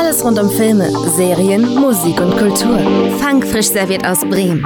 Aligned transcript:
Alles 0.00 0.24
rund 0.24 0.38
um 0.38 0.50
Filme, 0.50 0.90
Serien, 1.14 1.74
Musik 1.74 2.18
und 2.22 2.34
Kultur. 2.38 2.78
Funk 3.18 3.46
frisch 3.46 3.68
serviert 3.68 4.06
aus 4.06 4.20
Bremen. 4.20 4.62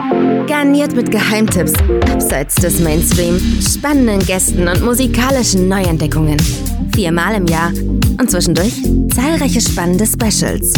Garniert 0.46 0.94
mit 0.94 1.10
Geheimtipps, 1.10 1.72
abseits 2.08 2.54
des 2.54 2.78
Mainstream, 2.78 3.40
spannenden 3.60 4.24
Gästen 4.24 4.68
und 4.68 4.80
musikalischen 4.84 5.68
Neuentdeckungen. 5.68 6.36
Viermal 6.94 7.34
im 7.34 7.48
Jahr 7.48 7.70
und 7.70 8.30
zwischendurch 8.30 8.74
zahlreiche 9.12 9.60
spannende 9.60 10.06
Specials. 10.06 10.72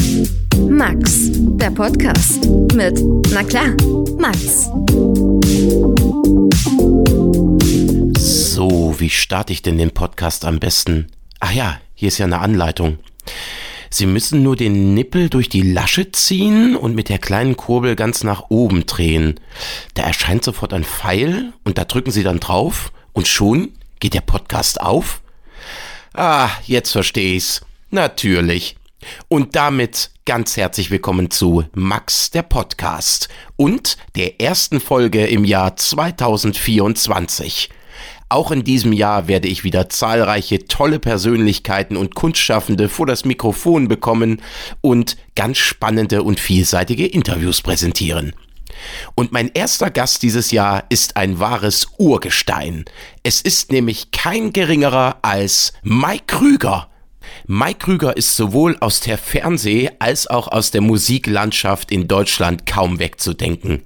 Max, 0.70 1.29
der 1.59 1.70
Podcast. 1.70 2.46
Mit, 2.75 2.98
na 3.34 3.43
klar, 3.43 3.77
Max. 4.18 4.70
So, 8.18 8.95
wie 8.96 9.11
starte 9.11 9.52
ich 9.52 9.61
denn 9.61 9.77
den 9.77 9.91
Podcast 9.91 10.46
am 10.46 10.59
besten? 10.61 11.09
Ach 11.41 11.52
ja, 11.52 11.79
hier 11.95 12.09
ist 12.09 12.16
ja 12.16 12.25
eine 12.25 12.38
Anleitung. 12.38 12.96
Sie 13.96 14.04
müssen 14.04 14.42
nur 14.42 14.56
den 14.56 14.92
Nippel 14.92 15.30
durch 15.30 15.48
die 15.48 15.62
Lasche 15.62 16.12
ziehen 16.12 16.77
und 16.77 16.95
mit 16.95 17.09
der 17.09 17.16
kleinen 17.16 17.56
Kurbel 17.56 17.96
ganz 17.96 18.24
nach 18.24 18.50
oben 18.50 18.84
drehen. 18.84 19.41
Da 19.95 20.02
erscheint 20.02 20.45
sofort 20.45 20.74
ein 20.74 20.84
Pfeil 20.84 21.55
und 21.64 21.78
da 21.78 21.86
drücken 21.86 22.10
Sie 22.10 22.22
dann 22.22 22.38
drauf 22.38 22.92
und 23.14 23.27
schon 23.27 23.72
geht 23.98 24.12
der 24.12 24.20
Podcast 24.20 24.82
auf. 24.82 25.22
Ah, 26.12 26.50
jetzt 26.66 26.92
verstehe 26.92 27.36
ich's. 27.36 27.62
Natürlich. 27.91 28.77
Und 29.28 29.56
damit 29.56 30.10
ganz 30.27 30.58
herzlich 30.58 30.91
willkommen 30.91 31.30
zu 31.30 31.64
Max 31.72 32.30
der 32.30 32.42
Podcast 32.42 33.30
und 33.56 33.97
der 34.14 34.42
ersten 34.42 34.78
Folge 34.78 35.27
im 35.27 35.47
Jahr 35.47 35.74
2024. 35.74 37.70
Auch 38.28 38.50
in 38.50 38.64
diesem 38.64 38.92
Jahr 38.92 39.28
werde 39.28 39.46
ich 39.46 39.62
wieder 39.62 39.88
zahlreiche 39.88 40.66
tolle 40.66 40.98
Persönlichkeiten 40.98 41.96
und 41.96 42.16
Kunstschaffende 42.16 42.88
vor 42.88 43.06
das 43.06 43.24
Mikrofon 43.24 43.86
bekommen 43.86 44.42
und 44.80 45.16
ganz 45.36 45.58
spannende 45.58 46.24
und 46.24 46.40
vielseitige 46.40 47.06
Interviews 47.06 47.62
präsentieren. 47.62 48.33
Und 49.14 49.30
mein 49.30 49.50
erster 49.55 49.91
Gast 49.91 50.22
dieses 50.22 50.50
Jahr 50.50 50.84
ist 50.88 51.16
ein 51.16 51.38
wahres 51.38 51.86
Urgestein. 51.98 52.84
Es 53.22 53.41
ist 53.41 53.70
nämlich 53.70 54.10
kein 54.10 54.52
geringerer 54.52 55.18
als 55.22 55.72
Mike 55.83 56.24
Krüger. 56.27 56.88
Mike 57.46 57.78
Krüger 57.78 58.16
ist 58.16 58.36
sowohl 58.36 58.77
aus 58.80 59.00
der 59.00 59.19
Fernseh- 59.19 59.91
als 59.98 60.27
auch 60.27 60.48
aus 60.48 60.70
der 60.70 60.80
Musiklandschaft 60.80 61.91
in 61.91 62.08
Deutschland 62.08 62.66
kaum 62.66 62.98
wegzudenken. 62.98 63.83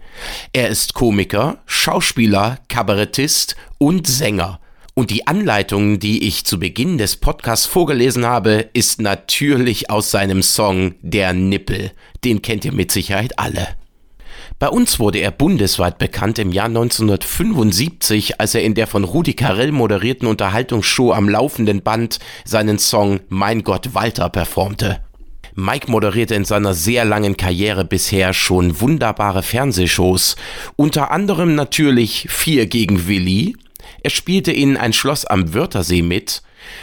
Er 0.53 0.69
ist 0.69 0.95
Komiker, 0.95 1.59
Schauspieler, 1.67 2.59
Kabarettist 2.69 3.57
und 3.79 4.07
Sänger. 4.07 4.61
Und 4.95 5.11
die 5.11 5.27
Anleitung, 5.27 5.99
die 5.99 6.27
ich 6.27 6.45
zu 6.45 6.59
Beginn 6.59 6.99
des 6.99 7.17
Podcasts 7.17 7.67
vorgelesen 7.67 8.27
habe, 8.27 8.69
ist 8.73 9.01
natürlich 9.01 9.89
aus 9.89 10.11
seinem 10.11 10.43
Song 10.43 10.95
Der 11.01 11.33
Nippel. 11.33 11.93
Den 12.25 12.43
kennt 12.43 12.65
ihr 12.65 12.73
mit 12.73 12.93
Sicherheit 12.93 13.39
alle. 13.39 13.80
Bei 14.61 14.69
uns 14.69 15.01
wurde 15.01 15.21
er 15.21 15.31
bundesweit 15.31 15.97
bekannt 15.97 16.39
im 16.39 16.53
Jahr 16.53 16.67
1975, 16.67 18.41
als 18.43 18.55
er 18.55 18.63
in 18.63 18.75
der 18.75 18.87
von 18.87 19.05
Rudi 19.05 19.33
Carell 19.33 19.73
moderierten 19.73 20.29
Unterhaltungsshow 20.29 21.15
am 21.15 21.31
laufenden 21.31 21.81
Band 21.81 22.19
seinen 22.45 22.79
Song 22.79 23.21
Mein 23.31 23.65
Gott 23.65 23.95
Walter 23.95 24.29
performte. 24.29 25.01
Mike 25.55 25.91
moderierte 25.91 26.35
in 26.35 26.45
seiner 26.45 26.75
sehr 26.75 27.07
langen 27.07 27.39
Karriere 27.39 27.87
bisher 27.87 28.35
schon 28.35 28.83
wunderbare 28.83 29.43
Fernsehshows, 29.43 30.37
unter 30.77 31.11
anderem 31.11 31.55
natürlich 31.55 32.27
Vier 32.29 32.67
gegen 32.67 33.09
Willi. 33.09 33.57
Er 34.03 34.11
spielte 34.11 34.53
in 34.53 34.77
Ein 34.77 34.93
Schloss 34.93 35.25
am 35.25 35.55
Wörthersee 35.55 36.03
mit. 36.03 36.43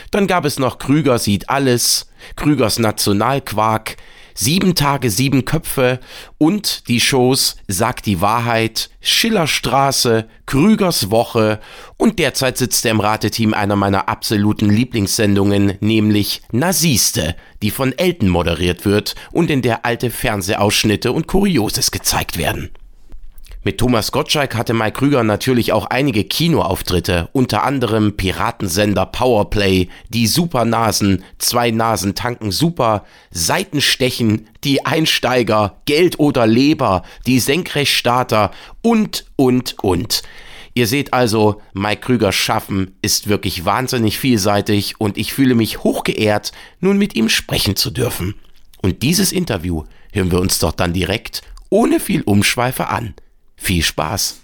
Dann 0.09 0.25
gab 0.25 0.45
es 0.45 0.58
noch 0.58 0.80
Krüger 0.80 1.20
sieht 1.20 1.52
alles, 1.52 2.09
Krügers 2.38 2.80
Nationalquark, 2.80 3.98
Sieben 4.39 4.75
Tage, 4.75 5.09
sieben 5.09 5.45
Köpfe 5.45 5.99
und 6.38 6.88
die 6.89 6.99
Shows 6.99 7.55
Sagt 7.67 8.05
die 8.05 8.21
Wahrheit, 8.21 8.91
Schillerstraße, 9.02 10.27
Krügers 10.45 11.09
Woche 11.09 11.59
und 11.98 12.20
derzeit 12.20 12.55
sitzt 12.55 12.86
er 12.86 12.92
im 12.92 12.99
Rateteam 12.99 13.55
einer 13.55 13.76
meiner 13.76 14.08
absoluten 14.08 14.70
Lieblingssendungen, 14.70 15.80
nämlich 15.80 16.43
Nasiste, 16.52 17.36
die 17.64 17.71
von 17.71 17.97
Elton 17.97 18.30
moderiert 18.30 18.86
wird 18.86 19.15
und 19.31 19.49
in 19.49 19.64
der 19.64 19.86
alte 19.86 20.11
Fernsehausschnitte 20.11 21.11
und 21.11 21.26
Kurioses 21.26 21.89
gezeigt 21.89 22.37
werden. 22.37 22.70
Mit 23.67 23.80
Thomas 23.80 24.14
Gottschalk 24.14 24.55
hatte 24.55 24.73
Mike 24.73 24.94
Krüger 24.94 25.26
natürlich 25.26 25.73
auch 25.73 25.88
einige 25.88 26.23
Kinoauftritte, 26.23 27.28
unter 27.33 27.64
anderem 27.64 28.16
Piratensender 28.16 29.05
Powerplay, 29.05 29.89
Die 30.08 30.26
Supernasen, 30.26 31.26
Zwei 31.38 31.72
Nasen 31.72 32.16
tanken 32.16 32.54
super, 32.54 33.04
Seitenstechen, 33.30 34.48
Die 34.64 34.86
Einsteiger, 34.86 35.82
Geld 35.83 36.17
oder 36.17 36.48
Leber, 36.48 37.04
Die 37.26 37.42
Senkrechtstarter 37.42 38.52
und, 38.82 39.26
und, 39.36 39.76
und. 39.82 40.23
Ihr 40.73 40.88
seht 40.88 41.11
also, 41.11 41.61
Mike 41.73 42.00
Krügers 42.00 42.36
Schaffen 42.36 42.95
ist 43.02 43.27
wirklich 43.27 43.66
wahnsinnig 43.66 44.17
vielseitig 44.17 45.02
und 45.02 45.17
ich 45.17 45.33
fühle 45.33 45.56
mich 45.56 45.83
hochgeehrt, 45.83 46.54
nun 46.80 46.98
mit 46.98 47.17
ihm 47.17 47.27
sprechen 47.27 47.76
zu 47.76 47.89
dürfen. 47.92 48.36
Und 48.82 49.04
dieses 49.04 49.33
Interview 49.33 49.83
hören 50.14 50.32
wir 50.32 50.39
uns 50.39 50.58
doch 50.58 50.72
dann 50.72 50.94
direkt, 50.94 51.42
ohne 51.70 52.00
viel 52.00 52.22
Umschweife 52.22 52.88
an. 52.88 53.14
Viel 53.58 53.84
Spaß! 53.84 54.40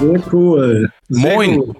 Sehr 0.00 0.22
cool. 0.32 0.90
Sehr 1.08 1.34
Moin. 1.34 1.56
Gut. 1.56 1.76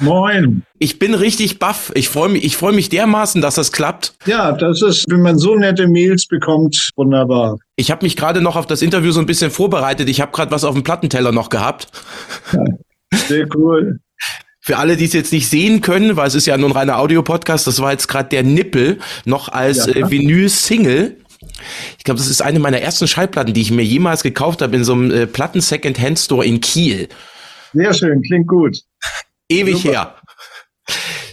Moin. 0.00 0.62
Ich 0.78 0.98
bin 0.98 1.14
richtig 1.14 1.58
baff. 1.58 1.90
Ich 1.94 2.08
freue 2.08 2.28
mich, 2.28 2.44
ich 2.44 2.56
freue 2.56 2.72
mich 2.72 2.88
dermaßen, 2.88 3.42
dass 3.42 3.56
das 3.56 3.72
klappt. 3.72 4.14
Ja, 4.26 4.52
das 4.52 4.82
ist, 4.82 5.04
wenn 5.08 5.22
man 5.22 5.38
so 5.38 5.56
nette 5.56 5.88
Mails 5.88 6.26
bekommt, 6.26 6.90
wunderbar. 6.96 7.58
Ich 7.76 7.90
habe 7.90 8.04
mich 8.04 8.16
gerade 8.16 8.40
noch 8.40 8.56
auf 8.56 8.66
das 8.66 8.82
Interview 8.82 9.10
so 9.10 9.20
ein 9.20 9.26
bisschen 9.26 9.50
vorbereitet. 9.50 10.08
Ich 10.08 10.20
habe 10.20 10.32
gerade 10.32 10.50
was 10.50 10.64
auf 10.64 10.74
dem 10.74 10.84
Plattenteller 10.84 11.32
noch 11.32 11.48
gehabt. 11.48 11.88
Sehr 13.12 13.46
cool. 13.56 13.98
Für 14.68 14.76
alle, 14.76 14.98
die 14.98 15.06
es 15.06 15.14
jetzt 15.14 15.32
nicht 15.32 15.48
sehen 15.48 15.80
können, 15.80 16.16
weil 16.16 16.28
es 16.28 16.34
ist 16.34 16.46
ja 16.46 16.58
nur 16.58 16.68
ein 16.68 16.72
reiner 16.76 16.98
Audiopodcast, 16.98 17.66
das 17.66 17.80
war 17.80 17.92
jetzt 17.92 18.06
gerade 18.06 18.28
der 18.28 18.42
Nippel 18.42 18.98
noch 19.24 19.48
als 19.48 19.86
Ja. 19.86 19.94
äh, 19.94 20.10
Vinyl-Single. 20.10 21.16
Ich 21.96 22.04
glaube, 22.04 22.18
das 22.18 22.28
ist 22.28 22.42
eine 22.42 22.58
meiner 22.58 22.78
ersten 22.78 23.08
Schallplatten, 23.08 23.54
die 23.54 23.62
ich 23.62 23.70
mir 23.70 23.82
jemals 23.82 24.22
gekauft 24.22 24.60
habe 24.60 24.76
in 24.76 24.84
so 24.84 24.92
einem 24.92 25.10
äh, 25.10 25.26
Platten-Second-Hand-Store 25.26 26.44
in 26.44 26.60
Kiel. 26.60 27.08
Sehr 27.72 27.94
schön, 27.94 28.20
klingt 28.20 28.46
gut. 28.46 28.76
Ewig 29.48 29.76
Super. 29.78 29.88
her. 29.88 30.14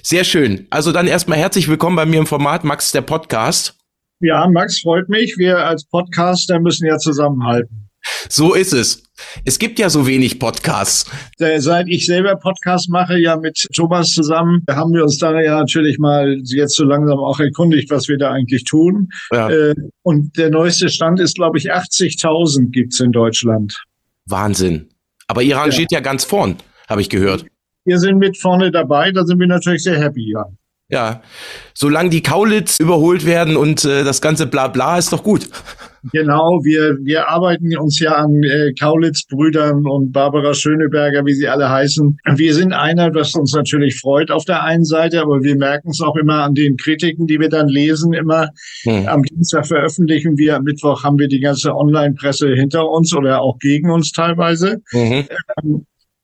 Sehr 0.02 0.24
schön. 0.24 0.68
Also 0.70 0.94
dann 0.94 1.06
erstmal 1.06 1.38
herzlich 1.38 1.68
willkommen 1.68 1.98
bei 1.98 2.06
mir 2.06 2.20
im 2.22 2.28
Format 2.28 2.64
Max 2.64 2.94
der 2.94 3.02
Podcast. 3.02 3.76
Ja, 4.22 4.48
Max, 4.48 4.80
freut 4.80 5.10
mich. 5.10 5.36
Wir 5.38 5.58
als 5.58 5.84
Podcaster 5.84 6.62
müssen 6.62 6.86
ja 6.88 6.98
zusammenhalten. 7.00 7.85
So 8.30 8.54
ist 8.54 8.74
es. 8.74 9.04
Es 9.46 9.60
gibt 9.60 9.80
ja 9.80 9.90
so 9.90 10.06
wenig 10.06 10.40
Podcasts. 10.40 11.10
Seit 11.38 11.88
ich 11.88 12.06
selber 12.06 12.36
Podcast 12.36 12.90
mache, 12.90 13.18
ja 13.18 13.38
mit 13.38 13.68
Thomas 13.74 14.12
zusammen, 14.12 14.64
haben 14.70 14.94
wir 14.94 15.04
uns 15.04 15.18
da 15.18 15.40
ja 15.40 15.60
natürlich 15.60 15.98
mal 15.98 16.38
jetzt 16.44 16.76
so 16.76 16.84
langsam 16.84 17.20
auch 17.20 17.40
erkundigt, 17.40 17.90
was 17.90 18.08
wir 18.08 18.18
da 18.18 18.32
eigentlich 18.32 18.66
tun. 18.66 19.10
Ja. 19.32 19.50
Äh, 19.50 19.76
Und 20.04 20.38
der 20.38 20.50
neueste 20.50 20.90
Stand 20.90 21.20
ist, 21.20 21.36
glaube 21.36 21.58
ich, 21.58 21.74
80.000 21.74 22.72
gibt's 22.72 23.00
in 23.00 23.12
Deutschland. 23.12 23.82
Wahnsinn. 24.26 24.90
Aber 25.28 25.42
ihr 25.42 25.56
rangiert 25.56 25.92
ja, 25.92 26.00
ganz 26.02 26.24
vorn, 26.24 26.58
habe 26.90 27.02
ich 27.02 27.10
gehört. 27.10 27.46
Wir 27.86 28.00
sind 28.00 28.18
mit 28.18 28.38
vorne 28.38 28.72
dabei, 28.72 29.12
da 29.12 29.24
sind 29.24 29.40
wir 29.40 29.48
natürlich 29.48 29.84
sehr 29.84 30.00
happy, 30.00 30.32
ja. 30.32 30.46
Ja. 30.90 31.22
Solange 31.74 32.10
die 32.10 32.22
Kaulitz 32.22 32.80
überholt 32.80 33.26
werden 33.26 33.58
und 33.58 33.86
äh, 33.86 34.04
das 34.04 34.22
ganze 34.22 34.46
Blabla 34.46 35.00
ist 35.00 35.12
doch 35.12 35.24
gut. 35.24 35.50
Genau, 36.12 36.64
wir, 36.64 36.98
wir 37.02 37.28
arbeiten 37.28 37.76
uns 37.78 38.00
ja 38.00 38.12
an 38.12 38.44
äh, 38.44 38.72
Kaulitz-Brüdern 38.80 39.88
und 39.88 40.12
Barbara 40.12 40.54
Schöneberger, 40.54 41.26
wie 41.26 41.34
sie 41.34 41.48
alle 41.48 41.68
heißen. 41.68 42.20
Wir 42.36 42.54
sind 42.54 42.74
einer, 42.74 43.14
was 43.16 43.34
uns 43.34 43.54
natürlich 43.54 44.00
freut 44.00 44.30
auf 44.30 44.46
der 44.46 44.64
einen 44.64 44.86
Seite, 44.86 45.20
aber 45.22 45.42
wir 45.42 45.56
merken 45.56 45.90
es 45.90 46.02
auch 46.02 46.16
immer 46.16 46.44
an 46.44 46.54
den 46.54 46.78
Kritiken, 46.78 47.26
die 47.26 47.40
wir 47.40 47.50
dann 47.50 47.68
lesen. 47.68 48.14
Immer 48.14 48.50
Hm. 48.84 49.08
am 49.08 49.24
Dienstag 49.24 49.66
veröffentlichen 49.66 50.38
wir, 50.38 50.58
am 50.58 50.64
Mittwoch 50.64 51.04
haben 51.04 51.18
wir 51.18 51.28
die 51.28 51.40
ganze 51.40 51.76
Online-Presse 51.76 52.50
hinter 52.54 52.88
uns 52.88 53.12
oder 53.16 53.42
auch 53.42 53.58
gegen 53.58 53.90
uns 53.90 54.12
teilweise. 54.12 54.82
Mhm. 54.92 55.26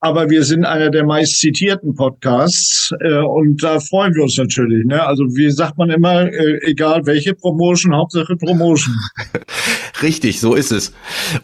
Aber 0.04 0.28
wir 0.28 0.42
sind 0.42 0.64
einer 0.64 0.90
der 0.90 1.04
meist 1.04 1.38
zitierten 1.38 1.94
Podcasts 1.94 2.92
äh, 3.02 3.18
und 3.18 3.62
da 3.62 3.78
freuen 3.78 4.12
wir 4.16 4.24
uns 4.24 4.36
natürlich. 4.36 4.84
Ne? 4.84 5.00
Also 5.00 5.22
wie 5.36 5.48
sagt 5.48 5.78
man 5.78 5.90
immer, 5.90 6.22
äh, 6.24 6.58
egal 6.62 7.06
welche 7.06 7.34
Promotion, 7.34 7.94
Hauptsache 7.94 8.34
Promotion. 8.34 8.96
Richtig, 10.02 10.40
so 10.40 10.54
ist 10.54 10.72
es. 10.72 10.92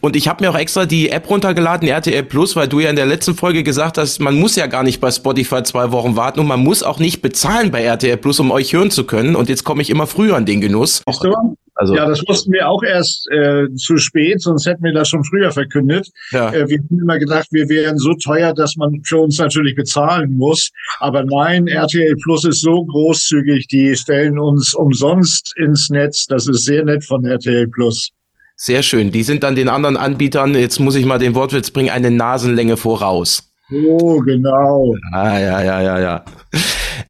Und 0.00 0.16
ich 0.16 0.26
habe 0.26 0.42
mir 0.42 0.50
auch 0.50 0.58
extra 0.58 0.86
die 0.86 1.10
App 1.10 1.30
runtergeladen, 1.30 1.86
RTL 1.86 2.24
Plus, 2.24 2.56
weil 2.56 2.66
du 2.66 2.80
ja 2.80 2.90
in 2.90 2.96
der 2.96 3.06
letzten 3.06 3.36
Folge 3.36 3.62
gesagt 3.62 3.96
hast, 3.96 4.18
man 4.18 4.34
muss 4.34 4.56
ja 4.56 4.66
gar 4.66 4.82
nicht 4.82 5.00
bei 5.00 5.12
Spotify 5.12 5.62
zwei 5.62 5.92
Wochen 5.92 6.16
warten 6.16 6.40
und 6.40 6.48
man 6.48 6.58
muss 6.58 6.82
auch 6.82 6.98
nicht 6.98 7.22
bezahlen 7.22 7.70
bei 7.70 7.84
RTL 7.84 8.16
Plus, 8.16 8.40
um 8.40 8.50
euch 8.50 8.72
hören 8.72 8.90
zu 8.90 9.04
können. 9.04 9.36
Und 9.36 9.48
jetzt 9.48 9.62
komme 9.62 9.82
ich 9.82 9.90
immer 9.90 10.08
früher 10.08 10.34
an 10.34 10.46
den 10.46 10.60
Genuss. 10.60 11.04
Du? 11.22 11.32
Also 11.80 11.94
ja, 11.94 12.06
das 12.06 12.20
wussten 12.26 12.52
wir 12.52 12.68
auch 12.68 12.82
erst 12.82 13.30
äh, 13.30 13.72
zu 13.76 13.98
spät, 13.98 14.42
sonst 14.42 14.66
hätten 14.66 14.82
wir 14.82 14.92
das 14.92 15.10
schon 15.10 15.22
früher 15.22 15.52
verkündet. 15.52 16.08
Ja. 16.32 16.52
Äh, 16.52 16.68
wir 16.68 16.78
haben 16.78 17.00
immer 17.00 17.20
gedacht, 17.20 17.46
wir 17.52 17.68
wären 17.68 17.98
so 17.98 18.14
teuer, 18.14 18.52
dass 18.52 18.74
man 18.74 19.00
für 19.04 19.18
uns 19.18 19.38
natürlich 19.38 19.76
bezahlen 19.76 20.36
muss. 20.36 20.70
Aber 20.98 21.22
nein, 21.22 21.68
RTL 21.68 22.16
Plus 22.16 22.44
ist 22.44 22.62
so 22.62 22.84
großzügig, 22.84 23.68
die 23.68 23.94
stellen 23.94 24.40
uns 24.40 24.74
umsonst 24.74 25.56
ins 25.56 25.88
Netz. 25.88 26.26
Das 26.26 26.48
ist 26.48 26.64
sehr 26.64 26.84
nett 26.84 27.04
von 27.04 27.24
RTL 27.24 27.68
Plus. 27.68 28.10
Sehr 28.56 28.82
schön. 28.82 29.12
Die 29.12 29.22
sind 29.22 29.44
dann 29.44 29.54
den 29.54 29.68
anderen 29.68 29.96
Anbietern, 29.96 30.56
jetzt 30.56 30.80
muss 30.80 30.96
ich 30.96 31.06
mal 31.06 31.20
den 31.20 31.36
Wortwitz 31.36 31.70
bringen, 31.70 31.90
eine 31.90 32.10
Nasenlänge 32.10 32.76
voraus. 32.76 33.52
Oh, 33.70 34.18
genau. 34.18 34.96
Ah, 35.12 35.38
ja, 35.38 35.62
ja, 35.62 35.80
ja, 35.80 36.00
ja. 36.00 36.24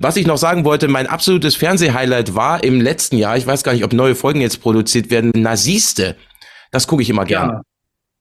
Was 0.00 0.17
ich 0.17 0.27
noch 0.27 0.37
sagen 0.37 0.65
wollte, 0.65 0.87
mein 0.87 1.09
absolutes 1.09 1.56
Fernsehhighlight 1.56 2.37
war 2.37 2.62
im 2.62 2.81
letzten 2.81 3.17
Jahr, 3.17 3.37
ich 3.37 3.47
weiß 3.47 3.65
gar 3.65 3.73
nicht, 3.73 3.83
ob 3.83 3.93
neue 3.93 4.15
Folgen 4.15 4.41
jetzt 4.41 4.61
produziert 4.61 5.11
werden, 5.11 5.33
Nasiste. 5.35 6.17
Das 6.71 6.87
gucke 6.87 7.03
ich 7.03 7.11
immer 7.11 7.25
gerne. 7.25 7.53
Ja. 7.55 7.62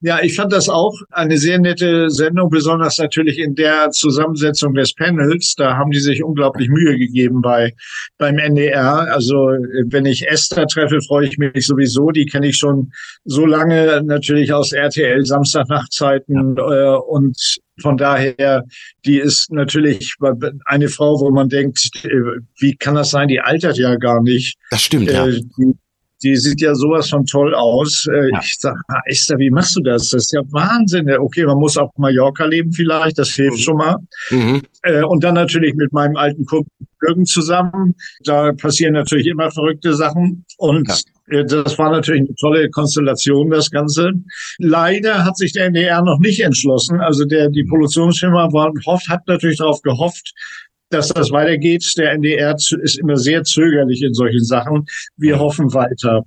Ja, 0.02 0.20
ich 0.22 0.36
fand 0.36 0.54
das 0.54 0.70
auch 0.70 0.94
eine 1.10 1.40
sehr 1.40 1.58
nette 1.58 2.12
Sendung, 2.12 2.52
besonders 2.52 3.00
natürlich 3.00 3.40
in 3.40 3.56
der 3.56 3.90
Zusammensetzung 3.90 4.76
des 4.76 4.94
Panels. 4.94 5.56
Da 5.58 5.76
haben 5.76 5.90
die 5.90 6.00
sich 6.00 6.24
unglaublich 6.24 6.70
Mühe 6.70 7.00
gegeben 7.00 7.42
bei 7.42 7.74
beim 8.20 8.38
NDR. 8.38 9.12
Also 9.12 9.36
wenn 9.88 10.06
ich 10.06 10.28
Esther 10.28 10.68
treffe, 10.68 11.02
freue 11.02 11.28
ich 11.28 11.40
mich 11.40 11.66
sowieso. 11.66 12.12
Die 12.12 12.28
kenne 12.28 12.48
ich 12.48 12.58
schon 12.58 12.92
so 13.26 13.48
lange 13.48 14.04
natürlich 14.04 14.54
aus 14.54 14.72
RTL 14.72 15.26
Samstagnachtzeiten 15.26 16.58
äh, 16.58 16.96
und 17.08 17.58
von 17.80 17.98
daher, 17.98 18.66
die 19.06 19.20
ist 19.20 19.52
natürlich 19.52 20.16
eine 20.66 20.90
Frau, 20.90 21.20
wo 21.20 21.32
man 21.32 21.50
denkt, 21.50 21.92
äh, 22.04 22.10
wie 22.60 22.76
kann 22.76 22.96
das 22.96 23.12
sein? 23.12 23.28
Die 23.28 23.40
altert 23.40 23.78
ja 23.78 23.96
gar 23.96 24.22
nicht. 24.22 24.58
Das 24.72 24.82
stimmt, 24.82 25.12
ja. 25.12 25.28
Äh, 25.28 25.42
die, 25.58 25.74
die 26.24 26.36
sieht 26.36 26.62
ja 26.62 26.74
sowas 26.76 27.10
von 27.10 27.26
toll 27.26 27.54
aus. 27.54 28.08
Äh, 28.12 28.32
ja. 28.32 28.40
Ich 28.42 28.58
sage, 28.60 28.80
Esther, 29.06 29.38
wie 29.38 29.50
machst 29.50 29.76
du 29.76 29.82
das? 29.82 30.10
Das 30.10 30.24
ist 30.24 30.34
ja 30.34 30.42
Wahnsinn. 30.50 31.10
Okay, 31.10 31.46
man 31.46 31.58
muss 31.58 31.78
auf 31.78 31.92
Mallorca 31.98 32.46
leben 32.46 32.72
vielleicht, 32.72 33.20
das 33.20 33.30
hilft 33.30 33.58
mhm. 33.58 33.62
schon 33.62 33.78
mal. 33.78 33.98
Mhm. 34.30 34.62
Und 35.08 35.24
dann 35.24 35.36
natürlich 35.36 35.76
mit 35.76 35.92
meinem 35.92 36.16
alten 36.16 36.46
Kumpel 36.46 36.72
Jürgen 37.06 37.26
zusammen. 37.26 37.96
Da 38.24 38.54
passieren 38.54 38.94
natürlich 38.94 39.28
immer 39.28 39.52
verrückte 39.52 39.94
Sachen. 39.94 40.46
Und 40.58 40.88
ja. 40.88 41.40
Äh, 41.40 41.46
das 41.46 41.78
war 41.78 41.92
natürlich 41.92 42.22
eine 42.22 42.36
tolle 42.36 42.70
Konstellation, 42.70 43.50
das 43.50 43.70
Ganze. 43.70 44.12
Leider 44.60 45.26
hat 45.26 45.38
sich 45.38 45.54
der 45.54 45.66
NDR 45.66 46.02
noch 46.02 46.20
nicht 46.20 46.40
entschlossen. 46.40 47.00
Also 47.00 47.26
der, 47.26 47.50
die 47.50 47.64
Produktionsfirma 47.64 48.52
war, 48.54 48.72
hofft, 48.86 49.10
hat 49.10 49.28
natürlich 49.28 49.58
darauf 49.58 49.82
gehofft, 49.82 50.34
dass 50.90 51.10
das 51.10 51.32
weitergeht. 51.32 51.84
Der 51.98 52.12
NDR 52.14 52.56
ist 52.56 53.00
immer 53.00 53.18
sehr 53.18 53.44
zögerlich 53.44 54.02
in 54.02 54.14
solchen 54.14 54.44
Sachen. 54.44 54.86
Wir 55.18 55.40
hoffen 55.40 55.74
weiter. 55.74 56.24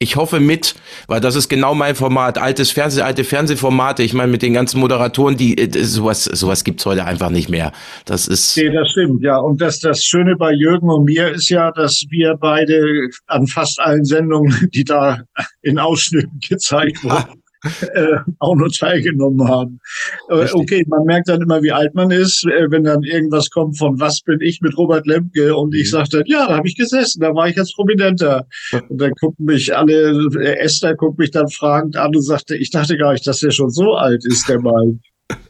Ich 0.00 0.16
hoffe 0.16 0.40
mit, 0.40 0.74
weil 1.06 1.20
das 1.20 1.36
ist 1.36 1.48
genau 1.48 1.74
mein 1.74 1.94
Format. 1.94 2.36
Altes 2.36 2.72
Fernseh, 2.72 3.00
alte 3.00 3.22
Fernsehformate. 3.22 4.02
Ich 4.02 4.12
meine, 4.12 4.30
mit 4.30 4.42
den 4.42 4.52
ganzen 4.52 4.80
Moderatoren, 4.80 5.36
die 5.36 5.56
äh, 5.56 5.84
sowas, 5.84 6.24
sowas 6.24 6.64
gibt's 6.64 6.84
heute 6.84 7.04
einfach 7.04 7.30
nicht 7.30 7.48
mehr. 7.48 7.72
Das 8.04 8.26
ist. 8.26 8.56
Nee, 8.56 8.70
das 8.70 8.90
stimmt, 8.90 9.22
ja. 9.22 9.38
Und 9.38 9.60
das, 9.60 9.78
das 9.78 10.04
Schöne 10.04 10.36
bei 10.36 10.52
Jürgen 10.52 10.90
und 10.90 11.04
mir 11.04 11.30
ist 11.30 11.48
ja, 11.48 11.70
dass 11.70 12.04
wir 12.10 12.34
beide 12.34 13.08
an 13.28 13.46
fast 13.46 13.80
allen 13.80 14.04
Sendungen, 14.04 14.68
die 14.74 14.84
da 14.84 15.22
in 15.62 15.78
Ausschnitten 15.78 16.40
gezeigt 16.46 17.02
wurden, 17.04 17.43
äh, 17.94 18.18
auch 18.40 18.54
nur 18.54 18.70
teilgenommen 18.70 19.48
haben. 19.48 19.80
Äh, 20.28 20.48
okay, 20.52 20.84
man 20.88 21.04
merkt 21.04 21.28
dann 21.28 21.40
immer, 21.40 21.62
wie 21.62 21.72
alt 21.72 21.94
man 21.94 22.10
ist, 22.10 22.44
äh, 22.46 22.70
wenn 22.70 22.84
dann 22.84 23.02
irgendwas 23.02 23.50
kommt 23.50 23.78
von 23.78 23.98
Was 24.00 24.20
bin 24.20 24.40
ich 24.40 24.60
mit 24.60 24.76
Robert 24.76 25.06
Lemke 25.06 25.56
und 25.56 25.74
ich 25.74 25.86
mhm. 25.86 25.96
sagte, 25.96 26.22
ja, 26.26 26.46
da 26.46 26.56
habe 26.56 26.68
ich 26.68 26.76
gesessen, 26.76 27.20
da 27.20 27.34
war 27.34 27.48
ich 27.48 27.58
als 27.58 27.72
Prominenter. 27.74 28.46
Und 28.88 29.00
dann 29.00 29.12
gucken 29.12 29.46
mich 29.46 29.74
alle, 29.76 30.28
äh, 30.40 30.58
Esther 30.58 30.94
guckt 30.94 31.18
mich 31.18 31.30
dann 31.30 31.48
fragend 31.48 31.96
an 31.96 32.14
und 32.14 32.22
sagte, 32.22 32.56
ich 32.56 32.70
dachte 32.70 32.96
gar 32.96 33.12
nicht, 33.12 33.26
dass 33.26 33.40
der 33.40 33.50
schon 33.50 33.70
so 33.70 33.94
alt 33.94 34.24
ist, 34.24 34.48
der 34.48 34.60
Mann. 34.60 35.00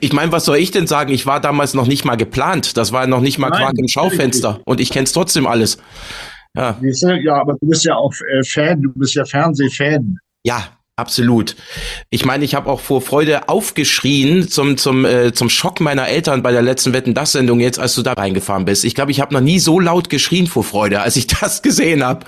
Ich 0.00 0.12
meine, 0.12 0.32
was 0.32 0.44
soll 0.44 0.56
ich 0.56 0.72
denn 0.72 0.88
sagen? 0.88 1.12
Ich 1.12 1.26
war 1.26 1.40
damals 1.40 1.72
noch 1.72 1.86
nicht 1.86 2.04
mal 2.04 2.16
geplant. 2.16 2.76
Das 2.76 2.90
war 2.90 3.06
noch 3.06 3.20
nicht 3.20 3.38
mal 3.38 3.50
Quark 3.50 3.74
im 3.78 3.86
Schaufenster. 3.86 4.60
Und 4.64 4.80
ich 4.80 4.90
kenne 4.90 5.04
es 5.04 5.12
trotzdem 5.12 5.46
alles. 5.46 5.78
Ja. 6.56 6.76
ja, 6.80 7.34
aber 7.34 7.54
du 7.60 7.68
bist 7.68 7.84
ja 7.84 7.94
auch 7.94 8.12
äh, 8.28 8.42
Fan, 8.42 8.82
du 8.82 8.92
bist 8.94 9.14
ja 9.14 9.24
Fernsehfan. 9.24 10.18
Ja, 10.42 10.75
Absolut. 10.98 11.56
Ich 12.08 12.24
meine, 12.24 12.46
ich 12.46 12.54
habe 12.54 12.70
auch 12.70 12.80
vor 12.80 13.02
Freude 13.02 13.50
aufgeschrien 13.50 14.48
zum 14.48 14.78
zum 14.78 15.04
äh, 15.04 15.34
zum 15.34 15.50
Schock 15.50 15.78
meiner 15.80 16.08
Eltern 16.08 16.42
bei 16.42 16.52
der 16.52 16.62
letzten 16.62 16.94
Wetten 16.94 17.12
das 17.12 17.32
Sendung 17.32 17.60
jetzt, 17.60 17.78
als 17.78 17.94
du 17.94 18.02
da 18.02 18.14
reingefahren 18.14 18.64
bist. 18.64 18.82
Ich 18.82 18.94
glaube, 18.94 19.10
ich 19.10 19.20
habe 19.20 19.34
noch 19.34 19.42
nie 19.42 19.58
so 19.58 19.78
laut 19.78 20.08
geschrien 20.08 20.46
vor 20.46 20.64
Freude, 20.64 21.02
als 21.02 21.16
ich 21.16 21.26
das 21.40 21.60
gesehen 21.60 22.02
habe. 22.02 22.24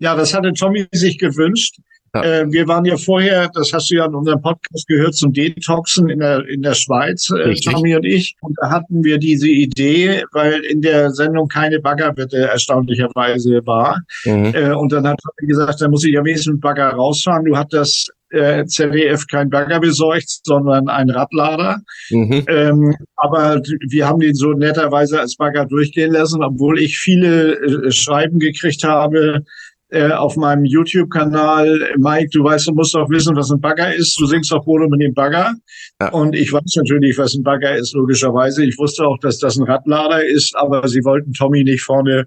Ja, 0.00 0.16
das 0.16 0.34
hatte 0.34 0.52
Tommy 0.52 0.88
sich 0.90 1.18
gewünscht. 1.18 1.76
Ja. 2.14 2.22
Äh, 2.22 2.52
wir 2.52 2.66
waren 2.66 2.84
ja 2.84 2.96
vorher, 2.96 3.50
das 3.54 3.72
hast 3.72 3.90
du 3.90 3.96
ja 3.96 4.06
in 4.06 4.14
unserem 4.14 4.40
Podcast 4.42 4.86
gehört, 4.88 5.14
zum 5.14 5.32
Detoxen 5.32 6.08
in 6.08 6.18
der, 6.18 6.46
in 6.48 6.62
der 6.62 6.74
Schweiz, 6.74 7.30
äh, 7.30 7.54
Tommy 7.54 7.94
und 7.94 8.04
ich. 8.04 8.36
Und 8.40 8.56
da 8.60 8.70
hatten 8.70 9.04
wir 9.04 9.18
diese 9.18 9.48
Idee, 9.48 10.24
weil 10.32 10.60
in 10.64 10.82
der 10.82 11.10
Sendung 11.10 11.48
keine 11.48 11.80
Baggerwette 11.80 12.48
erstaunlicherweise 12.48 13.60
war. 13.64 13.98
Mhm. 14.24 14.52
Äh, 14.54 14.72
und 14.72 14.92
dann 14.92 15.06
hat 15.06 15.18
Tommy 15.20 15.48
gesagt, 15.48 15.80
da 15.80 15.88
muss 15.88 16.04
ich 16.04 16.12
ja 16.12 16.24
wenigstens 16.24 16.54
mit 16.54 16.60
Bagger 16.60 16.90
rausfahren. 16.90 17.44
Du 17.44 17.56
hast 17.56 17.72
das 17.72 18.06
äh, 18.30 18.64
ZDF 18.64 19.26
kein 19.26 19.50
Bagger 19.50 19.80
besorgt, 19.80 20.40
sondern 20.44 20.88
ein 20.88 21.10
Radlader. 21.10 21.80
Mhm. 22.10 22.44
Ähm, 22.48 22.96
aber 23.16 23.60
wir 23.88 24.06
haben 24.06 24.20
den 24.20 24.34
so 24.34 24.52
netterweise 24.52 25.20
als 25.20 25.36
Bagger 25.36 25.66
durchgehen 25.66 26.12
lassen, 26.12 26.42
obwohl 26.42 26.80
ich 26.80 26.98
viele 26.98 27.54
äh, 27.54 27.90
Schreiben 27.90 28.38
gekriegt 28.38 28.84
habe, 28.84 29.44
äh, 29.90 30.12
auf 30.12 30.36
meinem 30.36 30.64
YouTube-Kanal, 30.64 31.94
Mike, 31.98 32.30
du 32.32 32.44
weißt, 32.44 32.68
du 32.68 32.74
musst 32.74 32.94
auch 32.96 33.10
wissen, 33.10 33.34
was 33.36 33.50
ein 33.50 33.60
Bagger 33.60 33.94
ist. 33.94 34.18
Du 34.20 34.26
singst 34.26 34.52
auch 34.52 34.64
Bodo 34.64 34.88
mit 34.88 35.00
dem 35.00 35.14
Bagger. 35.14 35.54
Ja. 36.00 36.10
Und 36.10 36.34
ich 36.34 36.52
weiß 36.52 36.76
natürlich, 36.76 37.18
was 37.18 37.34
ein 37.34 37.42
Bagger 37.42 37.76
ist, 37.76 37.94
logischerweise. 37.94 38.64
Ich 38.64 38.78
wusste 38.78 39.04
auch, 39.04 39.18
dass 39.18 39.38
das 39.38 39.56
ein 39.56 39.64
Radlader 39.64 40.24
ist, 40.24 40.56
aber 40.56 40.86
sie 40.86 41.04
wollten 41.04 41.32
Tommy 41.32 41.64
nicht 41.64 41.82
vorne 41.82 42.26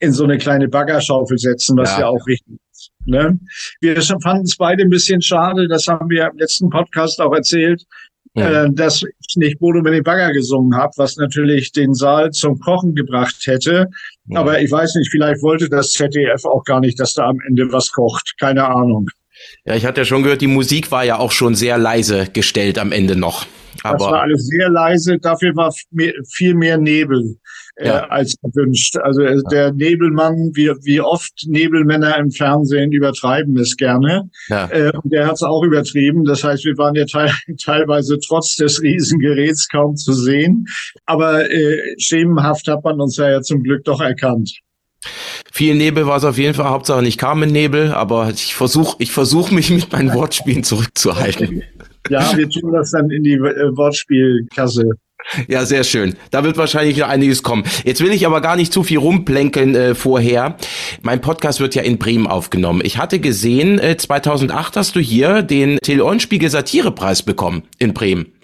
in 0.00 0.12
so 0.12 0.24
eine 0.24 0.38
kleine 0.38 0.68
Baggerschaufel 0.68 1.38
setzen, 1.38 1.76
was 1.76 1.92
ja, 1.92 2.00
ja 2.00 2.06
auch 2.08 2.26
richtig 2.26 2.58
ist. 2.72 2.90
Ne? 3.06 3.38
Wir 3.80 4.00
fanden 4.00 4.44
es 4.44 4.56
beide 4.56 4.82
ein 4.82 4.90
bisschen 4.90 5.22
schade, 5.22 5.66
das 5.66 5.86
haben 5.86 6.08
wir 6.10 6.28
im 6.30 6.38
letzten 6.38 6.70
Podcast 6.70 7.20
auch 7.20 7.34
erzählt, 7.34 7.82
ja. 8.34 8.64
äh, 8.64 8.72
dass 8.72 9.02
ich 9.02 9.36
nicht 9.36 9.58
Bodo 9.58 9.80
mit 9.80 9.94
dem 9.94 10.04
Bagger 10.04 10.32
gesungen 10.32 10.76
habe, 10.76 10.92
was 10.96 11.16
natürlich 11.16 11.72
den 11.72 11.94
Saal 11.94 12.30
zum 12.30 12.58
Kochen 12.60 12.94
gebracht 12.94 13.46
hätte. 13.46 13.88
Ja. 14.28 14.40
Aber 14.40 14.60
ich 14.60 14.70
weiß 14.70 14.94
nicht, 14.96 15.10
vielleicht 15.10 15.42
wollte 15.42 15.68
das 15.68 15.90
ZDF 15.92 16.44
auch 16.44 16.64
gar 16.64 16.80
nicht, 16.80 16.98
dass 17.00 17.14
da 17.14 17.26
am 17.26 17.38
Ende 17.46 17.72
was 17.72 17.90
kocht. 17.92 18.34
Keine 18.38 18.66
Ahnung. 18.66 19.08
Ja, 19.64 19.74
ich 19.74 19.86
hatte 19.86 20.00
ja 20.00 20.04
schon 20.04 20.22
gehört, 20.22 20.40
die 20.40 20.48
Musik 20.48 20.90
war 20.90 21.04
ja 21.04 21.18
auch 21.18 21.32
schon 21.32 21.54
sehr 21.54 21.78
leise 21.78 22.28
gestellt 22.32 22.78
am 22.78 22.92
Ende 22.92 23.16
noch. 23.16 23.46
Aber 23.84 23.98
das 23.98 24.06
war 24.08 24.22
alles 24.22 24.46
sehr 24.46 24.68
leise, 24.70 25.18
dafür 25.18 25.54
war 25.54 25.72
viel 26.34 26.54
mehr 26.54 26.78
Nebel 26.78 27.36
äh, 27.78 27.88
ja. 27.88 28.06
als 28.08 28.36
gewünscht. 28.42 28.96
Also 28.96 29.22
äh, 29.22 29.40
der 29.50 29.72
Nebelmann, 29.72 30.50
wie, 30.54 30.70
wie 30.82 31.00
oft 31.00 31.32
Nebelmänner 31.46 32.16
im 32.18 32.30
Fernsehen 32.30 32.92
übertreiben 32.92 33.56
es 33.58 33.76
gerne. 33.76 34.28
Ja. 34.48 34.68
Äh, 34.70 34.92
und 34.92 35.12
der 35.12 35.26
hat 35.26 35.34
es 35.34 35.42
auch 35.42 35.62
übertrieben. 35.62 36.24
Das 36.24 36.44
heißt, 36.44 36.64
wir 36.64 36.76
waren 36.76 36.94
ja 36.94 37.04
te 37.04 37.30
teilweise 37.64 38.18
trotz 38.26 38.56
des 38.56 38.82
Riesengeräts 38.82 39.68
kaum 39.68 39.96
zu 39.96 40.12
sehen. 40.12 40.66
Aber 41.06 41.50
äh, 41.50 41.78
schemenhaft 41.98 42.68
hat 42.68 42.84
man 42.84 43.00
uns 43.00 43.16
ja, 43.16 43.30
ja 43.30 43.40
zum 43.42 43.62
Glück 43.62 43.84
doch 43.84 44.00
erkannt. 44.00 44.58
Viel 45.52 45.76
Nebel 45.76 46.06
war 46.06 46.16
es 46.16 46.24
auf 46.24 46.38
jeden 46.38 46.54
Fall, 46.54 46.68
Hauptsache 46.68 47.02
nicht 47.02 47.22
Nebel, 47.22 47.92
aber 47.92 48.30
ich 48.30 48.54
versuche 48.54 48.96
ich 48.98 49.12
versuch 49.12 49.50
mich 49.52 49.70
mit 49.70 49.92
meinen 49.92 50.12
Wortspielen 50.12 50.64
zurückzuhalten. 50.64 51.62
Ja, 52.10 52.36
wir 52.36 52.48
tun 52.48 52.72
das 52.72 52.90
dann 52.90 53.10
in 53.10 53.22
die 53.22 53.34
äh, 53.34 53.76
Wortspielkasse. 53.76 54.90
Ja, 55.46 55.64
sehr 55.64 55.84
schön. 55.84 56.16
Da 56.30 56.44
wird 56.44 56.56
wahrscheinlich 56.56 56.96
noch 56.96 57.08
einiges 57.08 57.42
kommen. 57.42 57.64
Jetzt 57.84 58.02
will 58.02 58.12
ich 58.12 58.26
aber 58.26 58.40
gar 58.40 58.56
nicht 58.56 58.72
zu 58.72 58.82
viel 58.82 58.98
rumplänkeln 58.98 59.74
äh, 59.74 59.94
vorher. 59.94 60.56
Mein 61.02 61.20
Podcast 61.20 61.60
wird 61.60 61.74
ja 61.74 61.82
in 61.82 61.98
Bremen 61.98 62.26
aufgenommen. 62.26 62.80
Ich 62.82 62.98
hatte 62.98 63.18
gesehen, 63.18 63.78
äh, 63.78 63.96
2008 63.96 64.76
hast 64.76 64.96
du 64.96 65.00
hier 65.00 65.42
den 65.42 65.78
Till 65.82 66.00
Eulenspiegel 66.00 66.48
Satirepreis 66.48 67.22
bekommen 67.22 67.62
in 67.78 67.92
Bremen. 67.92 68.37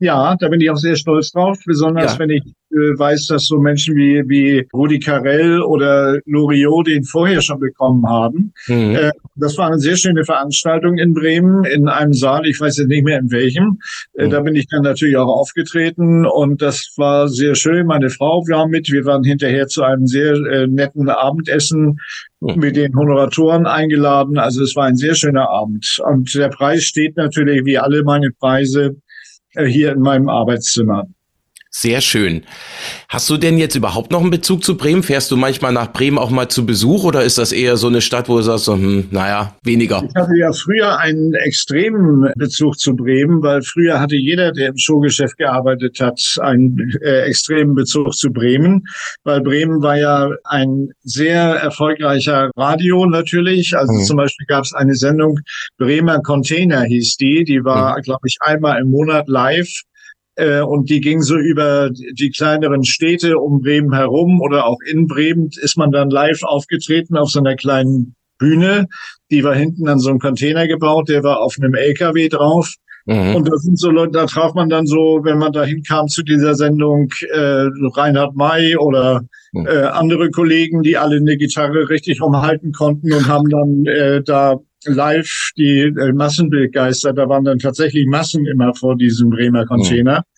Ja, 0.00 0.36
da 0.38 0.48
bin 0.48 0.60
ich 0.60 0.70
auch 0.70 0.76
sehr 0.76 0.96
stolz 0.96 1.30
drauf, 1.30 1.58
besonders 1.64 2.14
ja. 2.14 2.18
wenn 2.18 2.30
ich 2.30 2.42
äh, 2.72 2.98
weiß, 2.98 3.28
dass 3.28 3.46
so 3.46 3.60
Menschen 3.60 3.94
wie, 3.94 4.28
wie 4.28 4.66
Rudi 4.74 4.98
Carell 4.98 5.62
oder 5.62 6.18
Loriot 6.26 6.88
den 6.88 7.04
vorher 7.04 7.40
schon 7.40 7.60
bekommen 7.60 8.04
haben. 8.08 8.52
Mhm. 8.66 8.96
Äh, 8.96 9.12
das 9.36 9.56
war 9.56 9.68
eine 9.68 9.78
sehr 9.78 9.96
schöne 9.96 10.24
Veranstaltung 10.24 10.98
in 10.98 11.14
Bremen 11.14 11.64
in 11.64 11.88
einem 11.88 12.12
Saal, 12.12 12.46
ich 12.46 12.60
weiß 12.60 12.78
jetzt 12.78 12.88
nicht 12.88 13.04
mehr 13.04 13.20
in 13.20 13.30
welchem. 13.30 13.78
Äh, 14.14 14.26
mhm. 14.26 14.30
Da 14.30 14.40
bin 14.40 14.56
ich 14.56 14.66
dann 14.66 14.82
natürlich 14.82 15.16
auch 15.16 15.28
aufgetreten 15.28 16.26
und 16.26 16.60
das 16.60 16.92
war 16.96 17.28
sehr 17.28 17.54
schön. 17.54 17.86
Meine 17.86 18.10
Frau 18.10 18.42
war 18.48 18.66
mit, 18.66 18.90
wir 18.90 19.04
waren 19.04 19.22
hinterher 19.22 19.68
zu 19.68 19.84
einem 19.84 20.08
sehr 20.08 20.34
äh, 20.34 20.66
netten 20.66 21.08
Abendessen 21.08 21.98
mhm. 22.40 22.56
mit 22.56 22.74
den 22.74 22.96
Honoratoren 22.96 23.66
eingeladen. 23.66 24.38
Also 24.38 24.64
es 24.64 24.74
war 24.74 24.86
ein 24.86 24.96
sehr 24.96 25.14
schöner 25.14 25.48
Abend. 25.48 25.98
Und 26.04 26.34
der 26.34 26.48
Preis 26.48 26.82
steht 26.82 27.16
natürlich 27.16 27.64
wie 27.64 27.78
alle 27.78 28.02
meine 28.02 28.32
Preise 28.32 28.96
hier 29.56 29.92
in 29.92 30.00
meinem 30.00 30.28
Arbeitszimmer. 30.28 31.06
Sehr 31.76 32.00
schön. 32.00 32.44
Hast 33.08 33.28
du 33.28 33.36
denn 33.36 33.58
jetzt 33.58 33.74
überhaupt 33.74 34.12
noch 34.12 34.20
einen 34.20 34.30
Bezug 34.30 34.62
zu 34.62 34.76
Bremen? 34.76 35.02
Fährst 35.02 35.32
du 35.32 35.36
manchmal 35.36 35.72
nach 35.72 35.92
Bremen 35.92 36.18
auch 36.18 36.30
mal 36.30 36.48
zu 36.48 36.64
Besuch 36.64 37.02
oder 37.02 37.24
ist 37.24 37.36
das 37.36 37.50
eher 37.50 37.76
so 37.76 37.88
eine 37.88 38.00
Stadt, 38.00 38.28
wo 38.28 38.36
du 38.36 38.42
sagst, 38.44 38.66
so, 38.66 38.74
hm, 38.74 39.08
naja, 39.10 39.56
weniger? 39.64 40.04
Ich 40.08 40.14
hatte 40.14 40.36
ja 40.38 40.52
früher 40.52 40.96
einen 41.00 41.34
extremen 41.34 42.30
Bezug 42.36 42.78
zu 42.78 42.94
Bremen, 42.94 43.42
weil 43.42 43.60
früher 43.62 43.98
hatte 43.98 44.14
jeder, 44.14 44.52
der 44.52 44.68
im 44.68 44.76
Showgeschäft 44.76 45.36
gearbeitet 45.36 45.98
hat, 45.98 46.20
einen 46.42 46.92
äh, 47.02 47.22
extremen 47.22 47.74
Bezug 47.74 48.14
zu 48.14 48.30
Bremen, 48.30 48.84
weil 49.24 49.40
Bremen 49.40 49.82
war 49.82 49.98
ja 49.98 50.30
ein 50.44 50.90
sehr 51.02 51.40
erfolgreicher 51.40 52.52
Radio 52.56 53.04
natürlich. 53.06 53.76
Also 53.76 53.94
mhm. 53.94 54.04
zum 54.04 54.16
Beispiel 54.18 54.46
gab 54.46 54.62
es 54.62 54.72
eine 54.74 54.94
Sendung, 54.94 55.40
Bremer 55.76 56.20
Container 56.20 56.82
hieß 56.82 57.16
die, 57.16 57.42
die 57.42 57.64
war, 57.64 57.98
mhm. 57.98 58.02
glaube 58.02 58.28
ich, 58.28 58.36
einmal 58.42 58.80
im 58.80 58.90
Monat 58.90 59.26
live 59.28 59.82
äh, 60.36 60.60
und 60.60 60.90
die 60.90 61.00
ging 61.00 61.22
so 61.22 61.36
über 61.36 61.90
die 61.90 62.30
kleineren 62.30 62.84
Städte 62.84 63.38
um 63.38 63.60
Bremen 63.60 63.92
herum 63.92 64.40
oder 64.40 64.66
auch 64.66 64.78
in 64.86 65.06
Bremen 65.06 65.50
ist 65.60 65.76
man 65.76 65.92
dann 65.92 66.10
live 66.10 66.42
aufgetreten 66.42 67.16
auf 67.16 67.30
so 67.30 67.40
einer 67.40 67.56
kleinen 67.56 68.14
Bühne. 68.38 68.88
Die 69.30 69.44
war 69.44 69.54
hinten 69.54 69.88
an 69.88 69.98
so 69.98 70.10
einem 70.10 70.18
Container 70.18 70.66
gebaut, 70.66 71.08
der 71.08 71.22
war 71.22 71.40
auf 71.40 71.56
einem 71.58 71.74
LKW 71.74 72.28
drauf. 72.28 72.74
Mhm. 73.06 73.36
Und 73.36 73.52
das 73.52 73.62
sind 73.62 73.78
so 73.78 73.90
Leute, 73.90 74.12
da 74.12 74.26
traf 74.26 74.54
man 74.54 74.70
dann 74.70 74.86
so, 74.86 75.20
wenn 75.22 75.38
man 75.38 75.52
da 75.52 75.64
hinkam 75.64 76.08
zu 76.08 76.22
dieser 76.22 76.54
Sendung, 76.54 77.10
äh, 77.32 77.68
Reinhard 77.94 78.34
May 78.34 78.76
oder 78.76 79.22
mhm. 79.52 79.66
äh, 79.66 79.82
andere 79.82 80.30
Kollegen, 80.30 80.82
die 80.82 80.96
alle 80.96 81.16
eine 81.16 81.36
Gitarre 81.36 81.90
richtig 81.90 82.22
umhalten 82.22 82.72
konnten 82.72 83.12
und 83.12 83.28
haben 83.28 83.50
dann 83.50 83.84
äh, 83.86 84.22
da 84.22 84.58
live 84.86 85.50
die 85.56 85.80
äh, 85.80 86.12
Massenbildgeister, 86.12 87.12
da 87.12 87.28
waren 87.28 87.44
dann 87.44 87.58
tatsächlich 87.58 88.06
Massen 88.06 88.46
immer 88.46 88.74
vor 88.74 88.96
diesem 88.96 89.30
Bremer 89.30 89.66
Container. 89.66 90.18
Mhm. 90.18 90.34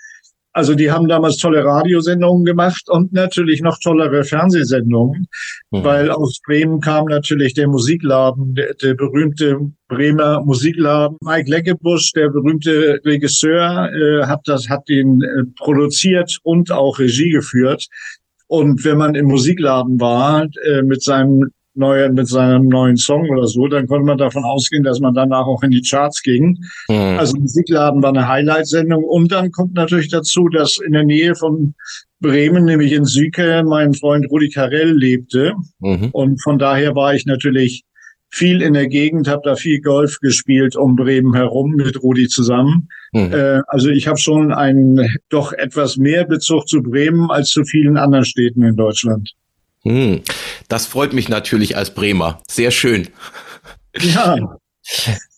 Also 0.57 0.75
die 0.75 0.91
haben 0.91 1.07
damals 1.07 1.37
tolle 1.37 1.63
Radiosendungen 1.63 2.47
gemacht 2.47 2.89
und 2.89 3.13
natürlich 3.13 3.61
noch 3.61 3.79
tollere 3.79 4.25
Fernsehsendungen, 4.25 5.27
mhm. 5.71 5.85
weil 5.85 6.11
aus 6.11 6.41
Bremen 6.47 6.81
kam 6.81 7.09
natürlich 7.09 7.53
der 7.53 7.69
Musikladen, 7.69 8.55
der, 8.55 8.73
der 8.73 8.95
berühmte 8.95 9.59
Bremer 9.89 10.43
Musikladen. 10.43 11.19
Mike 11.21 11.51
Leckebusch, 11.51 12.13
der 12.13 12.31
berühmte 12.31 12.99
Regisseur, 13.05 13.91
äh, 13.93 14.25
hat 14.27 14.41
das, 14.47 14.71
hat 14.71 14.89
ihn 14.89 15.21
äh, 15.21 15.43
produziert 15.59 16.39
und 16.43 16.73
auch 16.73 16.99
Regie 16.99 17.29
geführt. 17.29 17.87
Und 18.47 18.83
wenn 18.83 18.97
man 18.97 19.15
im 19.15 19.27
Musikladen 19.27 20.01
war, 20.01 20.47
äh, 20.65 20.81
mit 20.81 21.03
seinem 21.03 21.51
neue, 21.77 22.11
mit 22.11 22.29
seinem 22.29 22.69
neuen 22.69 22.97
Song 22.97 23.29
oder 23.31 23.47
so, 23.47 23.67
dann 23.69 23.87
konnte 23.87 24.07
man 24.07 24.19
davon 24.19 24.45
ausgehen, 24.45 24.83
dass 24.83 25.01
man 25.01 25.15
danach 25.15 25.47
auch 25.47 25.63
in 25.63 25.71
die 25.71 25.83
Charts 25.83 26.23
ging. 26.23 26.59
Mhm. 26.89 27.19
Also 27.19 27.37
Musikladen 27.39 28.03
war 28.03 28.11
eine 28.11 28.29
Highlight-Sendung. 28.29 29.05
Und 29.05 29.33
dann 29.33 29.51
kommt 29.51 29.75
natürlich 29.75 30.09
dazu, 30.09 30.49
dass 30.49 30.79
in 30.79 30.93
der 30.93 31.05
Nähe 31.05 31.35
von 31.35 31.75
Bremen, 32.21 32.65
nämlich 32.65 32.93
in 32.93 33.05
Süke, 33.05 33.63
mein 33.67 33.95
Freund 33.95 34.31
Rudi 34.31 34.49
Carell 34.49 34.93
lebte. 34.93 35.53
Mhm. 35.81 36.09
Und 36.13 36.43
von 36.43 36.59
daher 36.59 36.95
war 36.95 37.15
ich 37.15 37.27
natürlich 37.27 37.85
viel 38.31 38.61
in 38.61 38.75
der 38.75 38.89
Gegend, 38.89 39.29
habe 39.29 39.43
da 39.45 39.55
viel 39.55 39.81
Golf 39.81 40.19
gespielt 40.21 40.77
um 40.77 40.97
Bremen 40.97 41.35
herum 41.35 41.73
mit 41.73 42.03
Rudi 42.03 42.29
zusammen. 42.29 42.89
Mhm. 43.13 43.33
Äh, 43.33 43.61
also 43.69 43.89
ich 43.89 44.09
habe 44.09 44.19
schon 44.19 44.53
einen 44.53 45.17
doch 45.29 45.53
etwas 45.53 45.97
mehr 45.97 46.25
Bezug 46.25 46.69
zu 46.69 46.83
Bremen 46.83 47.31
als 47.31 47.51
zu 47.51 47.65
vielen 47.65 47.97
anderen 47.97 48.25
Städten 48.25 48.63
in 48.63 48.77
Deutschland. 48.77 49.33
Hm, 49.87 50.21
das 50.69 50.87
freut 50.87 51.13
mich 51.13 51.29
natürlich 51.29 51.77
als 51.77 51.95
Bremer. 51.95 52.41
Sehr 52.51 52.71
schön. 52.73 53.09
Ja. 54.01 54.37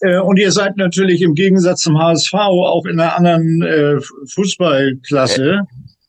Äh, 0.01 0.19
und 0.19 0.39
ihr 0.39 0.53
seid 0.53 0.77
natürlich 0.77 1.23
im 1.23 1.35
Gegensatz 1.35 1.83
zum 1.83 1.99
HSV 1.99 2.35
auch 2.35 2.87
in 2.87 2.99
einer 2.99 3.17
anderen 3.17 3.63
äh, 3.63 4.01
Fußballklasse. 4.35 5.63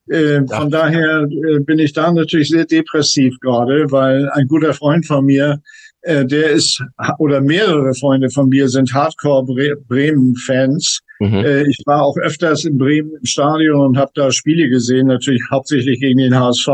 Äh, 0.10 0.41
von 0.48 0.69
daher 0.69 1.27
äh, 1.29 1.60
bin 1.60 1.79
ich 1.79 1.93
da 1.93 2.12
natürlich 2.12 2.50
sehr 2.50 2.65
depressiv 2.65 3.36
gerade, 3.41 3.91
weil 3.91 4.29
ein 4.31 4.48
guter 4.48 4.74
Freund 4.74 5.05
von 5.05 5.25
mir 5.25 5.62
der 6.03 6.51
ist, 6.51 6.82
oder 7.18 7.41
mehrere 7.41 7.94
Freunde 7.94 8.29
von 8.29 8.48
mir 8.50 8.70
sind 8.70 8.94
Hardcore-Bremen-Fans. 8.94 11.01
Mhm. 11.20 11.44
Äh, 11.44 11.63
ich 11.63 11.82
war 11.86 12.03
auch 12.03 12.15
öfters 12.18 12.63
in 12.63 12.77
Bremen 12.77 13.12
im 13.18 13.25
Stadion 13.25 13.82
und 13.82 13.98
habe 13.98 14.12
da 14.15 14.32
Spiele 14.32 14.70
gesehen, 14.70 15.08
natürlich 15.08 15.41
hauptsächlich 15.51 16.00
gegen 16.00 16.20
den 16.20 16.34
HSV. 16.34 16.68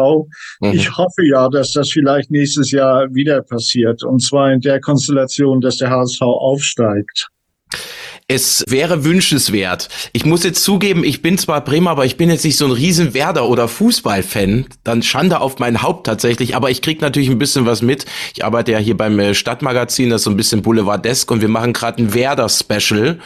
Mhm. 0.62 0.74
Ich 0.74 0.96
hoffe 0.96 1.26
ja, 1.26 1.50
dass 1.50 1.72
das 1.72 1.90
vielleicht 1.90 2.30
nächstes 2.30 2.70
Jahr 2.72 3.12
wieder 3.14 3.42
passiert. 3.42 4.04
Und 4.04 4.22
zwar 4.22 4.54
in 4.54 4.62
der 4.62 4.80
Konstellation, 4.80 5.60
dass 5.62 5.78
der 5.78 5.90
HSV 5.90 6.22
aufsteigt. 6.22 7.30
Es 8.28 8.64
wäre 8.68 9.04
wünschenswert. 9.06 9.88
Ich 10.12 10.26
muss 10.26 10.44
jetzt 10.44 10.64
zugeben, 10.64 11.04
ich 11.04 11.22
bin 11.22 11.38
zwar 11.38 11.64
Bremer, 11.64 11.92
aber 11.92 12.06
ich 12.06 12.18
bin 12.18 12.32
jetzt 12.32 12.44
nicht 12.44 12.58
so 12.58 12.66
ein 12.66 12.72
riesen 12.72 13.14
Werder- 13.14 13.48
oder 13.48 13.68
Fußballfan. 13.68 14.66
Dann 14.84 15.04
Schande 15.04 15.42
auf 15.42 15.60
mein 15.60 15.84
Haupt 15.84 16.08
tatsächlich, 16.08 16.56
aber 16.56 16.72
ich 16.72 16.82
krieg 16.82 17.02
natürlich 17.02 17.30
ein 17.30 17.38
bisschen 17.38 17.68
was 17.68 17.84
mit. 17.84 18.08
Ich 18.34 18.44
arbeite 18.44 18.72
ja 18.72 18.80
hier 18.80 18.98
beim 18.98 19.20
äh, 19.20 19.36
Stadtmagazin, 19.36 20.10
das 20.10 20.22
ist 20.22 20.26
so 20.26 20.32
ein 20.32 20.38
bisschen 20.38 20.64
Boulevardesk 20.64 21.30
und 21.30 21.42
wir 21.42 21.50
machen 21.50 21.72
gerade 21.72 22.02
ein 22.02 22.16
Werder-Special 22.16 23.20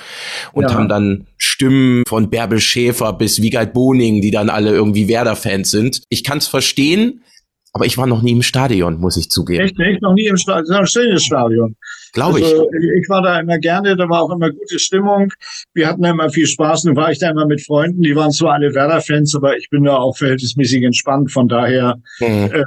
und 0.51 0.63
ja. 0.63 0.73
haben 0.73 0.89
dann 0.89 1.27
Stimmen 1.37 2.03
von 2.05 2.29
Bärbel 2.29 2.59
Schäfer 2.59 3.13
bis 3.13 3.41
Wiegald 3.41 3.71
Boning, 3.71 4.19
die 4.19 4.31
dann 4.31 4.49
alle 4.49 4.71
irgendwie 4.71 5.07
Werder-Fans 5.07 5.71
sind. 5.71 6.01
Ich 6.09 6.25
kann 6.25 6.39
es 6.39 6.47
verstehen, 6.47 7.21
aber 7.79 7.85
ich 7.85 7.97
war 7.97 8.07
noch 8.07 8.21
nie 8.21 8.33
im 8.33 8.41
Stadion, 8.41 8.99
muss 8.99 9.15
ich 9.15 9.29
zugeben. 9.29 9.63
Echt 9.63 9.77
nicht? 9.77 10.01
Noch 10.01 10.13
nie 10.13 10.27
im 10.27 10.35
Stadion? 10.35 10.65
Das 10.65 10.69
ist 10.69 10.79
ein 10.79 10.87
schönes 10.87 11.23
Stadion. 11.23 11.77
Glaube 12.11 12.39
also, 12.39 12.69
ich. 12.71 13.03
Ich 13.03 13.09
war 13.09 13.21
da 13.21 13.39
immer 13.39 13.57
gerne, 13.57 13.95
da 13.95 14.09
war 14.09 14.23
auch 14.23 14.31
immer 14.31 14.51
gute 14.51 14.79
Stimmung. 14.79 15.31
Wir 15.73 15.87
hatten 15.87 16.03
immer 16.03 16.29
viel 16.29 16.45
Spaß. 16.45 16.83
Nun 16.83 16.97
war 16.97 17.09
ich 17.09 17.19
da 17.19 17.29
immer 17.29 17.45
mit 17.45 17.61
Freunden, 17.65 18.01
die 18.01 18.13
waren 18.17 18.31
zwar 18.31 18.55
alle 18.55 18.75
Werder-Fans, 18.75 19.33
aber 19.33 19.55
ich 19.55 19.69
bin 19.69 19.85
da 19.85 19.95
auch 19.95 20.17
verhältnismäßig 20.17 20.83
entspannt. 20.83 21.31
Von 21.31 21.47
daher 21.47 21.95
mhm. 22.19 22.49
äh, 22.51 22.63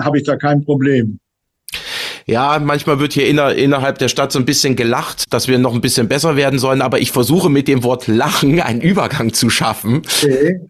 habe 0.00 0.16
ich 0.16 0.24
da 0.24 0.36
kein 0.36 0.64
Problem. 0.64 1.18
Ja, 2.26 2.58
manchmal 2.58 2.98
wird 3.00 3.12
hier 3.12 3.26
inner, 3.28 3.54
innerhalb 3.54 3.98
der 3.98 4.08
Stadt 4.08 4.32
so 4.32 4.38
ein 4.38 4.46
bisschen 4.46 4.76
gelacht, 4.76 5.24
dass 5.30 5.46
wir 5.46 5.58
noch 5.58 5.74
ein 5.74 5.82
bisschen 5.82 6.08
besser 6.08 6.36
werden 6.36 6.58
sollen, 6.58 6.80
aber 6.80 6.98
ich 7.00 7.10
versuche 7.10 7.50
mit 7.50 7.68
dem 7.68 7.82
Wort 7.82 8.06
Lachen 8.06 8.60
einen 8.60 8.80
Übergang 8.80 9.34
zu 9.34 9.50
schaffen. 9.50 10.02
Okay. 10.22 10.60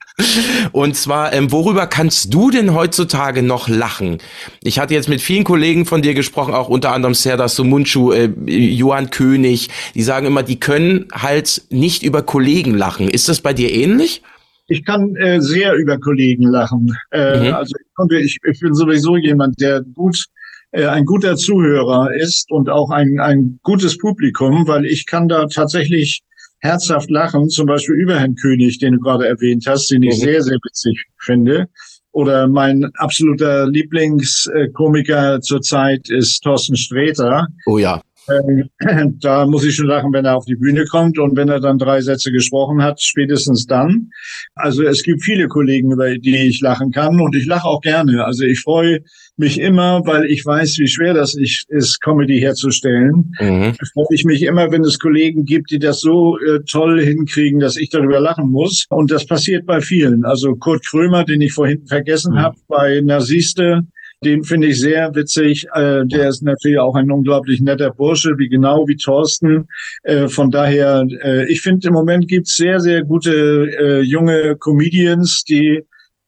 Und 0.72 0.96
zwar, 0.96 1.32
ähm, 1.32 1.52
worüber 1.52 1.86
kannst 1.86 2.34
du 2.34 2.50
denn 2.50 2.74
heutzutage 2.74 3.42
noch 3.42 3.68
lachen? 3.68 4.18
Ich 4.64 4.80
hatte 4.80 4.94
jetzt 4.94 5.08
mit 5.08 5.20
vielen 5.20 5.44
Kollegen 5.44 5.86
von 5.86 6.02
dir 6.02 6.14
gesprochen, 6.14 6.54
auch 6.54 6.68
unter 6.68 6.92
anderem 6.92 7.14
Serdar 7.14 7.48
Sumunchu, 7.48 8.12
äh, 8.12 8.30
Johann 8.46 9.10
König, 9.10 9.68
die 9.94 10.02
sagen 10.02 10.26
immer, 10.26 10.42
die 10.42 10.58
können 10.58 11.06
halt 11.12 11.62
nicht 11.70 12.02
über 12.02 12.22
Kollegen 12.22 12.74
lachen. 12.74 13.08
Ist 13.08 13.28
das 13.28 13.40
bei 13.40 13.52
dir 13.52 13.72
ähnlich? 13.72 14.22
Ich 14.66 14.84
kann 14.84 15.14
äh, 15.16 15.40
sehr 15.40 15.74
über 15.74 15.98
Kollegen 15.98 16.48
lachen. 16.48 16.96
Äh, 17.10 17.48
mhm. 17.48 17.54
Also 17.54 17.74
ich, 17.78 17.94
konnte, 17.94 18.16
ich, 18.18 18.38
ich 18.50 18.60
bin 18.60 18.74
sowieso 18.74 19.16
jemand, 19.16 19.60
der 19.60 19.82
gut 19.82 20.24
ein 20.74 21.04
guter 21.04 21.36
Zuhörer 21.36 22.14
ist 22.14 22.50
und 22.50 22.68
auch 22.68 22.90
ein, 22.90 23.20
ein 23.20 23.60
gutes 23.62 23.96
Publikum, 23.96 24.66
weil 24.66 24.84
ich 24.86 25.06
kann 25.06 25.28
da 25.28 25.46
tatsächlich 25.46 26.22
herzhaft 26.58 27.10
lachen, 27.10 27.48
zum 27.48 27.66
Beispiel 27.66 27.94
über 27.94 28.18
Herrn 28.18 28.34
König, 28.34 28.78
den 28.78 28.94
du 28.94 29.00
gerade 29.00 29.28
erwähnt 29.28 29.66
hast, 29.68 29.90
den 29.90 30.02
ich 30.02 30.18
mhm. 30.18 30.24
sehr, 30.24 30.42
sehr 30.42 30.58
witzig 30.64 31.06
finde. 31.18 31.68
Oder 32.12 32.48
mein 32.48 32.90
absoluter 32.96 33.68
Lieblingskomiker 33.68 35.40
zurzeit 35.40 36.08
ist 36.08 36.40
Thorsten 36.40 36.76
Sträter. 36.76 37.46
Oh 37.66 37.78
ja. 37.78 38.00
Ähm, 38.28 38.70
da 39.20 39.46
muss 39.46 39.64
ich 39.64 39.74
schon 39.74 39.86
lachen, 39.86 40.12
wenn 40.12 40.24
er 40.24 40.36
auf 40.36 40.44
die 40.44 40.56
Bühne 40.56 40.84
kommt 40.86 41.18
und 41.18 41.36
wenn 41.36 41.48
er 41.48 41.60
dann 41.60 41.78
drei 41.78 42.00
Sätze 42.00 42.32
gesprochen 42.32 42.82
hat, 42.82 43.00
spätestens 43.00 43.66
dann. 43.66 44.10
Also 44.54 44.82
es 44.82 45.02
gibt 45.02 45.22
viele 45.22 45.48
Kollegen, 45.48 45.92
über 45.92 46.16
die 46.16 46.36
ich 46.36 46.60
lachen 46.60 46.90
kann 46.90 47.20
und 47.20 47.34
ich 47.34 47.46
lache 47.46 47.66
auch 47.66 47.80
gerne. 47.80 48.24
Also 48.24 48.44
ich 48.44 48.60
freue 48.60 49.00
mich 49.36 49.60
immer, 49.60 50.00
weil 50.04 50.26
ich 50.26 50.46
weiß, 50.46 50.78
wie 50.78 50.86
schwer 50.86 51.14
das 51.14 51.34
ist, 51.34 52.00
Comedy 52.00 52.38
herzustellen. 52.40 53.32
Mhm. 53.40 53.74
Freue 53.92 54.06
ich 54.10 54.24
mich 54.24 54.42
immer, 54.42 54.70
wenn 54.70 54.84
es 54.84 54.98
Kollegen 54.98 55.44
gibt, 55.44 55.70
die 55.70 55.78
das 55.78 56.00
so 56.00 56.38
äh, 56.38 56.60
toll 56.70 57.02
hinkriegen, 57.02 57.58
dass 57.58 57.76
ich 57.76 57.90
darüber 57.90 58.20
lachen 58.20 58.50
muss. 58.50 58.86
Und 58.90 59.10
das 59.10 59.26
passiert 59.26 59.66
bei 59.66 59.80
vielen. 59.80 60.24
Also 60.24 60.54
Kurt 60.54 60.86
Krömer, 60.86 61.24
den 61.24 61.40
ich 61.40 61.52
vorhin 61.52 61.84
vergessen 61.86 62.34
mhm. 62.34 62.38
habe, 62.38 62.56
bei 62.68 63.00
Nasiste, 63.00 63.82
den 64.24 64.44
finde 64.44 64.68
ich 64.68 64.80
sehr 64.80 65.14
witzig. 65.14 65.66
Äh, 65.74 66.04
der 66.06 66.28
ist 66.28 66.42
natürlich 66.42 66.78
auch 66.78 66.94
ein 66.94 67.10
unglaublich 67.10 67.60
netter 67.60 67.90
Bursche, 67.90 68.36
wie 68.38 68.48
genau 68.48 68.86
wie 68.88 68.96
Thorsten. 68.96 69.68
Äh, 70.02 70.28
von 70.28 70.50
daher, 70.50 71.06
äh, 71.22 71.50
ich 71.50 71.60
finde 71.60 71.88
im 71.88 71.94
Moment 71.94 72.28
gibt's 72.28 72.56
sehr, 72.56 72.80
sehr 72.80 73.04
gute 73.04 73.30
äh, 73.30 74.00
junge 74.00 74.56
Comedians, 74.56 75.44
die 75.44 75.82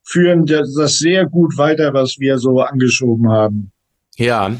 führen 0.05 0.47
das 0.47 0.99
sehr 0.99 1.27
gut 1.27 1.59
weiter, 1.59 1.93
was 1.93 2.19
wir 2.19 2.39
so 2.39 2.61
angeschoben 2.61 3.29
haben. 3.29 3.73
Ja, 4.19 4.57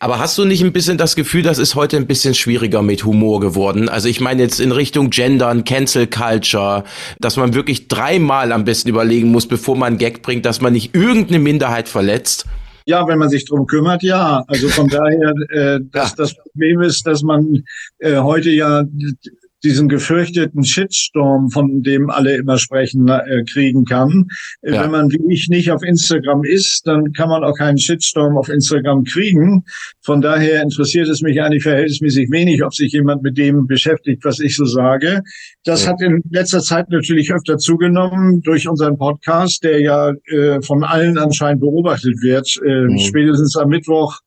aber 0.00 0.18
hast 0.18 0.36
du 0.36 0.44
nicht 0.44 0.62
ein 0.62 0.74
bisschen 0.74 0.98
das 0.98 1.16
Gefühl, 1.16 1.42
das 1.42 1.56
ist 1.56 1.74
heute 1.74 1.96
ein 1.96 2.06
bisschen 2.06 2.34
schwieriger 2.34 2.82
mit 2.82 3.06
Humor 3.06 3.40
geworden? 3.40 3.88
Also 3.88 4.06
ich 4.06 4.20
meine 4.20 4.42
jetzt 4.42 4.60
in 4.60 4.70
Richtung 4.70 5.08
Gendern, 5.08 5.64
Cancel 5.64 6.06
Culture, 6.06 6.84
dass 7.18 7.38
man 7.38 7.54
wirklich 7.54 7.88
dreimal 7.88 8.52
am 8.52 8.66
besten 8.66 8.90
überlegen 8.90 9.30
muss, 9.30 9.48
bevor 9.48 9.76
man 9.76 9.88
einen 9.88 9.98
Gag 9.98 10.20
bringt, 10.20 10.44
dass 10.44 10.60
man 10.60 10.74
nicht 10.74 10.94
irgendeine 10.94 11.38
Minderheit 11.38 11.88
verletzt. 11.88 12.44
Ja, 12.88 13.06
wenn 13.06 13.18
man 13.18 13.28
sich 13.28 13.44
drum 13.44 13.66
kümmert, 13.66 14.02
ja. 14.02 14.44
Also 14.48 14.70
von 14.70 14.88
daher, 14.88 15.34
äh, 15.50 15.78
das, 15.92 16.14
das 16.14 16.34
Problem 16.34 16.80
ist, 16.80 17.06
dass 17.06 17.22
man 17.22 17.64
äh, 17.98 18.16
heute 18.16 18.48
ja 18.48 18.82
diesen 19.64 19.88
gefürchteten 19.88 20.64
Shitstorm, 20.64 21.50
von 21.50 21.82
dem 21.82 22.10
alle 22.10 22.36
immer 22.36 22.58
sprechen, 22.58 23.08
äh, 23.08 23.44
kriegen 23.44 23.84
kann. 23.84 24.26
Äh, 24.62 24.74
ja. 24.74 24.84
Wenn 24.84 24.90
man 24.90 25.10
wie 25.10 25.32
ich 25.32 25.48
nicht 25.48 25.70
auf 25.70 25.82
Instagram 25.82 26.44
ist, 26.44 26.86
dann 26.86 27.12
kann 27.12 27.28
man 27.28 27.42
auch 27.44 27.56
keinen 27.56 27.78
Shitstorm 27.78 28.36
auf 28.36 28.48
Instagram 28.48 29.04
kriegen. 29.04 29.64
Von 30.02 30.20
daher 30.20 30.62
interessiert 30.62 31.08
es 31.08 31.22
mich 31.22 31.40
eigentlich 31.40 31.62
verhältnismäßig 31.62 32.30
wenig, 32.30 32.62
ob 32.64 32.74
sich 32.74 32.92
jemand 32.92 33.22
mit 33.22 33.36
dem 33.36 33.66
beschäftigt, 33.66 34.24
was 34.24 34.38
ich 34.40 34.56
so 34.56 34.64
sage. 34.64 35.22
Das 35.64 35.84
ja. 35.84 35.90
hat 35.90 36.00
in 36.00 36.22
letzter 36.30 36.60
Zeit 36.60 36.90
natürlich 36.90 37.32
öfter 37.32 37.58
zugenommen 37.58 38.42
durch 38.42 38.68
unseren 38.68 38.96
Podcast, 38.96 39.64
der 39.64 39.80
ja 39.80 40.12
äh, 40.26 40.62
von 40.62 40.84
allen 40.84 41.18
anscheinend 41.18 41.60
beobachtet 41.60 42.22
wird. 42.22 42.48
Äh, 42.64 42.84
mhm. 42.84 42.98
Spätestens 42.98 43.56
am 43.56 43.68
Mittwoch 43.68 44.20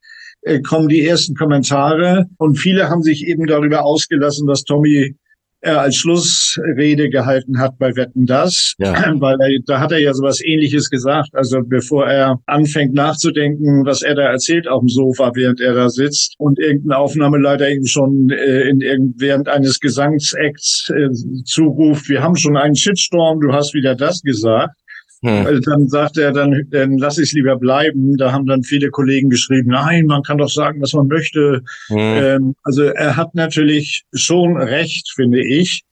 äh, 0.43 0.59
kommen 0.61 0.87
die 0.87 1.05
ersten 1.05 1.35
Kommentare 1.35 2.25
und 2.37 2.57
viele 2.57 2.89
haben 2.89 3.03
sich 3.03 3.27
eben 3.27 3.45
darüber 3.45 3.83
ausgelassen, 3.83 4.47
dass 4.47 4.63
Tommy 4.63 5.15
er 5.61 5.81
als 5.81 5.95
Schlussrede 5.95 7.09
gehalten 7.09 7.59
hat 7.59 7.77
bei 7.77 7.95
Wetten 7.95 8.25
das, 8.25 8.73
ja. 8.79 8.93
weil 9.19 9.37
er, 9.39 9.59
da 9.65 9.79
hat 9.79 9.91
er 9.91 9.99
ja 9.99 10.13
sowas 10.13 10.41
ähnliches 10.43 10.89
gesagt. 10.89 11.29
Also 11.33 11.61
bevor 11.63 12.07
er 12.07 12.39
anfängt 12.47 12.93
nachzudenken, 12.93 13.85
was 13.85 14.01
er 14.01 14.15
da 14.15 14.23
erzählt 14.23 14.67
auf 14.67 14.81
dem 14.81 14.89
Sofa, 14.89 15.31
während 15.35 15.61
er 15.61 15.73
da 15.73 15.89
sitzt 15.89 16.35
und 16.37 16.59
irgendeine 16.59 16.97
Aufnahmeleiter 16.97 17.69
ihm 17.69 17.85
schon 17.85 18.29
äh, 18.29 18.69
in 18.69 18.81
irgend, 18.81 19.19
während 19.19 19.47
eines 19.47 19.79
Gesangsacts 19.79 20.91
äh, 20.95 21.09
zuruft, 21.45 22.09
wir 22.09 22.21
haben 22.21 22.35
schon 22.35 22.57
einen 22.57 22.75
Shitstorm, 22.75 23.39
du 23.39 23.53
hast 23.53 23.73
wieder 23.73 23.95
das 23.95 24.21
gesagt. 24.21 24.75
Hm. 25.23 25.45
Also 25.45 25.59
dann 25.59 25.87
sagte 25.87 26.23
er, 26.23 26.31
dann, 26.31 26.67
dann 26.71 26.97
lass 26.97 27.17
ich 27.17 27.25
es 27.25 27.33
lieber 27.33 27.57
bleiben. 27.57 28.17
Da 28.17 28.31
haben 28.31 28.47
dann 28.47 28.63
viele 28.63 28.89
Kollegen 28.89 29.29
geschrieben, 29.29 29.71
nein, 29.71 30.05
man 30.07 30.23
kann 30.23 30.39
doch 30.39 30.49
sagen, 30.49 30.81
was 30.81 30.93
man 30.93 31.07
möchte. 31.07 31.61
Hm. 31.87 31.97
Ähm, 31.97 32.55
also 32.63 32.83
er 32.83 33.15
hat 33.17 33.35
natürlich 33.35 34.03
schon 34.13 34.57
recht, 34.57 35.11
finde 35.15 35.45
ich. 35.45 35.83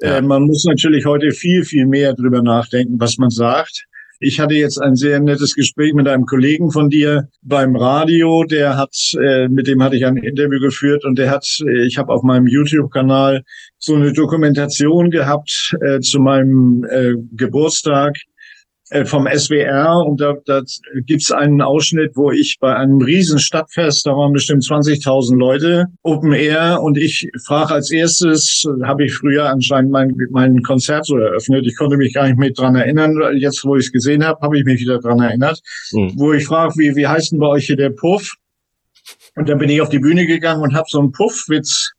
Ja. 0.00 0.18
Äh, 0.18 0.22
man 0.22 0.42
muss 0.42 0.64
natürlich 0.64 1.04
heute 1.04 1.32
viel, 1.32 1.64
viel 1.64 1.86
mehr 1.86 2.14
drüber 2.14 2.42
nachdenken, 2.42 2.98
was 2.98 3.18
man 3.18 3.30
sagt. 3.30 3.84
Ich 4.20 4.40
hatte 4.40 4.54
jetzt 4.54 4.82
ein 4.82 4.96
sehr 4.96 5.20
nettes 5.20 5.54
Gespräch 5.54 5.92
mit 5.92 6.08
einem 6.08 6.26
Kollegen 6.26 6.72
von 6.72 6.90
dir 6.90 7.28
beim 7.42 7.76
Radio. 7.76 8.42
Der 8.42 8.76
hat, 8.76 8.96
äh, 9.20 9.48
mit 9.48 9.68
dem 9.68 9.80
hatte 9.82 9.96
ich 9.96 10.06
ein 10.06 10.16
Interview 10.16 10.58
geführt 10.58 11.04
und 11.04 11.18
der 11.18 11.30
hat, 11.30 11.46
äh, 11.64 11.86
ich 11.86 11.98
habe 11.98 12.12
auf 12.12 12.24
meinem 12.24 12.48
YouTube-Kanal 12.48 13.44
so 13.78 13.94
eine 13.94 14.12
Dokumentation 14.12 15.10
gehabt 15.10 15.76
äh, 15.82 16.00
zu 16.00 16.18
meinem 16.18 16.84
äh, 16.90 17.14
Geburtstag 17.36 18.16
vom 19.04 19.28
SWR 19.30 20.04
und 20.06 20.20
da, 20.20 20.34
da 20.46 20.62
gibt's 21.04 21.30
einen 21.30 21.60
Ausschnitt, 21.60 22.12
wo 22.16 22.30
ich 22.30 22.56
bei 22.58 22.74
einem 22.74 23.00
riesen 23.02 23.38
Stadtfest, 23.38 24.06
da 24.06 24.12
waren 24.12 24.32
bestimmt 24.32 24.62
20.000 24.62 25.36
Leute, 25.36 25.86
Open 26.02 26.32
Air 26.32 26.80
und 26.82 26.96
ich 26.96 27.28
frage 27.44 27.74
als 27.74 27.90
erstes, 27.90 28.64
habe 28.84 29.04
ich 29.04 29.14
früher 29.14 29.50
anscheinend 29.50 29.90
mein, 29.90 30.14
mein 30.30 30.62
Konzert 30.62 31.04
so 31.04 31.18
eröffnet, 31.18 31.66
ich 31.66 31.76
konnte 31.76 31.98
mich 31.98 32.14
gar 32.14 32.26
nicht 32.26 32.38
mehr 32.38 32.50
dran 32.50 32.76
erinnern, 32.76 33.14
jetzt 33.36 33.64
wo 33.64 33.76
ich 33.76 33.86
es 33.86 33.92
gesehen 33.92 34.24
habe, 34.24 34.40
habe 34.40 34.58
ich 34.58 34.64
mich 34.64 34.80
wieder 34.80 34.98
dran 34.98 35.20
erinnert, 35.20 35.60
mhm. 35.92 36.14
wo 36.16 36.32
ich 36.32 36.46
frage, 36.46 36.72
wie, 36.76 36.96
wie 36.96 37.06
heißt 37.06 37.32
denn 37.32 37.40
bei 37.40 37.48
euch 37.48 37.66
hier 37.66 37.76
der 37.76 37.90
Puff? 37.90 38.36
Und 39.36 39.48
dann 39.48 39.58
bin 39.58 39.68
ich 39.68 39.80
auf 39.80 39.90
die 39.90 39.98
Bühne 39.98 40.26
gegangen 40.26 40.62
und 40.62 40.74
habe 40.74 40.86
so 40.88 40.98
einen 40.98 41.12
Puffwitz 41.12 41.92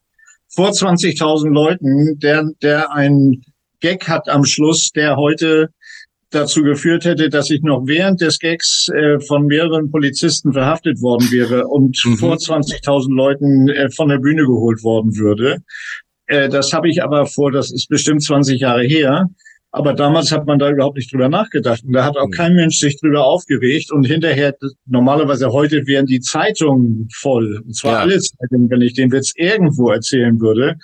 vor 0.48 0.70
20.000 0.70 1.50
Leuten, 1.50 2.20
der, 2.20 2.50
der 2.62 2.92
ein 2.92 3.44
Gag 3.80 4.08
hat 4.08 4.28
am 4.28 4.44
Schluss, 4.44 4.92
der 4.92 5.16
heute 5.16 5.70
dazu 6.32 6.64
geführt 6.64 7.06
hätte, 7.06 7.30
dass 7.30 7.50
ich 7.50 7.62
noch 7.62 7.84
während 7.86 8.22
des 8.22 8.40
Gags 8.40 8.90
äh, 8.90 9.20
von 9.20 9.46
mehreren 9.46 9.90
Polizisten 9.90 10.54
verhaftet 10.54 11.02
worden 11.02 11.32
wäre 11.32 11.68
und 11.68 12.00
mhm. 12.06 12.18
vor 12.18 12.36
20.000 12.36 13.14
Leuten 13.14 13.70
äh, 13.70 13.90
von 13.90 14.10
der 14.10 14.20
Bühne 14.20 14.44
geholt 14.46 14.84
worden 14.84 15.18
würde. 15.18 15.58
Äh, 16.28 16.50
das 16.50 16.72
habe 16.74 16.90
ich 16.90 17.04
aber 17.04 17.26
vor, 17.26 17.52
das 17.52 17.72
ist 17.72 17.88
bestimmt 17.90 18.24
20 18.24 18.60
Jahre 18.60 18.84
her. 18.84 19.30
Aber 19.72 19.94
damals 19.94 20.32
hat 20.32 20.48
man 20.48 20.58
da 20.58 20.72
überhaupt 20.72 20.98
nicht 20.98 21.14
drüber 21.14 21.30
nachgedacht. 21.30 21.84
Und 21.84 21.94
da 21.94 22.04
hat 22.04 22.18
auch 22.18 22.28
mhm. 22.28 22.32
kein 22.32 22.56
Mensch 22.56 22.80
sich 22.80 23.00
drüber 23.00 23.26
aufgeregt. 23.26 23.92
Und 23.92 24.06
hinterher, 24.06 24.56
normalerweise 24.88 25.52
heute 25.52 25.86
wären 25.86 26.08
die 26.08 26.22
Zeitungen 26.22 27.08
voll. 27.14 27.62
Und 27.64 27.76
zwar 27.76 27.92
ja. 27.94 28.00
alle 28.00 28.20
Zeitungen, 28.20 28.70
wenn 28.72 28.82
ich 28.82 28.94
den 28.94 29.12
Witz 29.12 29.32
irgendwo 29.36 29.92
erzählen 29.92 30.40
würde. 30.40 30.76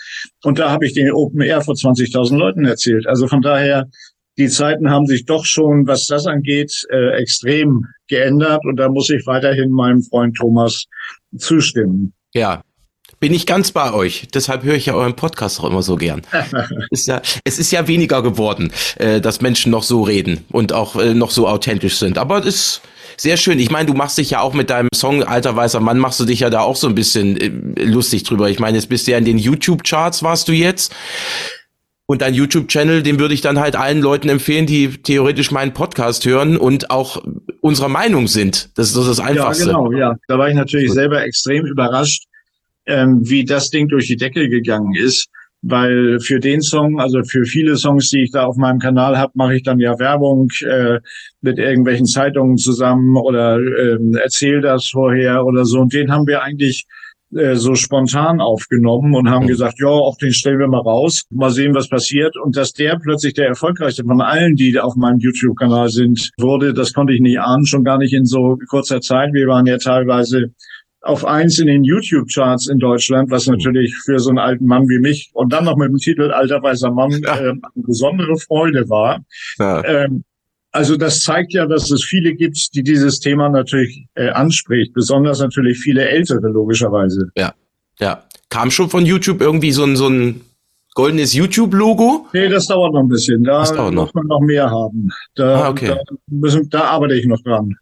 Und 0.44 0.60
da 0.60 0.70
habe 0.70 0.86
ich 0.86 0.94
den 0.94 1.12
Open 1.12 1.42
Air 1.42 1.62
vor 1.62 1.74
20.000 1.74 2.38
Leuten 2.38 2.66
erzählt. 2.66 3.08
Also 3.08 3.28
von 3.28 3.42
daher 3.42 3.90
die 4.38 4.50
Zeiten 4.50 4.90
haben 4.90 5.08
sich 5.08 5.26
doch 5.26 5.46
schon, 5.46 5.88
was 5.88 6.08
das 6.08 6.28
angeht, 6.28 6.86
äh, 6.92 7.12
extrem 7.18 7.86
geändert. 8.08 8.66
Und 8.66 8.78
da 8.78 8.90
muss 8.90 9.10
ich 9.10 9.26
weiterhin 9.26 9.72
meinem 9.72 10.02
Freund 10.02 10.36
Thomas 10.36 10.86
zustimmen. 11.38 12.14
Ja, 12.34 12.62
bin 13.20 13.34
ich 13.34 13.46
ganz 13.46 13.72
bei 13.72 13.94
euch. 13.94 14.28
Deshalb 14.34 14.64
höre 14.64 14.76
ich 14.76 14.88
ja 14.88 14.94
euren 14.94 15.16
Podcast 15.16 15.60
auch 15.60 15.66
immer 15.66 15.82
so 15.82 15.96
gern. 15.96 16.22
ist 16.92 17.08
ja, 17.08 17.22
es 17.44 17.60
ist 17.60 17.72
ja 17.72 17.88
weniger 17.88 18.22
geworden, 18.22 18.72
äh, 18.98 19.22
dass 19.22 19.42
Menschen 19.42 19.72
noch 19.72 19.84
so 19.84 20.04
reden 20.04 20.44
und 20.52 20.74
auch 20.74 20.96
äh, 20.96 21.14
noch 21.14 21.32
so 21.32 21.48
authentisch 21.48 21.98
sind. 21.98 22.18
Aber 22.18 22.40
es 22.40 22.46
ist 22.46 22.82
sehr 23.18 23.38
schön. 23.38 23.60
Ich 23.60 23.72
meine, 23.72 23.86
du 23.86 23.94
machst 23.94 24.18
dich 24.18 24.32
ja 24.32 24.42
auch 24.42 24.54
mit 24.54 24.70
deinem 24.70 24.90
Song 24.94 25.24
Alter 25.24 25.56
weißer 25.56 25.80
Mann, 25.80 25.98
machst 25.98 26.20
du 26.20 26.26
dich 26.26 26.42
ja 26.42 26.50
da 26.50 26.62
auch 26.62 26.76
so 26.76 26.88
ein 26.88 26.96
bisschen 26.96 27.38
äh, 27.40 27.84
lustig 27.84 28.24
drüber. 28.24 28.50
Ich 28.50 28.60
meine, 28.60 28.78
jetzt 28.78 28.90
bist 28.90 29.08
du 29.08 29.12
ja 29.12 29.18
in 29.18 29.26
den 29.26 29.38
YouTube-Charts, 29.38 30.22
warst 30.22 30.48
du 30.50 30.52
jetzt. 30.52 30.94
Und 32.08 32.22
dein 32.22 32.36
YouTube-Channel, 32.36 33.02
den 33.02 33.20
würde 33.20 33.34
ich 33.34 33.42
dann 33.42 33.60
halt 33.60 33.76
allen 33.76 34.00
Leuten 34.00 34.30
empfehlen, 34.30 34.68
die 34.68 34.90
theoretisch 34.90 35.52
meinen 35.52 35.74
Podcast 35.74 36.26
hören 36.26 36.56
und 36.56 36.92
auch 36.92 37.24
unserer 37.62 37.90
Meinung 37.90 38.28
sind. 38.28 38.70
Das 38.78 38.96
ist 38.96 38.96
das 38.96 39.20
Einfachste. 39.20 39.72
Ja, 39.72 39.78
genau, 39.78 39.92
ja. 39.92 40.16
Da 40.28 40.38
war 40.38 40.48
ich 40.48 40.56
natürlich 40.56 40.92
selber 40.92 41.24
extrem 41.24 41.66
überrascht, 41.66 42.26
ähm, 42.86 43.22
wie 43.24 43.44
das 43.44 43.72
Ding 43.72 43.88
durch 43.88 44.06
die 44.08 44.18
Decke 44.18 44.50
gegangen 44.50 44.94
ist. 44.94 45.30
Weil 45.68 46.20
für 46.20 46.40
den 46.40 46.62
Song, 46.62 47.00
also 47.00 47.24
für 47.24 47.44
viele 47.44 47.76
Songs, 47.76 48.12
die 48.12 48.22
ich 48.26 48.32
da 48.32 48.46
auf 48.46 48.56
meinem 48.56 48.78
Kanal 48.78 49.18
habe, 49.18 49.32
mache 49.34 49.56
ich 49.56 49.64
dann 49.64 49.80
ja 49.80 49.98
Werbung 49.98 50.52
äh, 50.62 51.00
mit 51.42 51.58
irgendwelchen 51.58 52.06
Zeitungen 52.06 52.58
zusammen 52.58 53.18
oder 53.18 53.58
äh, 53.58 53.98
erzähle 54.22 54.62
das 54.62 54.90
vorher 54.90 55.44
oder 55.44 55.66
so. 55.66 55.80
Und 55.80 55.92
den 55.92 56.12
haben 56.12 56.28
wir 56.28 56.44
eigentlich 56.44 56.86
äh, 57.36 57.56
so 57.56 57.76
spontan 57.76 58.40
aufgenommen 58.40 59.14
und 59.14 59.30
haben 59.30 59.44
mhm. 59.44 59.50
gesagt, 59.50 59.80
ja, 59.80 59.88
auch 59.88 60.18
den 60.18 60.34
stellen 60.34 60.60
wir 60.60 60.68
mal 60.68 60.82
raus, 60.82 61.24
mal 61.30 61.52
sehen, 61.52 61.76
was 61.76 61.90
passiert. 61.90 62.38
Und 62.38 62.56
dass 62.56 62.74
der 62.74 62.98
plötzlich 62.98 63.34
der 63.34 63.48
erfolgreichste 63.48 64.04
von 64.04 64.22
allen, 64.22 64.56
die 64.56 64.80
auf 64.80 64.96
meinem 64.96 65.20
YouTube-Kanal 65.20 65.90
sind, 65.90 66.32
wurde, 66.38 66.74
das 66.74 66.94
konnte 66.94 67.14
ich 67.14 67.22
nicht 67.22 67.40
ahnen, 67.40 67.66
schon 67.66 67.84
gar 67.84 67.98
nicht 67.98 68.14
in 68.14 68.26
so 68.26 68.58
kurzer 68.70 69.02
Zeit. 69.02 69.34
Wir 69.34 69.48
waren 69.48 69.66
ja 69.66 69.78
teilweise 69.78 70.52
auf 71.02 71.24
eins 71.24 71.60
in 71.60 71.68
den 71.68 71.84
YouTube-Charts 71.84 72.68
in 72.68 72.80
Deutschland, 72.80 73.30
was 73.30 73.48
mhm. 73.48 73.54
natürlich 73.54 73.96
für 74.04 74.20
so 74.20 74.30
einen 74.30 74.40
alten 74.40 74.66
Mann 74.66 74.90
wie 74.90 75.00
mich 75.00 75.30
und 75.34 75.54
dann 75.54 75.66
noch 75.66 75.78
mit 75.78 75.90
dem 75.90 75.98
Titel 75.98 76.32
Alter 76.32 76.62
weißer 76.64 76.92
Mann 76.92 77.12
äh, 77.24 77.28
eine 77.28 77.60
besondere 77.76 78.38
Freude 78.38 78.90
war. 78.90 79.24
Ja. 79.60 79.84
Ähm, 79.84 80.24
also 80.76 80.98
das 80.98 81.22
zeigt 81.22 81.54
ja, 81.54 81.66
dass 81.66 81.90
es 81.90 82.04
viele 82.04 82.36
gibt, 82.36 82.76
die 82.76 82.84
dieses 82.84 83.20
Thema 83.20 83.48
natürlich 83.48 84.06
äh, 84.16 84.30
anspricht, 84.30 84.94
besonders 84.94 85.40
natürlich 85.40 85.80
viele 85.80 86.08
Ältere 86.08 86.50
logischerweise. 86.50 87.30
Ja, 87.38 87.54
ja. 88.00 88.24
Kam 88.50 88.70
schon 88.72 88.90
von 88.90 89.06
YouTube 89.06 89.42
irgendwie 89.42 89.72
so 89.72 89.84
ein, 89.86 89.96
so 89.96 90.08
ein 90.08 90.42
goldenes 90.94 91.34
YouTube-Logo? 91.34 92.28
Nee, 92.34 92.50
das 92.50 92.68
dauert 92.68 92.94
noch 92.94 93.02
ein 93.02 93.08
bisschen. 93.08 93.44
Da 93.44 93.60
muss 93.60 93.72
noch. 93.72 94.14
man 94.14 94.28
noch 94.28 94.42
mehr 94.42 94.70
haben. 94.70 95.10
Da, 95.36 95.64
ah, 95.64 95.70
okay. 95.70 95.88
da, 95.88 95.98
müssen, 96.28 96.70
da 96.70 96.84
arbeite 96.86 97.16
ich 97.16 97.26
noch 97.26 97.42
dran. 97.42 97.76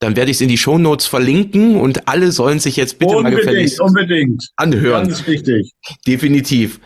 Dann 0.00 0.14
werde 0.16 0.30
ich 0.30 0.36
es 0.36 0.40
in 0.42 0.48
die 0.48 0.58
Shownotes 0.58 1.06
verlinken 1.06 1.76
und 1.76 2.06
alle 2.06 2.30
sollen 2.30 2.58
sich 2.58 2.76
jetzt 2.76 2.98
bitte 2.98 3.16
unbedingt, 3.16 3.34
mal 3.34 3.40
gefälligst 3.40 3.80
unbedingt. 3.80 4.50
anhören. 4.56 5.08
Ganz 5.08 5.26
wichtig. 5.26 5.72
Definitiv. 6.06 6.80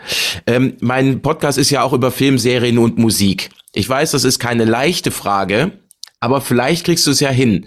Ähm, 0.46 0.74
mein 0.80 1.20
Podcast 1.20 1.58
ist 1.58 1.70
ja 1.70 1.82
auch 1.82 1.92
über 1.92 2.12
Film, 2.12 2.38
Serien 2.38 2.78
und 2.78 2.98
Musik. 2.98 3.50
Ich 3.74 3.88
weiß, 3.88 4.10
das 4.12 4.24
ist 4.24 4.38
keine 4.38 4.64
leichte 4.64 5.10
Frage, 5.10 5.72
aber 6.18 6.40
vielleicht 6.40 6.86
kriegst 6.86 7.06
du 7.06 7.12
es 7.12 7.20
ja 7.20 7.30
hin. 7.30 7.66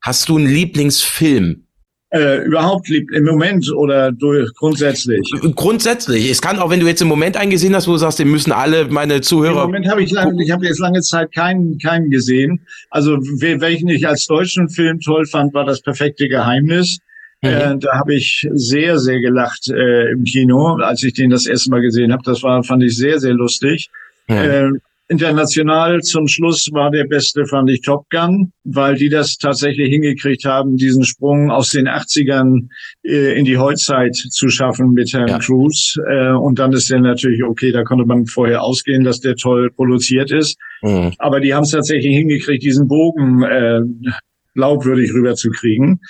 Hast 0.00 0.28
du 0.28 0.38
einen 0.38 0.46
Lieblingsfilm? 0.46 1.66
Äh, 2.10 2.44
überhaupt 2.44 2.88
lieb 2.88 3.10
im 3.12 3.24
Moment 3.24 3.72
oder 3.72 4.12
durch, 4.12 4.52
grundsätzlich? 4.54 5.26
Grundsätzlich. 5.54 6.30
Es 6.30 6.42
kann 6.42 6.58
auch, 6.58 6.68
wenn 6.68 6.80
du 6.80 6.86
jetzt 6.86 7.00
im 7.00 7.08
Moment 7.08 7.38
einen 7.38 7.50
gesehen 7.50 7.74
hast, 7.74 7.88
wo 7.88 7.92
du 7.92 7.98
sagst, 7.98 8.18
den 8.18 8.30
müssen 8.30 8.52
alle 8.52 8.86
meine 8.88 9.22
Zuhörer. 9.22 9.62
Im 9.62 9.70
Moment 9.70 9.88
habe 9.88 10.02
ich 10.02 10.10
lange, 10.10 10.42
ich 10.42 10.50
habe 10.50 10.66
jetzt 10.66 10.78
lange 10.78 11.00
Zeit 11.00 11.32
keinen, 11.32 11.78
keinen 11.78 12.10
gesehen. 12.10 12.60
Also 12.90 13.16
welchen 13.16 13.88
ich 13.88 14.06
als 14.06 14.26
deutschen 14.26 14.68
Film 14.68 15.00
toll 15.00 15.24
fand, 15.24 15.54
war 15.54 15.64
das 15.64 15.80
perfekte 15.80 16.28
Geheimnis. 16.28 16.98
Mhm. 17.40 17.48
Äh, 17.48 17.78
da 17.78 17.98
habe 17.98 18.14
ich 18.14 18.46
sehr, 18.52 18.98
sehr 18.98 19.20
gelacht 19.20 19.70
äh, 19.70 20.10
im 20.10 20.24
Kino, 20.24 20.76
als 20.82 21.02
ich 21.02 21.14
den 21.14 21.30
das 21.30 21.46
erste 21.46 21.70
Mal 21.70 21.80
gesehen 21.80 22.12
habe. 22.12 22.22
Das 22.24 22.42
war, 22.42 22.62
fand 22.62 22.82
ich 22.82 22.94
sehr, 22.94 23.20
sehr 23.20 23.32
lustig. 23.32 23.88
Mhm. 24.28 24.80
International 25.08 26.00
zum 26.00 26.26
Schluss 26.26 26.70
war 26.72 26.90
der 26.90 27.04
beste, 27.04 27.44
fand 27.46 27.70
ich, 27.70 27.82
Top 27.82 28.08
Gun, 28.10 28.52
weil 28.64 28.94
die 28.94 29.08
das 29.08 29.36
tatsächlich 29.36 29.90
hingekriegt 29.90 30.44
haben, 30.44 30.76
diesen 30.76 31.04
Sprung 31.04 31.50
aus 31.50 31.70
den 31.70 31.86
80ern 31.86 32.68
äh, 33.02 33.38
in 33.38 33.44
die 33.44 33.58
Heutzeit 33.58 34.14
zu 34.14 34.48
schaffen 34.48 34.92
mit 34.92 35.12
Herrn 35.12 35.28
ja. 35.28 35.38
Cruise. 35.38 36.00
Äh, 36.08 36.30
und 36.30 36.58
dann 36.58 36.72
ist 36.72 36.90
der 36.90 37.00
natürlich, 37.00 37.44
okay, 37.44 37.72
da 37.72 37.84
konnte 37.84 38.06
man 38.06 38.26
vorher 38.26 38.62
ausgehen, 38.62 39.04
dass 39.04 39.20
der 39.20 39.36
toll 39.36 39.70
produziert 39.70 40.30
ist. 40.30 40.56
Mhm. 40.82 41.12
Aber 41.18 41.40
die 41.40 41.52
haben 41.52 41.64
es 41.64 41.70
tatsächlich 41.70 42.14
hingekriegt, 42.14 42.62
diesen 42.62 42.88
Bogen 42.88 43.42
äh, 43.42 43.80
glaubwürdig 44.54 45.12
rüberzukriegen. 45.12 46.00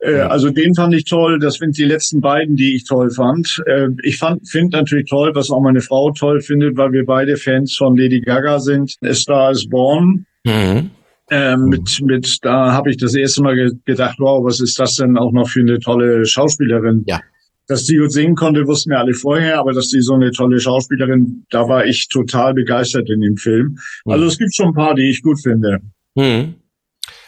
Äh, 0.00 0.16
also 0.16 0.50
den 0.50 0.74
fand 0.74 0.94
ich 0.94 1.04
toll. 1.04 1.38
Das 1.38 1.54
sind 1.54 1.76
die 1.76 1.84
letzten 1.84 2.20
beiden, 2.20 2.56
die 2.56 2.76
ich 2.76 2.84
toll 2.84 3.10
fand. 3.10 3.62
Äh, 3.66 3.88
ich 4.02 4.18
fand 4.18 4.48
finde 4.48 4.78
natürlich 4.78 5.08
toll, 5.08 5.32
was 5.34 5.50
auch 5.50 5.60
meine 5.60 5.80
Frau 5.80 6.10
toll 6.12 6.40
findet, 6.40 6.76
weil 6.76 6.92
wir 6.92 7.04
beide 7.04 7.36
Fans 7.36 7.76
von 7.76 7.96
Lady 7.96 8.20
Gaga 8.20 8.58
sind. 8.58 8.96
A 9.04 9.14
Star 9.14 9.52
is 9.52 9.68
Born. 9.68 10.26
Mhm. 10.44 10.90
Äh, 11.30 11.56
mit, 11.56 12.00
mit, 12.02 12.38
da 12.42 12.72
habe 12.72 12.90
ich 12.90 12.96
das 12.96 13.14
erste 13.14 13.42
Mal 13.42 13.54
ge 13.54 13.70
gedacht, 13.84 14.16
wow, 14.18 14.44
was 14.44 14.60
ist 14.60 14.78
das 14.78 14.96
denn 14.96 15.16
auch 15.16 15.32
noch 15.32 15.48
für 15.48 15.60
eine 15.60 15.78
tolle 15.78 16.26
Schauspielerin? 16.26 17.04
Ja. 17.06 17.20
Dass 17.68 17.84
die 17.84 17.96
gut 17.96 18.12
singen 18.12 18.34
konnte, 18.34 18.66
wussten 18.66 18.90
wir 18.90 18.98
alle 18.98 19.14
vorher, 19.14 19.60
aber 19.60 19.72
dass 19.72 19.88
die 19.88 20.02
so 20.02 20.14
eine 20.14 20.32
tolle 20.32 20.60
Schauspielerin, 20.60 21.46
da 21.50 21.68
war 21.68 21.86
ich 21.86 22.08
total 22.08 22.54
begeistert 22.54 23.08
in 23.08 23.20
dem 23.20 23.36
Film. 23.36 23.78
Also 24.04 24.26
es 24.26 24.36
gibt 24.36 24.54
schon 24.54 24.68
ein 24.68 24.74
paar, 24.74 24.94
die 24.94 25.08
ich 25.08 25.22
gut 25.22 25.40
finde. 25.40 25.78
Mhm. 26.16 26.56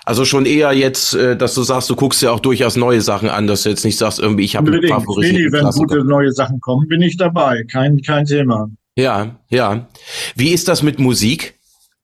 Also 0.04 0.24
schon 0.24 0.44
eher 0.44 0.72
jetzt, 0.72 1.14
äh, 1.14 1.36
dass 1.36 1.54
du 1.54 1.62
sagst, 1.62 1.88
du 1.88 1.96
guckst 1.96 2.20
ja 2.22 2.30
auch 2.30 2.40
durchaus 2.40 2.76
neue 2.76 3.00
Sachen 3.00 3.30
an, 3.30 3.46
dass 3.46 3.62
du 3.62 3.70
jetzt 3.70 3.84
nicht 3.84 3.96
sagst, 3.96 4.18
irgendwie, 4.18 4.44
ich 4.44 4.56
habe 4.56 4.70
einen 4.70 4.86
Favoriten. 4.86 5.36
Nee, 5.36 5.52
wenn 5.52 5.64
gute 5.70 6.04
neue 6.04 6.30
Sachen 6.32 6.60
kommen, 6.60 6.86
bin 6.88 7.00
ich 7.00 7.16
dabei. 7.16 7.64
Kein, 7.70 8.02
kein 8.02 8.26
Thema. 8.26 8.68
Ja, 8.96 9.40
ja. 9.48 9.88
Wie 10.36 10.50
ist 10.50 10.68
das 10.68 10.82
mit 10.82 10.98
Musik? 10.98 11.54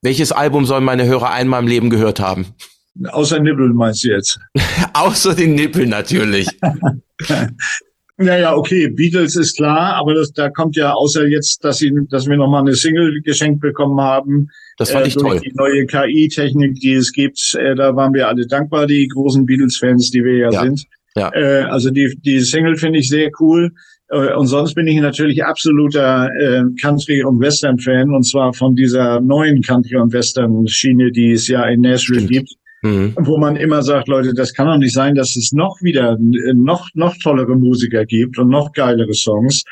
Welches 0.02 0.32
Album 0.32 0.64
sollen 0.64 0.84
meine 0.84 1.04
Hörer 1.04 1.30
einmal 1.30 1.60
im 1.60 1.68
Leben 1.68 1.90
gehört 1.90 2.20
haben? 2.20 2.46
Außer 3.08 3.38
Nippeln 3.38 3.74
meinst 3.74 4.02
du 4.02 4.08
jetzt? 4.08 4.40
Außer 4.94 5.34
den 5.34 5.54
Nippeln 5.54 5.90
natürlich. 5.90 6.48
Naja, 8.22 8.54
okay, 8.54 8.86
Beatles 8.88 9.34
ist 9.34 9.56
klar, 9.56 9.94
aber 9.94 10.12
das, 10.12 10.30
da 10.32 10.50
kommt 10.50 10.76
ja 10.76 10.92
außer 10.92 11.26
jetzt, 11.26 11.64
dass, 11.64 11.78
sie, 11.78 11.90
dass 12.10 12.26
wir 12.26 12.36
nochmal 12.36 12.60
eine 12.60 12.74
Single 12.74 13.22
geschenkt 13.22 13.62
bekommen 13.62 13.98
haben. 13.98 14.50
Das 14.80 14.92
fand 14.92 15.04
äh, 15.04 15.08
ich 15.08 15.14
durch 15.14 15.28
toll. 15.28 15.40
Die 15.44 15.52
neue 15.54 15.86
KI-Technik, 15.86 16.80
die 16.80 16.94
es 16.94 17.12
gibt, 17.12 17.54
äh, 17.54 17.74
da 17.74 17.94
waren 17.94 18.14
wir 18.14 18.28
alle 18.28 18.46
dankbar, 18.46 18.86
die 18.86 19.06
großen 19.08 19.44
Beatles-Fans, 19.44 20.10
die 20.10 20.24
wir 20.24 20.38
ja, 20.38 20.50
ja. 20.50 20.62
sind. 20.62 20.86
Ja. 21.16 21.30
Äh, 21.34 21.64
also 21.64 21.90
die, 21.90 22.16
die 22.24 22.40
Single 22.40 22.78
finde 22.78 22.98
ich 23.00 23.10
sehr 23.10 23.30
cool. 23.40 23.70
Und 24.36 24.48
sonst 24.48 24.74
bin 24.74 24.88
ich 24.88 25.00
natürlich 25.00 25.44
absoluter 25.44 26.28
äh, 26.36 26.62
Country- 26.82 27.22
und 27.22 27.38
Western-Fan, 27.38 28.10
und 28.10 28.24
zwar 28.24 28.52
von 28.52 28.74
dieser 28.74 29.20
neuen 29.20 29.62
Country- 29.62 29.98
und 29.98 30.12
Western-Schiene, 30.12 31.12
die 31.12 31.30
es 31.30 31.46
ja 31.46 31.62
in 31.66 31.82
Nashville 31.82 32.22
Stimmt. 32.22 32.32
gibt. 32.32 32.50
Mhm. 32.82 33.14
Wo 33.20 33.38
man 33.38 33.54
immer 33.54 33.84
sagt, 33.84 34.08
Leute, 34.08 34.34
das 34.34 34.52
kann 34.52 34.66
doch 34.66 34.78
nicht 34.78 34.94
sein, 34.94 35.14
dass 35.14 35.36
es 35.36 35.52
noch 35.52 35.80
wieder 35.80 36.16
noch, 36.18 36.88
noch 36.94 37.14
tollere 37.22 37.54
Musiker 37.54 38.04
gibt 38.04 38.36
und 38.36 38.48
noch 38.48 38.72
geilere 38.72 39.14
Songs. 39.14 39.62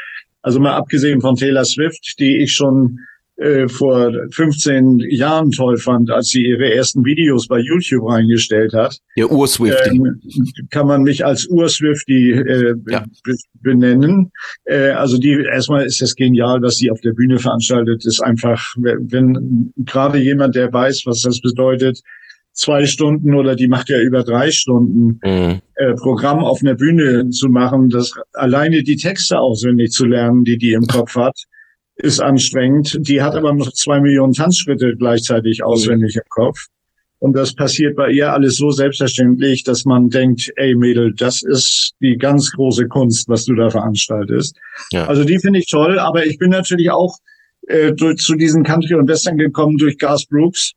Also 0.42 0.60
mal 0.60 0.76
abgesehen 0.76 1.20
von 1.20 1.34
Taylor 1.34 1.64
Swift, 1.64 2.14
die 2.20 2.36
ich 2.36 2.52
schon 2.52 3.00
äh, 3.38 3.68
vor 3.68 4.12
15 4.32 4.98
Jahren 5.10 5.50
toll 5.52 5.76
fand, 5.76 6.10
als 6.10 6.28
sie 6.28 6.44
ihre 6.44 6.74
ersten 6.74 7.04
Videos 7.04 7.46
bei 7.46 7.60
YouTube 7.60 8.08
reingestellt 8.08 8.72
hat. 8.72 8.98
Ihr 9.14 9.30
Urswifty. 9.30 9.96
Ähm, 9.96 10.20
kann 10.70 10.88
man 10.88 11.02
mich 11.02 11.24
als 11.24 11.46
Urswifty 11.46 12.32
äh, 12.32 12.74
ja. 12.88 13.04
benennen. 13.62 14.32
Äh, 14.64 14.90
also 14.90 15.18
die 15.18 15.44
erstmal 15.44 15.86
ist 15.86 16.02
das 16.02 16.16
genial, 16.16 16.60
was 16.62 16.78
sie 16.78 16.90
auf 16.90 17.00
der 17.00 17.12
Bühne 17.12 17.38
veranstaltet. 17.38 18.04
Ist 18.04 18.20
einfach, 18.20 18.74
wenn, 18.76 19.10
wenn 19.12 19.72
gerade 19.76 20.18
jemand, 20.18 20.56
der 20.56 20.72
weiß, 20.72 21.02
was 21.06 21.22
das 21.22 21.40
bedeutet, 21.40 22.00
zwei 22.52 22.86
Stunden 22.86 23.34
oder 23.34 23.54
die 23.54 23.68
macht 23.68 23.88
ja 23.88 24.00
über 24.00 24.24
drei 24.24 24.50
Stunden 24.50 25.20
mhm. 25.24 25.60
äh, 25.76 25.94
Programm 25.94 26.40
auf 26.40 26.60
einer 26.60 26.74
Bühne 26.74 27.30
zu 27.30 27.48
machen, 27.48 27.88
das 27.88 28.12
alleine 28.32 28.82
die 28.82 28.96
Texte 28.96 29.38
auswendig 29.38 29.92
zu 29.92 30.06
lernen, 30.06 30.42
die 30.42 30.58
die 30.58 30.72
im 30.72 30.86
Kopf 30.88 31.14
hat, 31.14 31.38
ist 31.98 32.20
anstrengend. 32.20 32.96
Die 33.00 33.22
hat 33.22 33.34
aber 33.34 33.52
noch 33.52 33.72
zwei 33.72 34.00
Millionen 34.00 34.32
Tanzschritte 34.32 34.96
gleichzeitig 34.96 35.60
mhm. 35.60 35.64
auswendig 35.64 36.14
mhm. 36.14 36.22
im 36.24 36.28
Kopf. 36.30 36.66
Und 37.20 37.32
das 37.34 37.52
passiert 37.52 37.96
bei 37.96 38.10
ihr 38.10 38.32
alles 38.32 38.56
so 38.56 38.70
selbstverständlich, 38.70 39.64
dass 39.64 39.84
man 39.84 40.08
denkt, 40.08 40.52
ey 40.54 40.76
Mädel, 40.76 41.12
das 41.12 41.42
ist 41.42 41.94
die 42.00 42.16
ganz 42.16 42.52
große 42.52 42.86
Kunst, 42.86 43.28
was 43.28 43.44
du 43.44 43.54
da 43.56 43.70
veranstaltest. 43.70 44.56
Ja. 44.92 45.06
Also 45.06 45.24
die 45.24 45.40
finde 45.40 45.58
ich 45.58 45.66
toll, 45.66 45.98
aber 45.98 46.24
ich 46.24 46.38
bin 46.38 46.50
natürlich 46.50 46.90
auch 46.90 47.18
äh, 47.66 47.92
zu 47.96 48.36
diesen 48.36 48.62
Country 48.62 48.94
und 48.94 49.08
Western 49.08 49.36
gekommen 49.36 49.78
durch 49.78 49.98
Gas 49.98 50.26
Brooks 50.26 50.74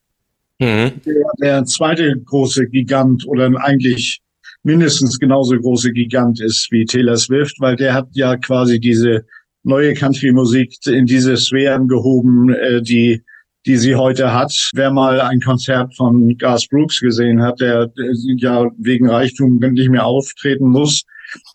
Mhm. 0.62 0.92
Der, 1.06 1.24
der 1.42 1.66
zweite 1.66 2.16
große 2.24 2.68
Gigant 2.68 3.28
oder 3.28 3.52
eigentlich 3.64 4.22
mindestens 4.62 5.18
genauso 5.18 5.58
große 5.58 5.92
Gigant 5.92 6.40
ist 6.40 6.72
wie 6.72 6.86
Taylor 6.86 7.18
Swift, 7.18 7.60
weil 7.60 7.76
der 7.76 7.96
hat 7.96 8.10
ja 8.12 8.38
quasi 8.38 8.80
diese 8.80 9.26
neue 9.64 9.94
Country-Musik 9.94 10.76
in 10.88 11.06
diese 11.06 11.38
Sphären 11.38 11.88
gehoben, 11.88 12.54
äh, 12.54 12.82
die 12.82 13.24
die 13.66 13.78
sie 13.78 13.96
heute 13.96 14.34
hat. 14.34 14.72
Wer 14.74 14.92
mal 14.92 15.22
ein 15.22 15.40
Konzert 15.40 15.96
von 15.96 16.36
Garth 16.38 16.68
Brooks 16.70 17.00
gesehen 17.00 17.42
hat, 17.42 17.60
der, 17.60 17.88
der 17.88 18.12
ja 18.38 18.68
wegen 18.78 19.10
Reichtum 19.10 19.60
nicht 19.60 19.90
mehr 19.90 20.06
auftreten 20.06 20.70
muss, 20.70 21.04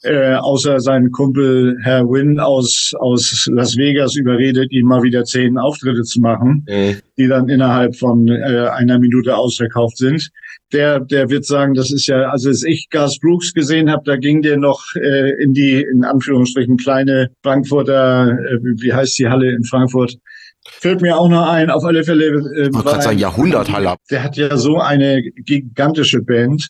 äh, 0.02 0.34
außer 0.34 0.80
seinen 0.80 1.10
Kumpel 1.10 1.76
Herr 1.82 2.08
Wynn 2.08 2.38
aus, 2.38 2.92
aus 2.98 3.48
Las 3.52 3.76
Vegas 3.76 4.14
überredet, 4.14 4.70
ihn 4.72 4.86
mal 4.86 5.02
wieder 5.02 5.24
zehn 5.24 5.58
Auftritte 5.58 6.02
zu 6.02 6.20
machen, 6.20 6.64
mhm. 6.68 6.96
die 7.18 7.26
dann 7.26 7.48
innerhalb 7.48 7.96
von 7.96 8.28
äh, 8.28 8.68
einer 8.72 8.98
Minute 8.98 9.36
ausverkauft 9.36 9.98
sind. 9.98 10.30
Der, 10.72 10.98
der 10.98 11.30
wird 11.30 11.44
sagen, 11.44 11.74
das 11.74 11.92
ist 11.92 12.08
ja, 12.08 12.28
also 12.30 12.48
als 12.48 12.64
ich 12.64 12.88
Gas 12.90 13.18
Brooks 13.20 13.52
gesehen 13.52 13.88
habe, 13.88 14.02
da 14.04 14.16
ging 14.16 14.42
der 14.42 14.56
noch 14.56 14.82
äh, 14.96 15.40
in 15.40 15.54
die, 15.54 15.80
in 15.80 16.04
Anführungsstrichen, 16.04 16.76
kleine 16.76 17.30
Frankfurter, 17.42 18.30
äh, 18.30 18.58
wie 18.80 18.92
heißt 18.92 19.16
die 19.18 19.28
Halle 19.28 19.50
in 19.52 19.62
Frankfurt? 19.62 20.16
Fällt 20.68 21.00
mir 21.00 21.16
auch 21.16 21.28
noch 21.28 21.48
ein, 21.48 21.70
auf 21.70 21.84
alle 21.84 22.02
Fälle. 22.02 22.26
Äh, 22.26 22.68
ich 22.68 22.74
wollte 22.74 23.02
sagen, 23.02 23.18
Jahrhunderthalle. 23.18 23.94
Der 24.10 24.24
hat 24.24 24.36
ja 24.36 24.56
so 24.56 24.78
eine 24.78 25.22
gigantische 25.22 26.20
Band 26.22 26.68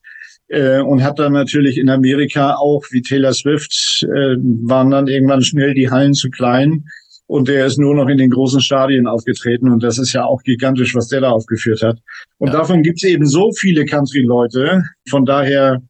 äh, 0.49 0.81
und 0.81 1.03
hat 1.03 1.19
dann 1.19 1.33
natürlich 1.33 1.79
in 1.79 1.89
Amerika 1.89 2.55
auch, 2.55 2.85
wie 2.91 3.01
Taylor 3.01 3.33
Swift, 3.33 4.03
äh, 4.03 4.37
waren 4.65 4.91
dann 4.91 5.09
irgendwann 5.09 5.43
schnell 5.43 5.75
die 5.75 5.91
Hallen 5.91 6.13
zu 6.13 6.29
klein 6.31 6.85
und 7.27 7.49
der 7.49 7.67
ist 7.67 7.79
nur 7.79 7.95
noch 7.95 8.09
in 8.09 8.19
den 8.19 8.31
großen 8.31 8.61
Stadien 8.61 9.07
aufgetreten 9.07 9.71
und 9.71 9.83
das 9.83 9.99
ist 9.99 10.13
ja 10.13 10.25
auch 10.25 10.43
gigantisch, 10.43 10.95
was 10.95 11.09
der 11.09 11.23
da 11.23 11.31
aufgeführt 11.31 11.83
hat. 11.83 11.99
Und 12.39 12.49
ja. 12.49 12.55
davon 12.55 12.83
gibt's 12.83 13.05
eben 13.05 13.27
so 13.27 13.53
viele 13.53 13.85
Country-Leute, 13.85 14.85
von 15.09 15.25
daher 15.25 15.83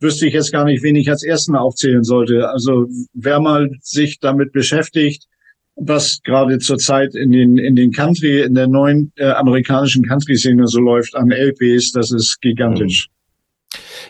wüsste 0.00 0.26
ich 0.26 0.34
jetzt 0.34 0.52
gar 0.52 0.64
nicht, 0.64 0.82
wen 0.82 0.96
ich 0.96 1.10
als 1.10 1.24
Ersten 1.24 1.56
aufzählen 1.56 2.04
sollte. 2.04 2.48
Also 2.48 2.86
wer 3.14 3.40
mal 3.40 3.70
sich 3.80 4.20
damit 4.20 4.52
beschäftigt, 4.52 5.26
was 5.76 6.20
gerade 6.22 6.58
zurzeit 6.58 7.14
in 7.14 7.32
den 7.32 7.58
in 7.58 7.74
den 7.74 7.90
Country 7.90 8.42
in 8.42 8.54
der 8.54 8.68
neuen 8.68 9.12
äh, 9.16 9.30
amerikanischen 9.30 10.04
Country 10.04 10.36
Szene 10.36 10.68
so 10.68 10.80
läuft 10.80 11.16
an 11.16 11.32
LPs, 11.32 11.90
das 11.92 12.12
ist 12.12 12.40
gigantisch. 12.40 13.08
Mhm. 13.08 13.13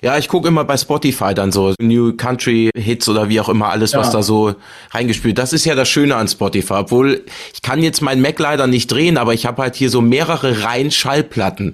Ja, 0.05 0.19
ich 0.19 0.29
gucke 0.29 0.49
immer 0.49 0.65
bei 0.65 0.77
Spotify 0.77 1.33
dann 1.33 1.51
so 1.51 1.73
New 1.81 2.13
Country 2.13 2.69
Hits 2.77 3.09
oder 3.09 3.31
wie 3.31 3.41
auch 3.41 3.49
immer 3.49 3.71
alles, 3.71 3.93
ja. 3.93 4.01
was 4.01 4.11
da 4.11 4.23
so 4.23 4.55
reingespielt. 4.91 5.39
Das 5.39 5.55
ist 5.55 5.65
ja 5.65 5.75
das 5.75 5.89
Schöne 5.89 6.15
an 6.15 6.29
Spotify. 6.29 6.75
Obwohl 6.75 7.23
ich 7.55 7.63
kann 7.63 7.83
jetzt 7.83 8.03
mein 8.03 8.21
Mac 8.21 8.39
leider 8.39 8.67
nicht 8.67 8.93
drehen, 8.93 9.17
aber 9.17 9.33
ich 9.33 9.47
habe 9.47 9.63
halt 9.63 9.77
hier 9.77 9.89
so 9.89 10.03
mehrere 10.03 10.63
Reihen 10.63 10.91
Schallplatten. 10.91 11.73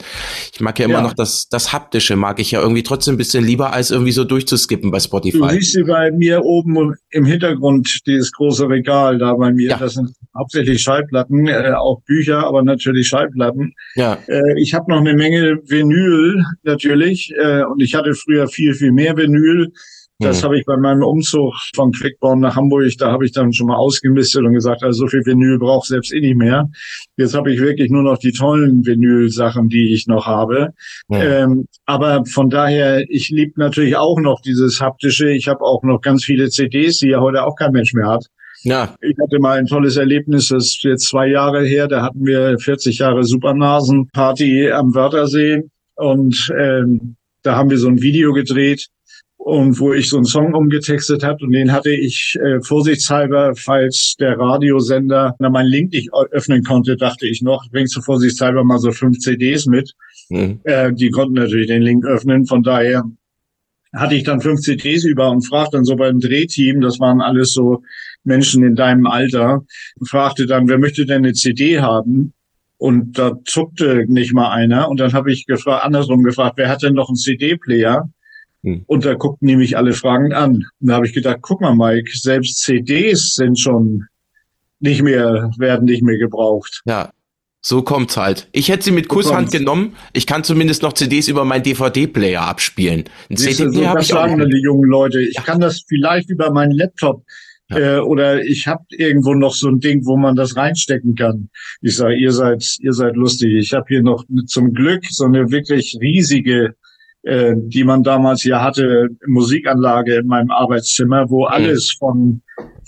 Ich 0.52 0.60
mag 0.60 0.78
ja 0.78 0.84
immer 0.84 0.94
ja. 0.94 1.02
noch 1.02 1.14
das, 1.14 1.48
das 1.48 1.72
haptische, 1.72 2.14
mag 2.14 2.38
ich 2.38 2.52
ja 2.52 2.60
irgendwie 2.60 2.84
trotzdem 2.84 3.14
ein 3.14 3.18
bisschen 3.18 3.44
lieber 3.44 3.72
als 3.72 3.90
irgendwie 3.90 4.12
so 4.12 4.22
durchzuskippen 4.22 4.92
bei 4.92 5.00
Spotify. 5.00 5.38
Du 5.38 5.48
siehst 5.48 5.72
sie 5.72 5.82
bei 5.82 6.12
mir 6.12 6.44
oben 6.44 6.94
im 7.10 7.24
Hintergrund 7.24 8.06
dieses 8.06 8.30
große 8.30 8.68
Regal 8.68 9.18
da 9.18 9.34
bei 9.34 9.52
mir. 9.52 9.70
Ja. 9.70 9.78
Das 9.78 9.94
sind 9.94 10.12
hauptsächlich 10.38 10.80
Schallplatten, 10.80 11.48
äh, 11.48 11.72
auch 11.76 12.00
Bücher, 12.02 12.46
aber 12.46 12.62
natürlich 12.62 13.08
Schallplatten. 13.08 13.74
Ja. 13.96 14.18
Äh, 14.28 14.60
ich 14.60 14.72
habe 14.72 14.88
noch 14.88 15.00
eine 15.00 15.14
Menge 15.14 15.58
Vinyl 15.66 16.44
natürlich 16.62 17.34
äh, 17.36 17.64
und 17.64 17.82
ich 17.82 17.96
hatte 17.96 18.14
früher 18.22 18.48
viel, 18.48 18.74
viel 18.74 18.92
mehr 18.92 19.16
Vinyl. 19.16 19.72
Das 20.20 20.40
mhm. 20.40 20.44
habe 20.44 20.58
ich 20.58 20.66
bei 20.66 20.76
meinem 20.76 21.02
Umzug 21.02 21.54
von 21.74 21.92
Quickborn 21.92 22.40
nach 22.40 22.54
Hamburg, 22.54 22.92
da 22.98 23.10
habe 23.10 23.24
ich 23.24 23.32
dann 23.32 23.54
schon 23.54 23.68
mal 23.68 23.76
ausgemistet 23.76 24.44
und 24.44 24.52
gesagt, 24.52 24.82
also 24.82 25.00
so 25.00 25.06
viel 25.06 25.24
Vinyl 25.24 25.58
braucht 25.58 25.86
selbst 25.86 26.12
ich 26.12 26.20
nicht 26.20 26.36
mehr. 26.36 26.68
Jetzt 27.16 27.34
habe 27.34 27.52
ich 27.52 27.58
wirklich 27.58 27.90
nur 27.90 28.02
noch 28.02 28.18
die 28.18 28.32
tollen 28.32 28.84
Vinyl-Sachen, 28.84 29.68
die 29.68 29.94
ich 29.94 30.06
noch 30.06 30.26
habe. 30.26 30.74
Mhm. 31.08 31.16
Ähm, 31.16 31.66
aber 31.86 32.24
von 32.26 32.50
daher, 32.50 33.04
ich 33.08 33.30
liebe 33.30 33.58
natürlich 33.58 33.96
auch 33.96 34.20
noch 34.20 34.42
dieses 34.42 34.80
haptische. 34.80 35.30
Ich 35.30 35.48
habe 35.48 35.62
auch 35.62 35.82
noch 35.82 36.02
ganz 36.02 36.24
viele 36.24 36.50
CDs, 36.50 36.98
die 36.98 37.08
ja 37.08 37.20
heute 37.20 37.44
auch 37.44 37.56
kein 37.56 37.72
Mensch 37.72 37.94
mehr 37.94 38.08
hat. 38.08 38.26
Ja. 38.62 38.94
Ich 39.00 39.16
hatte 39.18 39.38
mal 39.38 39.58
ein 39.58 39.66
tolles 39.66 39.96
Erlebnis, 39.96 40.48
das 40.48 40.66
ist 40.66 40.84
jetzt 40.84 41.08
zwei 41.08 41.28
Jahre 41.28 41.64
her, 41.64 41.88
da 41.88 42.02
hatten 42.02 42.26
wir 42.26 42.58
40 42.58 42.98
Jahre 42.98 43.24
Supernasen-Party 43.24 44.70
am 44.70 44.94
Wörthersee 44.94 45.62
und 45.94 46.52
ähm, 46.58 47.16
da 47.42 47.56
haben 47.56 47.70
wir 47.70 47.78
so 47.78 47.88
ein 47.88 48.02
Video 48.02 48.32
gedreht 48.32 48.88
und 49.36 49.80
wo 49.80 49.94
ich 49.94 50.10
so 50.10 50.16
einen 50.16 50.26
Song 50.26 50.54
umgetextet 50.54 51.24
hat 51.24 51.42
und 51.42 51.52
den 51.52 51.72
hatte 51.72 51.90
ich 51.90 52.36
äh, 52.42 52.60
vorsichtshalber, 52.60 53.54
falls 53.56 54.14
der 54.20 54.38
Radiosender 54.38 55.34
na, 55.38 55.48
mein 55.48 55.66
Link 55.66 55.92
nicht 55.92 56.10
öffnen 56.12 56.62
konnte, 56.62 56.96
dachte 56.96 57.26
ich 57.26 57.40
noch, 57.40 57.64
bringst 57.70 57.96
du 57.96 58.02
vorsichtshalber 58.02 58.64
mal 58.64 58.78
so 58.78 58.92
fünf 58.92 59.18
CDs 59.18 59.66
mit. 59.66 59.94
Mhm. 60.28 60.60
Äh, 60.64 60.92
die 60.92 61.10
konnten 61.10 61.34
natürlich 61.34 61.68
den 61.68 61.82
Link 61.82 62.04
öffnen, 62.04 62.46
von 62.46 62.62
daher 62.62 63.04
hatte 63.94 64.14
ich 64.14 64.24
dann 64.24 64.40
fünf 64.40 64.60
CDs 64.60 65.04
über 65.04 65.30
und 65.30 65.42
fragte 65.42 65.78
dann 65.78 65.84
so 65.84 65.96
beim 65.96 66.20
Drehteam, 66.20 66.80
das 66.80 67.00
waren 67.00 67.20
alles 67.20 67.54
so 67.54 67.82
Menschen 68.24 68.62
in 68.62 68.76
deinem 68.76 69.06
Alter, 69.06 69.64
fragte 70.06 70.46
dann, 70.46 70.68
wer 70.68 70.78
möchte 70.78 71.06
denn 71.06 71.24
eine 71.24 71.32
CD 71.32 71.80
haben? 71.80 72.32
Und 72.80 73.18
da 73.18 73.34
zuckte 73.44 74.06
nicht 74.08 74.32
mal 74.32 74.50
einer. 74.52 74.88
Und 74.88 75.00
dann 75.00 75.12
habe 75.12 75.30
ich 75.30 75.44
gefragt, 75.44 75.84
andersrum 75.84 76.22
gefragt, 76.22 76.54
wer 76.56 76.70
hat 76.70 76.82
denn 76.82 76.94
noch 76.94 77.10
einen 77.10 77.16
CD-Player? 77.16 78.08
Hm. 78.62 78.84
Und 78.86 79.04
da 79.04 79.12
guckten 79.12 79.48
die 79.48 79.56
mich 79.56 79.76
alle 79.76 79.92
fragend 79.92 80.32
an. 80.32 80.64
Und 80.80 80.88
da 80.88 80.94
habe 80.94 81.06
ich 81.06 81.12
gedacht, 81.12 81.40
guck 81.42 81.60
mal, 81.60 81.74
Mike, 81.74 82.10
selbst 82.14 82.62
CDs 82.62 83.34
sind 83.34 83.58
schon 83.58 84.06
nicht 84.78 85.02
mehr, 85.02 85.50
werden 85.58 85.84
nicht 85.84 86.02
mehr 86.02 86.16
gebraucht. 86.16 86.80
Ja, 86.86 87.12
so 87.60 87.82
kommt's 87.82 88.16
halt. 88.16 88.48
Ich 88.52 88.70
hätte 88.70 88.84
sie 88.84 88.92
mit 88.92 89.08
Kusshand 89.08 89.52
genommen. 89.52 89.94
Ich 90.14 90.26
kann 90.26 90.42
zumindest 90.42 90.82
noch 90.82 90.94
CDs 90.94 91.28
über 91.28 91.44
meinen 91.44 91.62
DVD-Player 91.62 92.40
abspielen. 92.40 93.04
Ein 93.28 93.36
CD 93.36 93.68
so, 93.68 93.82
das 93.82 94.08
sagen 94.08 94.38
dann 94.38 94.48
die 94.48 94.62
jungen 94.62 94.88
Leute. 94.88 95.20
Ich 95.20 95.34
ja. 95.34 95.42
kann 95.42 95.60
das 95.60 95.84
vielleicht 95.86 96.30
über 96.30 96.50
meinen 96.50 96.72
Laptop 96.72 97.24
ja. 97.70 97.96
äh, 97.96 98.00
oder 98.00 98.42
ich 98.42 98.66
habe 98.66 98.84
irgendwo 98.90 99.34
noch 99.34 99.54
so 99.54 99.68
ein 99.68 99.80
Ding, 99.80 100.04
wo 100.04 100.16
man 100.16 100.36
das 100.36 100.56
reinstecken 100.56 101.14
kann. 101.14 101.50
Ich 101.80 101.96
sage, 101.96 102.16
ihr 102.16 102.32
seid, 102.32 102.64
ihr 102.80 102.92
seid 102.92 103.16
lustig. 103.16 103.54
Ich 103.54 103.72
habe 103.72 103.86
hier 103.88 104.02
noch 104.02 104.24
zum 104.46 104.72
Glück 104.72 105.04
so 105.08 105.24
eine 105.24 105.50
wirklich 105.50 105.96
riesige 106.00 106.74
äh, 107.22 107.54
die 107.54 107.84
man 107.84 108.02
damals 108.02 108.40
hier 108.40 108.62
hatte, 108.62 109.08
Musikanlage 109.26 110.16
in 110.16 110.26
meinem 110.26 110.50
Arbeitszimmer, 110.50 111.28
wo 111.28 111.40
mhm. 111.40 111.52
alles 111.52 111.92
von 111.98 112.40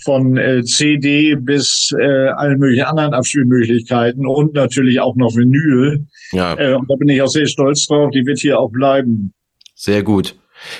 von 0.05 0.37
äh, 0.37 0.65
CD 0.65 1.37
bis 1.37 1.95
äh, 1.99 2.29
allen 2.29 2.59
möglichen 2.59 2.85
anderen 2.85 3.15
Abspielmöglichkeiten 3.15 4.27
und 4.27 4.55
natürlich 4.55 5.01
auch 5.01 5.17
noch 5.17 5.37
Vinyl. 5.37 6.07
Ja. 6.33 6.59
Äh, 6.59 6.75
und 6.75 6.91
da 6.91 6.97
bin 6.97 7.09
ich 7.09 7.23
auch 7.23 7.29
sehr 7.29 7.47
stolz 7.47 7.87
drauf. 7.87 8.11
Die 8.11 8.25
wird 8.27 8.39
hier 8.39 8.59
auch 8.59 8.71
bleiben. 8.71 9.33
Sehr 9.75 10.03
gut. 10.03 10.35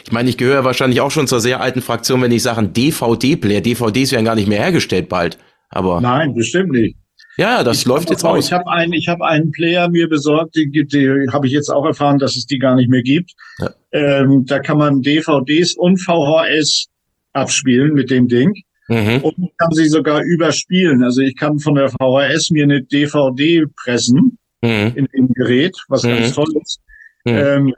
Ich 0.05 0.13
meine, 0.13 0.29
ich 0.29 0.37
gehöre 0.37 0.65
wahrscheinlich 0.65 1.01
auch 1.01 1.11
schon 1.11 1.27
zur 1.27 1.41
sehr 1.41 1.61
alten 1.61 1.83
Fraktion, 1.83 2.23
wenn 2.23 2.33
ich 2.33 2.43
sage 2.43 2.67
DVD-Player. 2.67 3.61
DVDs 3.61 4.13
werden 4.13 4.25
gar 4.25 4.35
nicht 4.35 4.49
mehr 4.49 4.61
hergestellt 4.61 5.09
bald. 5.09 5.39
Aber 5.69 6.01
Nein, 6.01 6.35
bestimmt 6.35 6.73
nicht. 6.73 6.97
Ja, 7.39 7.65
das 7.65 7.79
ich 7.79 7.87
läuft 7.87 8.11
jetzt 8.11 8.25
aus. 8.25 8.47
Ich 8.47 8.53
habe 8.53 8.71
einen, 8.71 8.93
ich 8.93 9.09
habe 9.09 9.25
einen 9.27 9.53
Player 9.53 9.89
mir 9.89 10.09
besorgt, 10.09 10.55
die, 10.55 10.71
die 10.71 11.29
habe 11.33 11.47
ich 11.47 11.53
jetzt 11.53 11.71
auch 11.71 11.87
erfahren, 11.87 12.19
dass 12.19 12.37
es 12.37 12.47
die 12.47 12.59
gar 12.59 12.75
nicht 12.75 12.91
mehr 12.91 13.03
gibt. 13.03 13.33
Ja. 13.59 13.71
Ähm, 13.93 14.45
da 14.45 14.59
kann 14.59 14.77
man 14.77 15.01
DVDs 15.01 15.75
und 15.75 15.99
VHS 15.99 16.89
abspielen 17.33 17.95
mit 17.95 18.11
dem 18.11 18.29
Ding. 18.29 18.53
Mhm. 18.89 19.21
Und 19.23 19.51
kann 19.57 19.73
sie 19.73 19.89
sogar 19.89 20.23
überspielen. 20.23 21.03
Also 21.03 21.23
ich 21.23 21.35
kann 21.37 21.59
von 21.59 21.75
der 21.75 21.89
VHS 21.89 22.51
mir 22.51 22.65
eine 22.65 22.83
DVD 22.83 23.65
pressen 23.83 24.39
mhm. 24.61 24.93
in 24.95 25.09
dem 25.15 25.33
Gerät, 25.33 25.75
was 25.89 26.03
mhm. 26.03 26.09
ganz 26.09 26.35
toll 26.35 26.53
ist. 26.61 26.81
Mhm. 27.25 27.33
Ähm, 27.33 27.75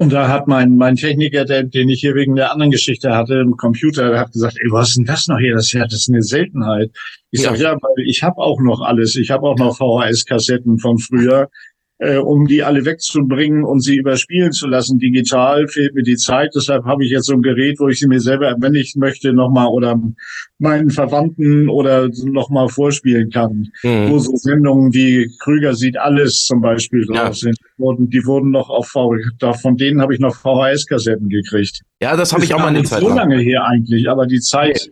und 0.00 0.12
da 0.12 0.28
hat 0.28 0.46
mein, 0.46 0.76
mein 0.76 0.94
Techniker, 0.94 1.44
der, 1.44 1.64
den 1.64 1.88
ich 1.88 2.00
hier 2.00 2.14
wegen 2.14 2.36
der 2.36 2.52
anderen 2.52 2.70
Geschichte 2.70 3.14
hatte, 3.16 3.34
im 3.34 3.56
Computer, 3.56 4.10
der 4.10 4.20
hat 4.20 4.32
gesagt, 4.32 4.56
ey, 4.62 4.70
was 4.70 4.90
ist 4.90 4.98
denn 4.98 5.04
das 5.06 5.26
noch 5.26 5.38
hier? 5.38 5.54
Das 5.54 5.66
ist 5.66 5.72
ja, 5.72 5.84
das 5.84 5.94
ist 5.94 6.08
eine 6.08 6.22
Seltenheit. 6.22 6.92
Ich 7.32 7.42
ja. 7.42 7.50
sag 7.50 7.58
ja, 7.58 7.72
weil 7.72 8.06
ich 8.06 8.22
habe 8.22 8.38
auch 8.38 8.60
noch 8.60 8.80
alles. 8.80 9.16
Ich 9.16 9.32
habe 9.32 9.48
auch 9.48 9.58
noch 9.58 9.76
VHS-Kassetten 9.76 10.78
von 10.78 10.98
früher 10.98 11.50
äh, 11.98 12.16
um 12.16 12.46
die 12.46 12.62
alle 12.62 12.84
wegzubringen 12.84 13.64
und 13.64 13.80
sie 13.80 13.96
überspielen 13.96 14.52
zu 14.52 14.68
lassen. 14.68 14.98
Digital 14.98 15.66
fehlt 15.68 15.94
mir 15.94 16.02
die 16.02 16.16
Zeit, 16.16 16.52
deshalb 16.54 16.84
habe 16.84 17.04
ich 17.04 17.10
jetzt 17.10 17.26
so 17.26 17.34
ein 17.34 17.42
Gerät, 17.42 17.78
wo 17.80 17.88
ich 17.88 17.98
sie 17.98 18.06
mir 18.06 18.20
selber, 18.20 18.54
wenn 18.58 18.74
ich 18.74 18.94
möchte, 18.96 19.32
nochmal 19.32 19.66
oder 19.68 20.00
meinen 20.58 20.90
Verwandten 20.90 21.68
oder 21.68 22.08
nochmal 22.24 22.68
vorspielen 22.68 23.30
kann. 23.30 23.68
Mhm. 23.82 24.10
Wo 24.10 24.18
so 24.18 24.36
Sendungen 24.36 24.92
wie 24.94 25.28
Krüger 25.40 25.74
sieht 25.74 25.98
alles 25.98 26.44
zum 26.44 26.60
Beispiel 26.60 27.04
drauf 27.04 27.16
ja. 27.16 27.32
sind. 27.32 27.58
Und 27.78 28.12
die 28.12 28.24
wurden 28.24 28.50
noch 28.50 28.70
auf 28.70 28.88
VHS, 28.88 29.60
von 29.60 29.76
denen 29.76 30.00
habe 30.00 30.14
ich 30.14 30.20
noch 30.20 30.34
VHS-Kassetten 30.34 31.28
gekriegt. 31.28 31.82
Ja, 32.00 32.16
das 32.16 32.32
habe 32.32 32.44
ich 32.44 32.54
auch 32.54 32.58
mal 32.58 32.74
in 32.76 32.84
Zeit. 32.84 33.00
So 33.00 33.08
lange 33.08 33.38
her 33.38 33.64
eigentlich, 33.64 34.08
aber 34.08 34.26
die 34.26 34.40
Zeit, 34.40 34.90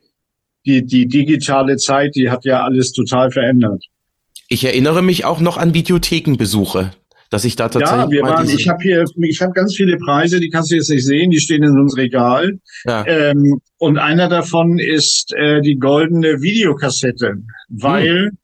die, 0.67 0.85
die 0.85 1.07
digitale 1.07 1.77
Zeit, 1.77 2.17
die 2.17 2.31
hat 2.31 2.45
ja 2.45 2.65
alles 2.65 2.93
total 2.93 3.31
verändert. 3.31 3.85
Ich 4.49 4.65
erinnere 4.65 5.03
mich 5.03 5.25
auch 5.25 5.41
noch 5.41 5.57
an 5.57 5.75
Videothekenbesuche, 5.75 6.93
dass 7.31 7.45
ich 7.45 7.57
da 7.57 7.69
tatsächlich. 7.69 8.05
Ja, 8.05 8.11
wir 8.11 8.23
waren, 8.23 8.49
ich 8.49 8.69
habe 8.69 8.83
hier, 8.83 9.05
ich 9.23 9.43
habe 9.43 9.53
ganz 9.53 9.75
viele 9.75 9.97
Preise, 9.97 10.41
die 10.41 10.51
kannst 10.51 10.71
du 10.71 10.77
jetzt 10.77 10.91
nicht 10.91 11.05
sehen, 11.05 11.31
die 11.31 11.41
stehen 11.41 11.63
in 11.63 11.79
unserem 11.79 12.01
Regal. 12.01 12.59
Ja. 12.85 13.05
Ähm, 13.07 13.61
und 13.79 13.99
einer 13.99 14.29
davon 14.29 14.79
ist 14.79 15.35
äh, 15.35 15.61
die 15.61 15.77
goldene 15.77 16.41
Videokassette, 16.41 17.35
weil 17.69 18.27
hm. 18.27 18.39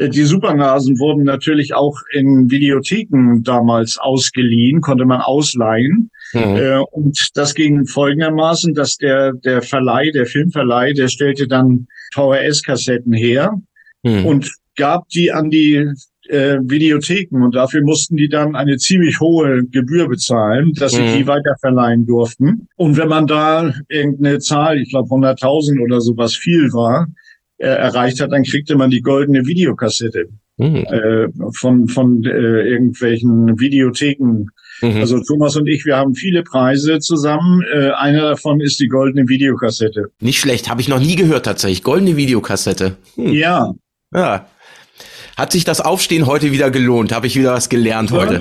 Äh, 0.00 0.08
die 0.08 0.22
Supernasen 0.22 0.98
wurden 0.98 1.24
natürlich 1.24 1.74
auch 1.74 1.96
in 2.12 2.50
Videotheken 2.50 3.42
damals 3.42 3.98
ausgeliehen, 3.98 4.80
konnte 4.80 5.04
man 5.04 5.20
ausleihen. 5.20 6.10
Mhm. 6.32 6.56
Äh, 6.56 6.78
und 6.92 7.18
das 7.34 7.54
ging 7.54 7.86
folgendermaßen, 7.86 8.74
dass 8.74 8.96
der, 8.96 9.32
der 9.32 9.62
Verleih, 9.62 10.10
der 10.10 10.26
Filmverleih, 10.26 10.92
der 10.92 11.08
stellte 11.08 11.46
dann 11.46 11.86
VHS-Kassetten 12.14 13.12
her. 13.12 13.60
Mhm. 14.02 14.24
Und 14.24 14.50
gab 14.80 15.08
die 15.10 15.30
an 15.30 15.50
die 15.50 15.86
äh, 16.28 16.58
Videotheken 16.62 17.42
und 17.42 17.54
dafür 17.54 17.82
mussten 17.82 18.16
die 18.16 18.28
dann 18.28 18.56
eine 18.56 18.78
ziemlich 18.78 19.20
hohe 19.20 19.64
Gebühr 19.66 20.08
bezahlen, 20.08 20.72
dass 20.74 20.92
sie 20.92 21.02
mhm. 21.02 21.16
die 21.18 21.26
weiterverleihen 21.26 22.06
durften. 22.06 22.66
Und 22.76 22.96
wenn 22.96 23.08
man 23.08 23.26
da 23.26 23.74
irgendeine 23.88 24.38
Zahl, 24.38 24.78
ich 24.78 24.90
glaube 24.90 25.08
100.000 25.08 25.82
oder 25.82 26.00
sowas 26.00 26.34
viel 26.34 26.72
war, 26.72 27.08
äh, 27.58 27.66
erreicht 27.66 28.20
hat, 28.20 28.32
dann 28.32 28.44
kriegte 28.44 28.74
man 28.74 28.90
die 28.90 29.02
goldene 29.02 29.44
Videokassette 29.44 30.28
mhm. 30.56 30.76
äh, 30.76 31.28
von, 31.58 31.88
von 31.88 32.24
äh, 32.24 32.28
irgendwelchen 32.28 33.60
Videotheken. 33.60 34.46
Mhm. 34.80 34.96
Also 34.96 35.20
Thomas 35.22 35.56
und 35.56 35.66
ich, 35.66 35.84
wir 35.84 35.96
haben 35.96 36.14
viele 36.14 36.42
Preise 36.42 37.00
zusammen. 37.00 37.62
Äh, 37.70 37.90
einer 37.90 38.22
davon 38.22 38.60
ist 38.60 38.80
die 38.80 38.88
goldene 38.88 39.28
Videokassette. 39.28 40.10
Nicht 40.20 40.38
schlecht, 40.38 40.70
habe 40.70 40.80
ich 40.80 40.88
noch 40.88 41.00
nie 41.00 41.16
gehört 41.16 41.44
tatsächlich. 41.44 41.82
Goldene 41.82 42.16
Videokassette. 42.16 42.96
Hm. 43.16 43.32
Ja. 43.32 43.74
Ja, 44.12 44.48
hat 45.40 45.52
sich 45.52 45.64
das 45.64 45.80
Aufstehen 45.80 46.26
heute 46.26 46.52
wieder 46.52 46.70
gelohnt? 46.70 47.12
Habe 47.12 47.26
ich 47.26 47.34
wieder 47.34 47.54
was 47.54 47.68
gelernt 47.68 48.12
heute? 48.12 48.34
Ja. 48.34 48.40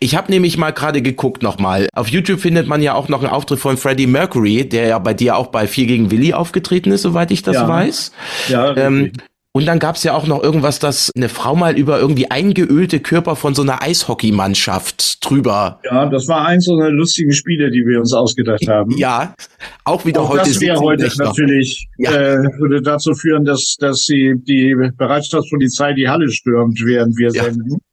Ich 0.00 0.14
habe 0.14 0.30
nämlich 0.30 0.58
mal 0.58 0.72
gerade 0.72 1.00
geguckt 1.00 1.42
nochmal. 1.42 1.88
Auf 1.94 2.08
YouTube 2.08 2.40
findet 2.40 2.66
man 2.66 2.82
ja 2.82 2.92
auch 2.94 3.08
noch 3.08 3.20
einen 3.22 3.30
Auftritt 3.30 3.60
von 3.60 3.78
Freddie 3.78 4.06
Mercury, 4.06 4.68
der 4.68 4.88
ja 4.88 4.98
bei 4.98 5.14
dir 5.14 5.36
auch 5.36 5.46
bei 5.46 5.66
4 5.66 5.86
gegen 5.86 6.10
Willi 6.10 6.34
aufgetreten 6.34 6.90
ist, 6.90 7.02
soweit 7.02 7.30
ich 7.30 7.42
das 7.42 7.54
ja. 7.54 7.68
weiß. 7.68 8.12
Ja, 8.48 8.76
ähm, 8.76 9.12
und 9.56 9.64
dann 9.64 9.78
gab's 9.78 10.02
ja 10.02 10.12
auch 10.12 10.26
noch 10.26 10.42
irgendwas, 10.42 10.80
dass 10.80 11.10
eine 11.16 11.30
Frau 11.30 11.56
mal 11.56 11.78
über 11.78 11.98
irgendwie 11.98 12.30
eingeölte 12.30 13.00
Körper 13.00 13.36
von 13.36 13.54
so 13.54 13.62
einer 13.62 13.80
Eishockeymannschaft 13.80 15.24
drüber. 15.24 15.80
Ja, 15.82 16.04
das 16.10 16.28
war 16.28 16.44
eins 16.44 16.68
unserer 16.68 16.90
lustigen 16.90 17.32
Spiele, 17.32 17.70
die 17.70 17.86
wir 17.86 18.00
uns 18.00 18.12
ausgedacht 18.12 18.68
haben. 18.68 18.90
Ja, 18.98 19.34
auch 19.84 20.04
wieder 20.04 20.20
auch 20.20 20.28
heute. 20.28 20.50
Das 20.50 20.60
wäre 20.60 20.78
heute 20.78 21.10
natürlich, 21.16 21.88
ja. 21.96 22.10
äh, 22.12 22.36
würde 22.58 22.82
dazu 22.82 23.14
führen, 23.14 23.46
dass, 23.46 23.76
dass 23.80 24.02
sie 24.02 24.34
die 24.36 24.76
Bereitschaftspolizei 24.94 25.94
die 25.94 26.06
Halle 26.06 26.30
stürmt, 26.30 26.78
während 26.84 27.16
wir 27.16 27.30
ja. 27.32 27.44
senden. 27.44 27.78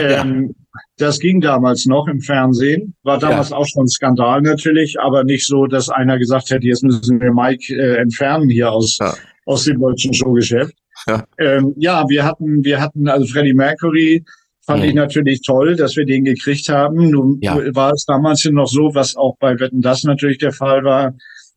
Ähm, 0.00 0.54
ja. 0.56 0.80
Das 0.96 1.18
ging 1.18 1.42
damals 1.42 1.84
noch 1.84 2.08
im 2.08 2.22
Fernsehen, 2.22 2.94
war 3.02 3.18
damals 3.18 3.50
ja. 3.50 3.56
auch 3.56 3.66
schon 3.66 3.84
ein 3.84 3.88
Skandal 3.88 4.40
natürlich, 4.40 4.98
aber 4.98 5.22
nicht 5.22 5.44
so, 5.44 5.66
dass 5.66 5.90
einer 5.90 6.18
gesagt 6.18 6.48
hätte, 6.48 6.66
jetzt 6.66 6.82
müssen 6.82 7.20
wir 7.20 7.30
Mike 7.30 7.74
äh, 7.74 7.96
entfernen 7.96 8.48
hier 8.48 8.72
aus, 8.72 8.96
ja. 8.98 9.12
aus 9.44 9.64
dem 9.64 9.78
deutschen 9.78 10.14
Showgeschäft. 10.14 10.74
Ja. 11.08 11.24
Ähm, 11.38 11.74
ja, 11.76 12.08
wir 12.08 12.24
hatten, 12.24 12.64
wir 12.64 12.80
hatten 12.80 13.08
also 13.08 13.26
Freddie 13.26 13.54
Mercury, 13.54 14.24
fand 14.66 14.82
mhm. 14.82 14.88
ich 14.88 14.94
natürlich 14.94 15.42
toll, 15.42 15.76
dass 15.76 15.96
wir 15.96 16.04
den 16.04 16.24
gekriegt 16.24 16.68
haben. 16.68 17.10
Nun 17.10 17.38
ja. 17.40 17.56
war 17.74 17.92
es 17.92 18.04
damals 18.04 18.44
noch 18.46 18.66
so, 18.66 18.94
was 18.94 19.16
auch 19.16 19.36
bei 19.38 19.58
Wetten 19.58 19.80
das 19.80 20.04
natürlich 20.04 20.38
der 20.38 20.52
Fall 20.52 20.82
war, 20.84 21.14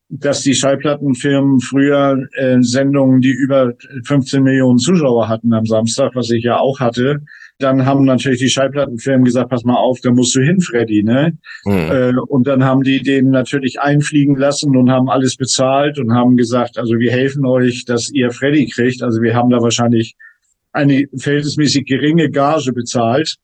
dass 0.10 0.42
die 0.42 0.56
Schallplattenfirmen 0.56 1.60
früher 1.60 2.28
äh, 2.34 2.58
Sendungen, 2.62 3.22
die 3.22 3.32
über 3.32 3.74
15 4.06 4.42
Millionen 4.42 4.80
Zuschauer 4.80 5.28
hatten 5.28 5.54
am 5.54 5.66
Samstag, 5.66 6.12
was 6.16 6.30
ich 6.32 6.44
ja 6.44 6.58
auch 6.58 6.80
hatte, 6.80 7.22
dann 7.60 7.86
haben 7.86 8.06
natürlich 8.06 8.40
die 8.40 8.50
Schallplattenfirmen 8.50 9.26
gesagt, 9.26 9.50
pass 9.50 9.66
mal 9.66 9.76
auf, 9.76 10.00
da 10.02 10.12
musst 10.12 10.34
du 10.36 10.42
hin, 10.42 10.62
Freddy, 10.62 11.04
ne? 11.04 11.38
Mhm. 11.66 11.92
Äh, 11.92 12.14
und 12.28 12.48
dann 12.48 12.64
haben 12.64 12.84
die 12.84 13.02
den 13.02 13.30
natürlich 13.30 13.80
einfliegen 13.82 14.38
lassen 14.38 14.76
und 14.78 14.90
haben 14.90 15.10
alles 15.10 15.36
bezahlt 15.36 16.00
und 16.00 16.14
haben 16.14 16.38
gesagt, 16.38 16.78
also 16.78 16.98
wir 16.98 17.12
helfen 17.12 17.46
euch, 17.46 17.84
dass 17.86 18.10
ihr 18.12 18.32
Freddy 18.32 18.68
kriegt. 18.68 19.04
Also 19.04 19.22
wir 19.22 19.36
haben 19.36 19.50
da 19.50 19.62
wahrscheinlich 19.62 20.16
eine 20.72 21.06
verhältnismäßig 21.16 21.86
geringe 21.86 22.30
Gage 22.30 22.72
bezahlt 22.72 23.36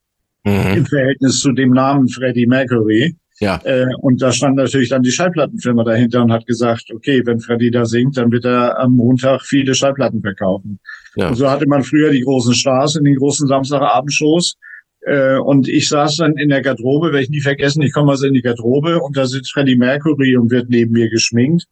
mhm. 0.45 0.77
im 0.77 0.85
Verhältnis 0.85 1.41
zu 1.41 1.51
dem 1.51 1.71
Namen 1.71 2.07
Freddie 2.07 2.47
Mercury. 2.47 3.15
Ja. 3.39 3.59
Äh, 3.63 3.87
und 3.99 4.21
da 4.21 4.31
stand 4.31 4.55
natürlich 4.55 4.89
dann 4.89 5.03
die 5.03 5.11
Schallplattenfirma 5.11 5.83
dahinter 5.83 6.21
und 6.21 6.31
hat 6.31 6.45
gesagt, 6.45 6.85
okay, 6.93 7.21
wenn 7.25 7.39
Freddy 7.39 7.69
da 7.69 7.85
singt, 7.85 8.17
dann 8.17 8.31
wird 8.31 8.45
er 8.45 8.79
am 8.79 8.93
Montag 8.93 9.41
viele 9.41 9.75
Schallplatten 9.75 10.21
verkaufen. 10.21 10.79
Ja. 11.15 11.29
Und 11.29 11.35
so 11.35 11.49
hatte 11.49 11.67
man 11.67 11.83
früher 11.83 12.11
die 12.11 12.21
großen 12.21 12.53
Stars 12.53 12.95
in 12.95 13.03
den 13.03 13.15
großen 13.15 13.47
Samstagabendshows. 13.47 14.55
Äh, 15.01 15.37
und 15.37 15.67
ich 15.67 15.89
saß 15.89 16.17
dann 16.17 16.37
in 16.37 16.49
der 16.49 16.61
Garderobe, 16.61 17.07
werde 17.07 17.23
ich 17.23 17.29
nie 17.29 17.41
vergessen, 17.41 17.81
ich 17.81 17.93
komme 17.93 18.11
also 18.11 18.25
in 18.25 18.33
die 18.33 18.41
Garderobe 18.41 19.01
und 19.01 19.17
da 19.17 19.25
sitzt 19.25 19.51
Freddie 19.51 19.75
Mercury 19.75 20.35
und 20.37 20.49
wird 20.49 20.69
neben 20.69 20.93
mir 20.93 21.09
geschminkt. 21.09 21.65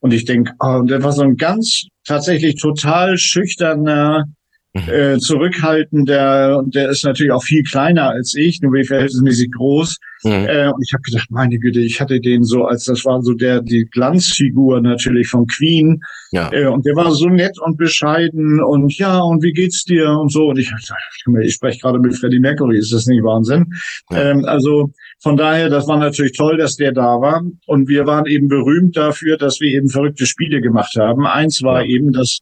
Und 0.00 0.12
ich 0.12 0.24
denke, 0.24 0.52
oh, 0.60 0.78
und 0.78 0.90
der 0.90 1.02
war 1.02 1.12
so 1.12 1.22
ein 1.22 1.36
ganz 1.36 1.86
tatsächlich 2.06 2.56
total 2.56 3.18
schüchterner. 3.18 4.24
Äh, 4.72 5.18
zurückhaltender 5.18 6.58
und 6.58 6.74
der 6.74 6.90
ist 6.90 7.04
natürlich 7.04 7.32
auch 7.32 7.42
viel 7.42 7.64
kleiner 7.64 8.10
als 8.10 8.34
ich, 8.34 8.60
nur 8.62 8.72
wie 8.72 8.84
verhältnismäßig 8.84 9.50
groß. 9.52 9.98
Mhm. 10.22 10.30
Äh, 10.30 10.68
und 10.68 10.82
ich 10.86 10.92
habe 10.92 11.02
gedacht, 11.02 11.28
meine 11.30 11.58
Güte, 11.58 11.80
ich 11.80 12.00
hatte 12.00 12.20
den 12.20 12.44
so, 12.44 12.64
als 12.66 12.84
das 12.84 13.04
war 13.04 13.20
so 13.22 13.34
der 13.34 13.62
die 13.62 13.86
Glanzfigur 13.90 14.80
natürlich 14.80 15.28
von 15.28 15.46
Queen. 15.46 16.00
Ja. 16.30 16.52
Äh, 16.52 16.66
und 16.66 16.86
der 16.86 16.94
war 16.94 17.10
so 17.10 17.28
nett 17.28 17.58
und 17.60 17.78
bescheiden 17.78 18.60
und 18.62 18.96
ja, 18.96 19.18
und 19.20 19.42
wie 19.42 19.52
geht's 19.52 19.82
dir 19.84 20.08
und 20.10 20.30
so. 20.30 20.48
Und 20.48 20.58
ich, 20.58 20.72
ich 21.42 21.54
spreche 21.54 21.80
gerade 21.80 21.98
mit 21.98 22.16
Freddie 22.16 22.38
Mercury, 22.38 22.78
ist 22.78 22.92
das 22.92 23.06
nicht 23.06 23.24
Wahnsinn? 23.24 23.72
Ja. 24.10 24.30
Ähm, 24.30 24.44
also 24.44 24.92
von 25.20 25.36
daher, 25.36 25.68
das 25.68 25.88
war 25.88 25.98
natürlich 25.98 26.36
toll, 26.36 26.58
dass 26.58 26.76
der 26.76 26.92
da 26.92 27.20
war. 27.20 27.42
Und 27.66 27.88
wir 27.88 28.06
waren 28.06 28.26
eben 28.26 28.46
berühmt 28.46 28.96
dafür, 28.96 29.36
dass 29.36 29.60
wir 29.60 29.70
eben 29.70 29.88
verrückte 29.88 30.26
Spiele 30.26 30.60
gemacht 30.60 30.94
haben. 30.96 31.26
Eins 31.26 31.62
war 31.62 31.82
ja. 31.82 31.90
eben, 31.90 32.12
dass 32.12 32.40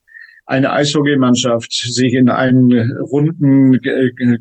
eine 0.49 0.73
Eishockeymannschaft 0.73 1.73
sich 1.73 2.15
in 2.15 2.31
einen 2.31 2.97
runden 2.99 3.79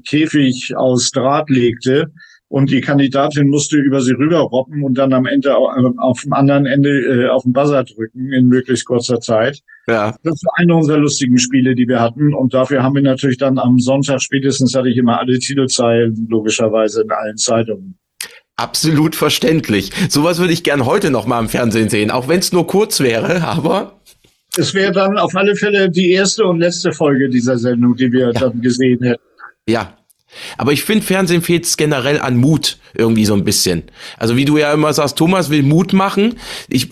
Käfig 0.06 0.74
aus 0.76 1.12
Draht 1.12 1.50
legte 1.50 2.14
und 2.48 2.72
die 2.72 2.80
Kandidatin 2.80 3.50
musste 3.50 3.76
über 3.76 4.00
sie 4.00 4.14
rüberroppen 4.14 4.84
und 4.84 4.98
dann 4.98 5.12
am 5.12 5.26
Ende 5.26 5.58
auf 5.58 6.22
dem 6.22 6.32
anderen 6.32 6.66
Ende 6.66 6.90
äh, 6.90 7.28
auf 7.28 7.44
den 7.44 7.52
Buzzer 7.52 7.84
drücken 7.84 8.32
in 8.32 8.48
möglichst 8.48 8.86
kurzer 8.86 9.20
Zeit. 9.20 9.60
Ja. 9.88 10.16
Das 10.24 10.42
war 10.46 10.54
eine 10.56 10.76
unserer 10.76 10.98
lustigen 10.98 11.38
Spiele, 11.38 11.76
die 11.76 11.90
wir 11.90 12.00
hatten 12.00 12.34
und 12.34 12.54
dafür 12.54 12.84
haben 12.84 12.96
wir 12.96 13.02
natürlich 13.02 13.38
dann 13.38 13.58
am 13.58 13.78
Sonntag 13.78 14.22
spätestens 14.22 14.76
hatte 14.76 14.88
ich 14.88 14.96
immer 14.96 15.20
alle 15.20 15.38
Titelzeilen 15.40 16.28
logischerweise 16.30 17.02
in 17.02 17.12
allen 17.12 17.36
Zeitungen. 17.36 18.00
Absolut 18.56 19.16
verständlich. 19.16 19.92
Sowas 20.10 20.40
würde 20.40 20.54
ich 20.54 20.64
gern 20.64 20.86
heute 20.86 21.12
noch 21.12 21.28
mal 21.28 21.40
im 21.40 21.50
Fernsehen 21.50 21.90
sehen, 21.90 22.12
auch 22.12 22.30
wenn 22.30 22.40
es 22.40 22.54
nur 22.54 22.66
kurz 22.66 23.02
wäre, 23.02 23.44
aber 23.44 24.00
es 24.58 24.74
wäre 24.74 24.92
dann 24.92 25.18
auf 25.18 25.36
alle 25.36 25.56
Fälle 25.56 25.90
die 25.90 26.12
erste 26.12 26.46
und 26.46 26.60
letzte 26.60 26.92
Folge 26.92 27.30
dieser 27.30 27.58
Sendung, 27.58 27.96
die 27.96 28.12
wir 28.12 28.28
ja. 28.28 28.32
dann 28.34 28.62
gesehen 28.62 29.04
hätten. 29.04 29.22
Ja, 29.68 29.98
aber 30.58 30.74
ich 30.74 30.84
finde, 30.84 31.06
Fernsehen 31.06 31.42
fehlt 31.42 31.66
es 31.66 31.78
generell 31.78 32.20
an 32.20 32.38
Mut 32.38 32.78
irgendwie 32.94 33.26
so 33.26 33.34
ein 33.34 33.44
bisschen. 33.44 33.84
Also 34.18 34.36
wie 34.36 34.46
du 34.46 34.58
ja 34.58 34.74
immer 34.74 34.92
sagst, 34.94 35.18
Thomas 35.18 35.50
will 35.50 35.64
Mut 35.64 35.94
machen. 35.94 36.36
Ich, 36.68 36.90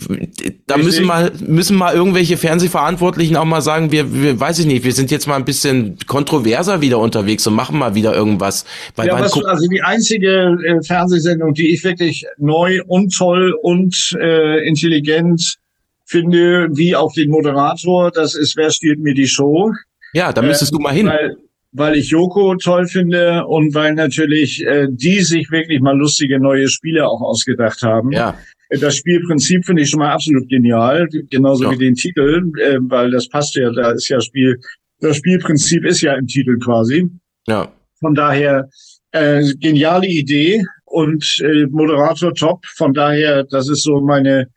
da 0.66 0.76
müssen 0.76 1.04
mal, 1.04 1.32
müssen 1.40 1.76
mal 1.76 1.94
irgendwelche 1.94 2.36
Fernsehverantwortlichen 2.36 3.36
auch 3.36 3.44
mal 3.44 3.60
sagen, 3.60 3.92
wir, 3.92 4.12
wir, 4.14 4.38
weiß 4.38 4.60
ich 4.60 4.66
nicht, 4.66 4.84
wir 4.84 4.92
sind 4.92 5.10
jetzt 5.10 5.26
mal 5.26 5.36
ein 5.36 5.44
bisschen 5.44 5.98
kontroverser 6.06 6.80
wieder 6.80 6.98
unterwegs 6.98 7.46
und 7.46 7.54
machen 7.54 7.78
mal 7.78 7.94
wieder 7.94 8.14
irgendwas. 8.14 8.64
Weil 8.94 9.08
ja, 9.08 9.20
was, 9.20 9.32
also 9.44 9.66
die 9.68 9.82
einzige 9.82 10.56
äh, 10.64 10.82
Fernsehsendung, 10.82 11.54
die 11.54 11.72
ich 11.74 11.84
wirklich 11.84 12.24
neu 12.38 12.80
und 12.86 13.14
toll 13.14 13.54
und 13.60 14.16
äh, 14.20 14.66
intelligent 14.66 15.58
finde, 16.06 16.68
wie 16.72 16.96
auch 16.96 17.12
den 17.12 17.30
Moderator, 17.30 18.10
das 18.10 18.34
ist 18.34 18.56
Wer 18.56 18.70
stiehlt 18.70 19.00
mir 19.00 19.14
die 19.14 19.26
Show? 19.26 19.72
Ja, 20.12 20.32
da 20.32 20.40
müsstest 20.40 20.72
äh, 20.72 20.76
du 20.76 20.82
mal 20.82 20.94
hin. 20.94 21.06
Weil, 21.06 21.36
weil 21.72 21.96
ich 21.96 22.08
Joko 22.10 22.54
toll 22.56 22.86
finde 22.86 23.44
und 23.46 23.74
weil 23.74 23.94
natürlich 23.94 24.64
äh, 24.64 24.86
die 24.90 25.20
sich 25.20 25.50
wirklich 25.50 25.80
mal 25.80 25.96
lustige 25.96 26.40
neue 26.40 26.68
Spiele 26.68 27.06
auch 27.06 27.20
ausgedacht 27.20 27.82
haben. 27.82 28.12
Ja. 28.12 28.38
Das 28.80 28.96
Spielprinzip 28.96 29.64
finde 29.64 29.82
ich 29.82 29.90
schon 29.90 30.00
mal 30.00 30.12
absolut 30.12 30.48
genial, 30.48 31.06
genauso 31.30 31.64
ja. 31.64 31.70
wie 31.72 31.78
den 31.78 31.94
Titel, 31.94 32.50
äh, 32.60 32.78
weil 32.80 33.10
das 33.10 33.28
passt 33.28 33.54
ja, 33.54 33.70
da 33.70 33.92
ist 33.92 34.08
ja 34.08 34.20
Spiel, 34.20 34.58
das 35.00 35.18
Spielprinzip 35.18 35.84
ist 35.84 36.00
ja 36.00 36.14
im 36.14 36.26
Titel 36.26 36.58
quasi. 36.58 37.08
Ja. 37.46 37.70
Von 38.00 38.14
daher 38.14 38.68
äh, 39.12 39.44
geniale 39.60 40.06
Idee 40.06 40.64
und 40.84 41.40
äh, 41.40 41.66
Moderator 41.66 42.34
top. 42.34 42.64
Von 42.76 42.92
daher, 42.94 43.44
das 43.44 43.68
ist 43.68 43.82
so 43.82 44.00
meine 44.00 44.48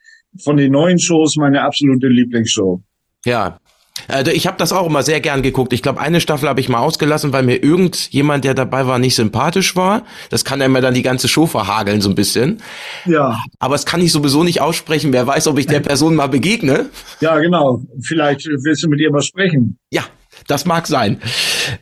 von 0.43 0.57
den 0.57 0.71
neuen 0.71 0.99
Shows 0.99 1.35
meine 1.35 1.61
absolute 1.61 2.07
Lieblingsshow. 2.07 2.81
Ja, 3.25 3.59
äh, 4.07 4.29
ich 4.31 4.47
habe 4.47 4.57
das 4.57 4.71
auch 4.71 4.87
immer 4.87 5.03
sehr 5.03 5.19
gern 5.19 5.41
geguckt. 5.41 5.73
Ich 5.73 5.81
glaube, 5.81 5.99
eine 5.99 6.21
Staffel 6.21 6.47
habe 6.47 6.59
ich 6.59 6.69
mal 6.69 6.79
ausgelassen, 6.79 7.33
weil 7.33 7.43
mir 7.43 7.61
irgendjemand, 7.63 8.43
der 8.45 8.53
dabei 8.53 8.87
war, 8.87 8.99
nicht 8.99 9.15
sympathisch 9.15 9.75
war. 9.75 10.03
Das 10.29 10.45
kann 10.45 10.61
einem 10.61 10.79
dann 10.81 10.93
die 10.93 11.01
ganze 11.01 11.27
Show 11.27 11.45
verhageln 11.47 12.01
so 12.01 12.09
ein 12.09 12.15
bisschen. 12.15 12.61
Ja. 13.05 13.39
Aber 13.59 13.75
es 13.75 13.85
kann 13.85 14.01
ich 14.01 14.11
sowieso 14.11 14.43
nicht 14.43 14.61
aussprechen. 14.61 15.11
Wer 15.13 15.27
weiß, 15.27 15.47
ob 15.47 15.57
ich 15.59 15.67
der 15.67 15.79
Person 15.79 16.15
mal 16.15 16.27
begegne. 16.27 16.89
Ja, 17.19 17.37
genau. 17.39 17.81
Vielleicht 18.01 18.45
willst 18.45 18.83
du 18.83 18.89
mit 18.89 18.99
ihr 18.99 19.11
mal 19.11 19.21
sprechen. 19.21 19.77
Ja, 19.91 20.03
das 20.47 20.65
mag 20.65 20.87
sein. 20.87 21.21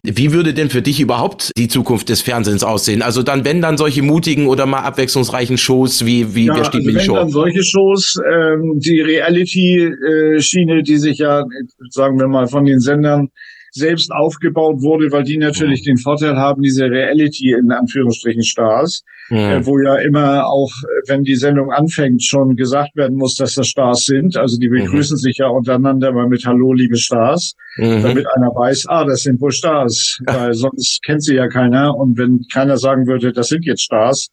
Wie 0.03 0.31
würde 0.31 0.53
denn 0.53 0.69
für 0.69 0.81
dich 0.81 0.99
überhaupt 0.99 1.51
die 1.57 1.67
Zukunft 1.67 2.09
des 2.09 2.21
Fernsehens 2.21 2.63
aussehen? 2.63 3.01
Also 3.01 3.23
dann, 3.23 3.45
wenn 3.45 3.61
dann 3.61 3.77
solche 3.77 4.01
mutigen 4.01 4.47
oder 4.47 4.65
mal 4.65 4.81
abwechslungsreichen 4.81 5.57
Shows 5.57 6.05
wie, 6.05 6.35
wie 6.35 6.45
ja, 6.45 6.55
Wer 6.55 6.65
steht 6.65 6.81
also 6.81 6.87
mit 6.87 6.95
wenn 6.95 7.05
Show? 7.05 7.15
dann 7.15 7.29
solche 7.29 7.63
Shows, 7.63 8.19
ähm, 8.31 8.79
die 8.79 9.01
Reality-Schiene, 9.01 10.83
die 10.83 10.97
sich 10.97 11.19
ja, 11.19 11.43
sagen 11.89 12.19
wir 12.19 12.27
mal, 12.27 12.47
von 12.47 12.65
den 12.65 12.79
Sendern 12.79 13.29
selbst 13.77 14.11
aufgebaut 14.11 14.81
wurde, 14.81 15.11
weil 15.11 15.23
die 15.23 15.37
natürlich 15.37 15.81
mhm. 15.81 15.91
den 15.91 15.97
Vorteil 15.97 16.35
haben, 16.35 16.61
diese 16.61 16.85
Reality 16.85 17.53
in 17.53 17.71
Anführungsstrichen 17.71 18.43
Stars, 18.43 19.03
mhm. 19.29 19.37
äh, 19.37 19.65
wo 19.65 19.79
ja 19.79 19.95
immer 19.95 20.47
auch, 20.47 20.71
wenn 21.07 21.23
die 21.23 21.35
Sendung 21.35 21.71
anfängt, 21.71 22.23
schon 22.23 22.55
gesagt 22.55 22.95
werden 22.95 23.17
muss, 23.17 23.35
dass 23.35 23.55
das 23.55 23.67
Stars 23.67 24.05
sind. 24.05 24.37
Also 24.37 24.57
die 24.57 24.69
begrüßen 24.69 25.15
mhm. 25.15 25.19
sich 25.19 25.37
ja 25.37 25.47
untereinander 25.47 26.11
mal 26.11 26.27
mit 26.27 26.45
Hallo, 26.45 26.73
liebe 26.73 26.97
Stars, 26.97 27.55
mhm. 27.77 28.03
damit 28.03 28.25
einer 28.35 28.49
weiß, 28.49 28.87
ah, 28.87 29.05
das 29.05 29.23
sind 29.23 29.39
wohl 29.39 29.51
Stars, 29.51 30.19
weil 30.25 30.53
sonst 30.53 31.01
kennt 31.03 31.23
sie 31.23 31.35
ja 31.35 31.47
keiner. 31.47 31.95
Und 31.95 32.17
wenn 32.17 32.45
keiner 32.51 32.77
sagen 32.77 33.07
würde, 33.07 33.31
das 33.31 33.47
sind 33.49 33.65
jetzt 33.65 33.83
Stars, 33.83 34.29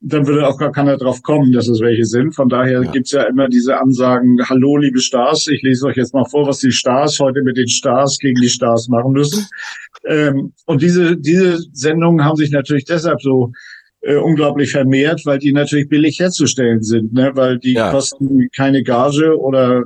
dann 0.00 0.26
würde 0.26 0.46
auch 0.46 0.58
gar 0.58 0.72
keiner 0.72 0.96
drauf 0.96 1.22
kommen, 1.22 1.52
dass 1.52 1.68
es 1.68 1.80
welche 1.80 2.04
sind. 2.04 2.34
Von 2.34 2.48
daher 2.48 2.82
ja. 2.82 2.90
gibt's 2.90 3.12
ja 3.12 3.24
immer 3.24 3.48
diese 3.48 3.78
Ansagen, 3.80 4.38
hallo 4.48 4.76
liebe 4.76 5.00
Stars, 5.00 5.46
ich 5.48 5.62
lese 5.62 5.86
euch 5.86 5.96
jetzt 5.96 6.14
mal 6.14 6.24
vor, 6.26 6.46
was 6.46 6.58
die 6.58 6.72
Stars 6.72 7.18
heute 7.18 7.42
mit 7.42 7.56
den 7.56 7.68
Stars 7.68 8.18
gegen 8.18 8.40
die 8.40 8.48
Stars 8.48 8.88
machen 8.88 9.12
müssen. 9.12 9.46
Ähm, 10.06 10.52
und 10.66 10.82
diese, 10.82 11.16
diese 11.16 11.58
Sendungen 11.72 12.24
haben 12.24 12.36
sich 12.36 12.50
natürlich 12.50 12.84
deshalb 12.84 13.20
so 13.22 13.52
äh, 14.02 14.16
unglaublich 14.16 14.70
vermehrt, 14.70 15.22
weil 15.24 15.38
die 15.38 15.52
natürlich 15.52 15.88
billig 15.88 16.20
herzustellen 16.20 16.82
sind, 16.82 17.12
ne? 17.12 17.32
weil 17.34 17.58
die 17.58 17.74
ja. 17.74 17.90
kosten 17.90 18.48
keine 18.54 18.82
Gage 18.82 19.36
oder 19.38 19.84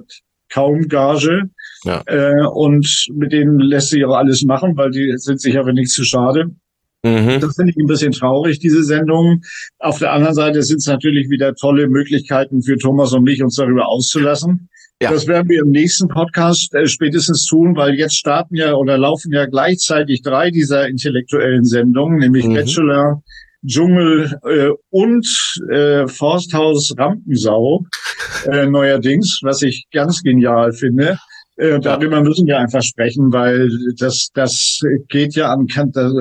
kaum 0.53 0.89
Gage. 0.89 1.45
Ja. 1.85 2.03
Äh, 2.07 2.45
und 2.47 3.07
mit 3.15 3.33
denen 3.33 3.59
lässt 3.61 3.91
sich 3.91 4.05
auch 4.05 4.17
alles 4.17 4.43
machen, 4.43 4.77
weil 4.77 4.91
die 4.91 5.15
sind 5.17 5.41
sich 5.41 5.59
aber 5.59 5.73
nicht 5.73 5.91
zu 5.91 6.05
schade. 6.05 6.51
Mhm. 7.03 7.41
Das 7.41 7.57
finde 7.57 7.73
ich 7.73 7.77
ein 7.79 7.87
bisschen 7.87 8.13
traurig, 8.13 8.59
diese 8.59 8.85
Sendung. 8.85 9.43
Auf 9.79 9.99
der 9.99 10.13
anderen 10.13 10.35
Seite 10.35 10.63
sind 10.63 10.79
es 10.79 10.87
natürlich 10.87 11.31
wieder 11.31 11.55
tolle 11.55 11.89
Möglichkeiten 11.89 12.63
für 12.63 12.77
Thomas 12.77 13.13
und 13.13 13.23
mich, 13.23 13.43
uns 13.43 13.57
darüber 13.57 13.89
auszulassen. 13.89 14.69
Ja. 15.03 15.11
Das 15.11 15.27
werden 15.27 15.49
wir 15.49 15.63
im 15.63 15.71
nächsten 15.71 16.09
Podcast 16.09 16.75
äh, 16.75 16.87
spätestens 16.87 17.47
tun, 17.47 17.75
weil 17.75 17.95
jetzt 17.95 18.17
starten 18.17 18.55
ja 18.55 18.75
oder 18.75 18.99
laufen 18.99 19.33
ja 19.33 19.47
gleichzeitig 19.47 20.21
drei 20.21 20.51
dieser 20.51 20.89
intellektuellen 20.89 21.65
Sendungen, 21.65 22.19
nämlich 22.19 22.47
mhm. 22.47 22.55
Bachelor, 22.55 23.23
Dschungel 23.67 24.39
äh, 24.45 24.69
und 24.91 25.27
äh, 25.71 26.07
Forsthaus 26.07 26.95
Rampensau 26.99 27.87
äh, 28.47 28.67
neuerdings, 28.67 29.41
was 29.43 29.63
ich 29.63 29.87
ganz 29.91 30.23
genial 30.23 30.73
finde. 30.73 31.19
Äh, 31.61 31.79
darüber 31.79 32.23
müssen 32.23 32.46
wir 32.46 32.59
einfach 32.59 32.83
sprechen, 32.83 33.31
weil 33.33 33.68
das, 33.99 34.31
das 34.33 34.81
geht 35.09 35.35
ja 35.35 35.53
an, 35.53 35.66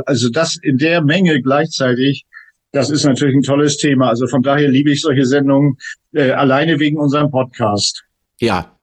also 0.06 0.30
das 0.30 0.58
in 0.62 0.78
der 0.78 1.02
Menge 1.02 1.42
gleichzeitig, 1.42 2.26
das 2.74 2.90
ist 2.90 3.06
natürlich 3.06 3.36
ein 3.36 3.42
tolles 3.42 3.78
Thema. 3.78 4.10
Also 4.10 4.28
von 4.28 4.42
daher 4.42 4.68
liebe 4.68 4.92
ich 4.92 5.02
solche 5.02 5.26
Sendungen 5.26 5.78
äh, 6.14 6.32
alleine 6.32 6.78
wegen 6.80 6.98
unserem 6.98 7.32
Podcast. 7.32 8.04
Ja, 8.40 8.79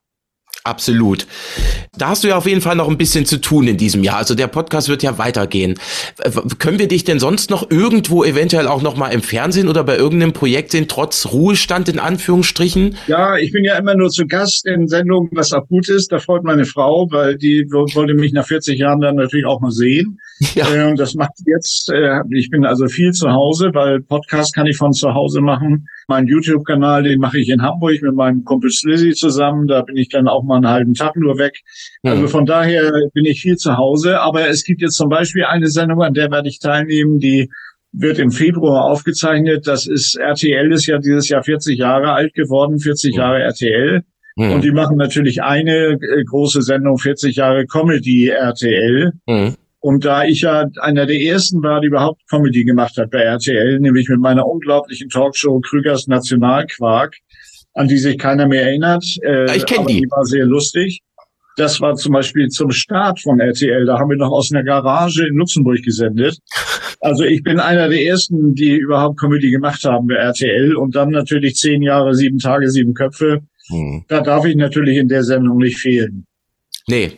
Absolut. 0.64 1.26
Da 1.96 2.08
hast 2.08 2.24
du 2.24 2.28
ja 2.28 2.36
auf 2.36 2.46
jeden 2.46 2.60
Fall 2.60 2.74
noch 2.74 2.88
ein 2.88 2.98
bisschen 2.98 3.24
zu 3.24 3.40
tun 3.40 3.68
in 3.68 3.76
diesem 3.76 4.02
Jahr. 4.02 4.16
Also 4.16 4.34
der 4.34 4.48
Podcast 4.48 4.88
wird 4.88 5.02
ja 5.02 5.16
weitergehen. 5.16 5.78
Können 6.58 6.78
wir 6.78 6.88
dich 6.88 7.04
denn 7.04 7.20
sonst 7.20 7.50
noch 7.50 7.70
irgendwo 7.70 8.24
eventuell 8.24 8.66
auch 8.66 8.82
noch 8.82 8.96
mal 8.96 9.08
im 9.10 9.22
Fernsehen 9.22 9.68
oder 9.68 9.84
bei 9.84 9.96
irgendeinem 9.96 10.32
Projekt 10.32 10.72
sehen, 10.72 10.88
trotz 10.88 11.26
Ruhestand 11.26 11.88
in 11.88 11.98
Anführungsstrichen? 11.98 12.96
Ja, 13.06 13.36
ich 13.36 13.52
bin 13.52 13.64
ja 13.64 13.76
immer 13.76 13.94
nur 13.94 14.10
zu 14.10 14.26
Gast 14.26 14.66
in 14.66 14.88
Sendungen, 14.88 15.30
was 15.32 15.52
auch 15.52 15.66
gut 15.68 15.88
ist. 15.88 16.10
Da 16.10 16.18
freut 16.18 16.42
meine 16.42 16.64
Frau, 16.64 17.06
weil 17.10 17.36
die 17.36 17.64
wollte 17.70 18.14
mich 18.14 18.32
nach 18.32 18.46
40 18.46 18.78
Jahren 18.78 19.00
dann 19.00 19.16
natürlich 19.16 19.46
auch 19.46 19.60
mal 19.60 19.70
sehen. 19.70 20.20
Ja. 20.54 20.70
Äh, 20.70 20.86
und 20.86 20.98
das 20.98 21.14
macht 21.14 21.32
jetzt, 21.46 21.90
äh, 21.90 22.20
ich 22.30 22.50
bin 22.50 22.66
also 22.66 22.88
viel 22.88 23.12
zu 23.12 23.30
Hause, 23.30 23.70
weil 23.72 24.02
Podcast 24.02 24.54
kann 24.54 24.66
ich 24.66 24.76
von 24.76 24.92
zu 24.92 25.14
Hause 25.14 25.40
machen. 25.40 25.88
Mein 26.08 26.28
YouTube-Kanal, 26.28 27.02
den 27.02 27.18
mache 27.18 27.38
ich 27.38 27.48
in 27.48 27.62
Hamburg 27.62 28.00
mit 28.00 28.14
meinem 28.14 28.44
Kumpel 28.44 28.70
Slizzy 28.70 29.12
zusammen. 29.12 29.66
Da 29.66 29.82
bin 29.82 29.96
ich 29.96 30.08
dann 30.08 30.28
auch 30.28 30.44
mal 30.44 30.56
einen 30.56 30.68
halben 30.68 30.94
Tag 30.94 31.16
nur 31.16 31.38
weg. 31.38 31.60
Mhm. 32.02 32.10
Also 32.10 32.28
von 32.28 32.46
daher 32.46 32.92
bin 33.12 33.24
ich 33.24 33.40
viel 33.40 33.56
zu 33.56 33.76
Hause. 33.76 34.20
Aber 34.20 34.48
es 34.48 34.64
gibt 34.64 34.82
jetzt 34.82 34.96
zum 34.96 35.08
Beispiel 35.08 35.44
eine 35.44 35.68
Sendung, 35.68 36.02
an 36.02 36.14
der 36.14 36.30
werde 36.30 36.48
ich 36.48 36.60
teilnehmen, 36.60 37.18
die 37.18 37.50
wird 37.92 38.18
im 38.18 38.30
Februar 38.30 38.84
aufgezeichnet. 38.84 39.66
Das 39.66 39.86
ist 39.86 40.16
RTL 40.16 40.72
ist 40.72 40.86
ja 40.86 40.98
dieses 40.98 41.28
Jahr 41.28 41.42
40 41.42 41.78
Jahre 41.78 42.12
alt 42.12 42.34
geworden, 42.34 42.78
40 42.78 43.14
mhm. 43.14 43.18
Jahre 43.18 43.42
RTL. 43.42 44.02
Mhm. 44.36 44.52
Und 44.52 44.64
die 44.64 44.70
machen 44.70 44.98
natürlich 44.98 45.42
eine 45.42 45.98
äh, 46.00 46.24
große 46.24 46.62
Sendung, 46.62 46.98
40 46.98 47.36
Jahre 47.36 47.66
Comedy 47.66 48.28
RTL. 48.28 49.12
Mhm. 49.26 49.54
Und 49.86 50.04
da 50.04 50.24
ich 50.24 50.40
ja 50.40 50.68
einer 50.80 51.06
der 51.06 51.20
ersten 51.20 51.62
war, 51.62 51.80
die 51.80 51.86
überhaupt 51.86 52.20
Comedy 52.28 52.64
gemacht 52.64 52.96
hat 52.96 53.12
bei 53.12 53.20
RTL, 53.20 53.78
nämlich 53.78 54.08
mit 54.08 54.18
meiner 54.18 54.44
unglaublichen 54.44 55.08
Talkshow 55.08 55.60
Krügers 55.60 56.08
Nationalquark, 56.08 57.14
an 57.74 57.86
die 57.86 57.98
sich 57.98 58.18
keiner 58.18 58.48
mehr 58.48 58.62
erinnert. 58.62 59.04
Äh, 59.22 59.56
ich 59.56 59.64
kenne 59.64 59.86
die. 59.86 60.00
Die 60.00 60.10
war 60.10 60.24
sehr 60.24 60.44
lustig. 60.44 61.02
Das 61.56 61.80
war 61.80 61.94
zum 61.94 62.14
Beispiel 62.14 62.48
zum 62.48 62.72
Start 62.72 63.20
von 63.20 63.38
RTL. 63.38 63.86
Da 63.86 64.00
haben 64.00 64.10
wir 64.10 64.16
noch 64.16 64.32
aus 64.32 64.50
einer 64.50 64.64
Garage 64.64 65.24
in 65.24 65.36
Luxemburg 65.36 65.80
gesendet. 65.84 66.36
Also 67.00 67.22
ich 67.22 67.44
bin 67.44 67.60
einer 67.60 67.88
der 67.88 68.02
ersten, 68.02 68.56
die 68.56 68.74
überhaupt 68.74 69.20
Comedy 69.20 69.52
gemacht 69.52 69.84
haben 69.84 70.08
bei 70.08 70.16
RTL 70.16 70.74
und 70.74 70.96
dann 70.96 71.10
natürlich 71.10 71.54
zehn 71.54 71.80
Jahre, 71.82 72.12
sieben 72.12 72.40
Tage, 72.40 72.68
sieben 72.70 72.92
Köpfe. 72.92 73.42
Hm. 73.68 74.04
Da 74.08 74.20
darf 74.20 74.46
ich 74.46 74.56
natürlich 74.56 74.96
in 74.96 75.06
der 75.06 75.22
Sendung 75.22 75.58
nicht 75.58 75.78
fehlen. 75.78 76.26
Nee, 76.88 77.12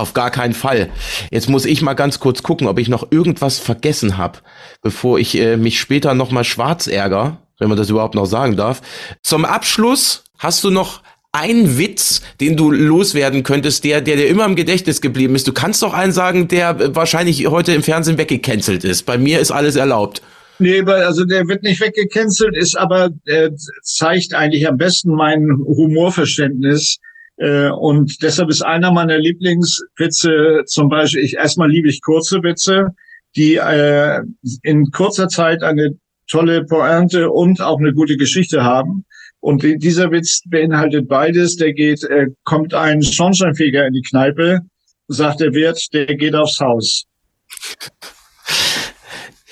auf 0.00 0.14
gar 0.14 0.30
keinen 0.30 0.54
Fall. 0.54 0.90
Jetzt 1.30 1.48
muss 1.48 1.64
ich 1.64 1.82
mal 1.82 1.94
ganz 1.94 2.18
kurz 2.18 2.42
gucken, 2.42 2.66
ob 2.66 2.78
ich 2.78 2.88
noch 2.88 3.10
irgendwas 3.10 3.58
vergessen 3.58 4.16
habe, 4.16 4.38
bevor 4.82 5.18
ich 5.18 5.36
äh, 5.36 5.56
mich 5.56 5.78
später 5.78 6.14
noch 6.14 6.30
mal 6.30 6.44
schwarz 6.44 6.86
ärger, 6.86 7.38
wenn 7.58 7.68
man 7.68 7.78
das 7.78 7.90
überhaupt 7.90 8.14
noch 8.14 8.26
sagen 8.26 8.56
darf. 8.56 8.82
Zum 9.22 9.44
Abschluss 9.44 10.24
hast 10.38 10.64
du 10.64 10.70
noch 10.70 11.02
ein 11.32 11.78
Witz, 11.78 12.22
den 12.40 12.56
du 12.56 12.70
loswerden 12.70 13.42
könntest, 13.42 13.84
der, 13.84 14.00
der 14.00 14.16
dir 14.16 14.26
immer 14.26 14.46
im 14.46 14.56
Gedächtnis 14.56 15.00
geblieben 15.00 15.36
ist. 15.36 15.46
Du 15.46 15.52
kannst 15.52 15.82
doch 15.82 15.94
einen 15.94 16.12
sagen, 16.12 16.48
der 16.48 16.96
wahrscheinlich 16.96 17.46
heute 17.46 17.72
im 17.72 17.82
Fernsehen 17.82 18.18
weggecancelt 18.18 18.82
ist. 18.82 19.06
Bei 19.06 19.16
mir 19.16 19.38
ist 19.38 19.52
alles 19.52 19.76
erlaubt. 19.76 20.22
Nee, 20.58 20.82
also 20.82 21.24
der 21.24 21.46
wird 21.48 21.62
nicht 21.62 21.80
weggecancelt, 21.80 22.54
ist 22.54 22.76
aber 22.76 23.10
äh, 23.24 23.50
zeigt 23.82 24.34
eigentlich 24.34 24.68
am 24.68 24.76
besten 24.76 25.10
mein 25.10 25.48
Humorverständnis. 25.64 26.98
Äh, 27.40 27.70
und 27.70 28.22
deshalb 28.22 28.50
ist 28.50 28.62
einer 28.62 28.92
meiner 28.92 29.18
Lieblingswitze 29.18 30.62
zum 30.66 30.88
Beispiel, 30.90 31.24
ich 31.24 31.36
erstmal 31.36 31.70
liebe 31.70 31.88
ich 31.88 32.02
kurze 32.02 32.42
Witze, 32.42 32.88
die 33.34 33.56
äh, 33.56 34.20
in 34.62 34.90
kurzer 34.90 35.28
Zeit 35.28 35.62
eine 35.62 35.96
tolle 36.28 36.64
Pointe 36.64 37.30
und 37.30 37.60
auch 37.60 37.78
eine 37.78 37.94
gute 37.94 38.16
Geschichte 38.16 38.62
haben. 38.62 39.04
Und 39.40 39.62
dieser 39.62 40.10
Witz 40.10 40.42
beinhaltet 40.46 41.08
beides. 41.08 41.56
Der 41.56 41.72
geht, 41.72 42.04
äh, 42.04 42.26
kommt 42.44 42.74
ein 42.74 43.02
Schornsteinfeger 43.02 43.86
in 43.86 43.94
die 43.94 44.02
Kneipe, 44.02 44.60
sagt 45.08 45.40
der 45.40 45.54
Wirt, 45.54 45.82
der 45.94 46.14
geht 46.14 46.34
aufs 46.34 46.60
Haus. 46.60 47.04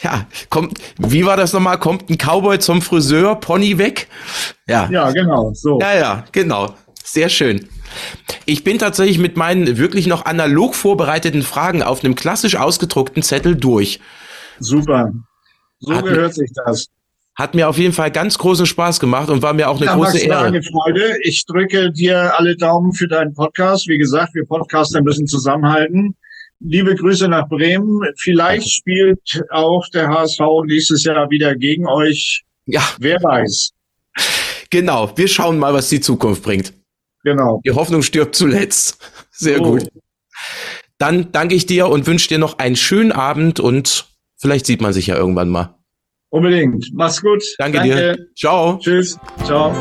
Ja, 0.03 0.27
kommt, 0.51 0.79
wie 0.99 1.25
war 1.25 1.39
das 1.39 1.55
nochmal? 1.55 1.79
Kommt 1.79 2.11
ein 2.11 2.19
Cowboy 2.19 2.59
zum 2.59 2.83
Friseur, 2.83 3.35
Pony 3.37 3.79
weg? 3.79 4.09
Ja. 4.69 4.89
Ja, 4.91 5.11
genau, 5.11 5.53
so. 5.55 5.81
Ja, 5.81 5.97
ja, 5.97 6.25
genau. 6.31 6.75
Sehr 7.11 7.31
schön. 7.31 7.67
Ich 8.45 8.65
bin 8.65 8.79
tatsächlich 8.79 9.19
mit 9.19 9.39
meinen 9.39 9.79
wirklich 9.79 10.07
noch 10.07 10.27
analog 10.27 10.75
vorbereiteten 10.75 11.41
Fragen 11.41 11.83
auf 11.83 12.05
einem 12.05 12.15
klassisch 12.15 12.57
ausgedruckten 12.57 13.23
Zettel 13.23 13.57
durch. 13.57 13.99
Super. 14.59 15.15
So 15.81 15.95
Hat 15.95 16.05
gehört 16.05 16.35
sich 16.35 16.51
das. 16.67 16.89
Hat 17.35 17.55
mir 17.55 17.71
auf 17.71 17.79
jeden 17.79 17.95
Fall 17.95 18.11
ganz 18.11 18.37
großen 18.37 18.67
Spaß 18.67 19.01
gemacht 19.01 19.31
und 19.31 19.41
war 19.41 19.55
mir 19.55 19.71
auch 19.71 19.79
eine 19.79 19.87
ja, 19.87 19.95
große 19.95 20.19
Max, 20.19 20.23
Ehre. 20.23 20.45
Eine 20.45 20.63
Freude. 20.63 21.17
Ich 21.23 21.47
drücke 21.47 21.91
dir 21.91 22.39
alle 22.39 22.55
Daumen 22.57 22.93
für 22.93 23.09
deinen 23.09 23.33
Podcast. 23.33 23.89
Wie 23.89 23.97
gesagt, 23.97 24.35
wir 24.35 24.45
Podcaster 24.45 25.01
müssen 25.01 25.27
zusammenhalten. 25.27 26.15
Liebe 26.61 26.95
Grüße 26.95 27.27
nach 27.27 27.49
Bremen. 27.49 28.03
Vielleicht 28.19 28.69
spielt 28.69 29.43
auch 29.49 29.89
der 29.95 30.09
HSV 30.09 30.41
nächstes 30.67 31.05
Jahr 31.05 31.31
wieder 31.31 31.55
gegen 31.55 31.87
euch. 31.89 32.45
Ja. 32.67 32.83
Wer 32.99 33.23
weiß. 33.23 33.71
Genau. 34.69 35.11
Wir 35.17 35.29
schauen 35.29 35.59
mal, 35.59 35.73
was 35.73 35.89
die 35.89 36.01
Zukunft 36.01 36.43
bringt. 36.43 36.75
Genau. 37.25 37.61
Die 37.65 37.73
Hoffnung 37.73 38.03
stirbt 38.03 38.35
zuletzt. 38.35 38.99
Sehr 39.31 39.61
oh. 39.61 39.73
gut. 39.73 39.89
Dann 40.99 41.31
danke 41.33 41.55
ich 41.55 41.67
dir 41.67 41.89
und 41.89 42.07
wünsche 42.07 42.29
dir 42.29 42.39
noch 42.39 42.59
einen 42.59 42.77
schönen 42.77 43.13
Abend 43.13 43.61
und 43.61 44.09
vielleicht 44.37 44.67
sieht 44.67 44.81
man 44.81 44.93
sich 44.93 45.07
ja 45.07 45.17
irgendwann 45.17 45.49
mal. 45.49 45.75
Unbedingt. 46.31 46.91
Mach's 46.93 47.23
gut. 47.23 47.43
Danke, 47.59 47.79
Danke. 47.79 47.95
dir. 47.95 48.27
Ciao. 48.37 48.79
Tschüss. 48.79 49.19
Ciao. 49.45 49.73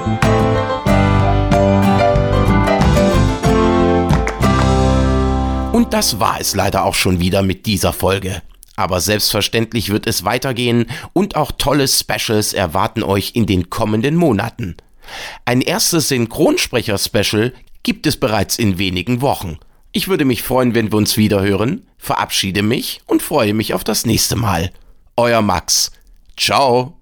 Und 5.74 5.94
das 5.94 6.20
war 6.20 6.40
es 6.40 6.56
leider 6.56 6.86
auch 6.86 6.96
schon 6.96 7.20
wieder 7.20 7.42
mit 7.44 7.66
dieser 7.66 7.94
Folge. 7.94 8.42
Aber 8.76 9.02
selbstverständlich 9.02 9.90
wird 9.90 10.08
es 10.08 10.24
weitergehen 10.24 10.86
und 11.14 11.36
auch 11.36 11.52
tolle 11.52 11.88
Specials 11.88 12.54
erwarten 12.54 13.04
euch 13.04 13.32
in 13.36 13.46
den 13.46 13.70
kommenden 13.70 14.16
Monaten. 14.16 14.78
Ein 15.46 15.62
erstes 15.62 16.10
Synchronsprecher-Special 16.10 17.54
gibt 17.84 18.06
es 18.08 18.18
bereits 18.18 18.58
in 18.58 18.78
wenigen 18.78 19.22
Wochen. 19.22 19.58
Ich 19.92 20.08
würde 20.08 20.26
mich 20.26 20.44
freuen, 20.44 20.76
wenn 20.76 20.92
wir 20.92 20.98
uns 20.98 21.18
wieder 21.18 21.42
hören, 21.42 21.88
verabschiede 21.98 22.62
mich 22.62 23.02
und 23.06 23.22
freue 23.22 23.54
mich 23.54 23.74
auf 23.74 23.84
das 23.84 24.06
nächste 24.06 24.36
Mal. 24.36 24.72
Euer 25.16 25.42
Max. 25.42 25.92
Ciao. 26.36 26.98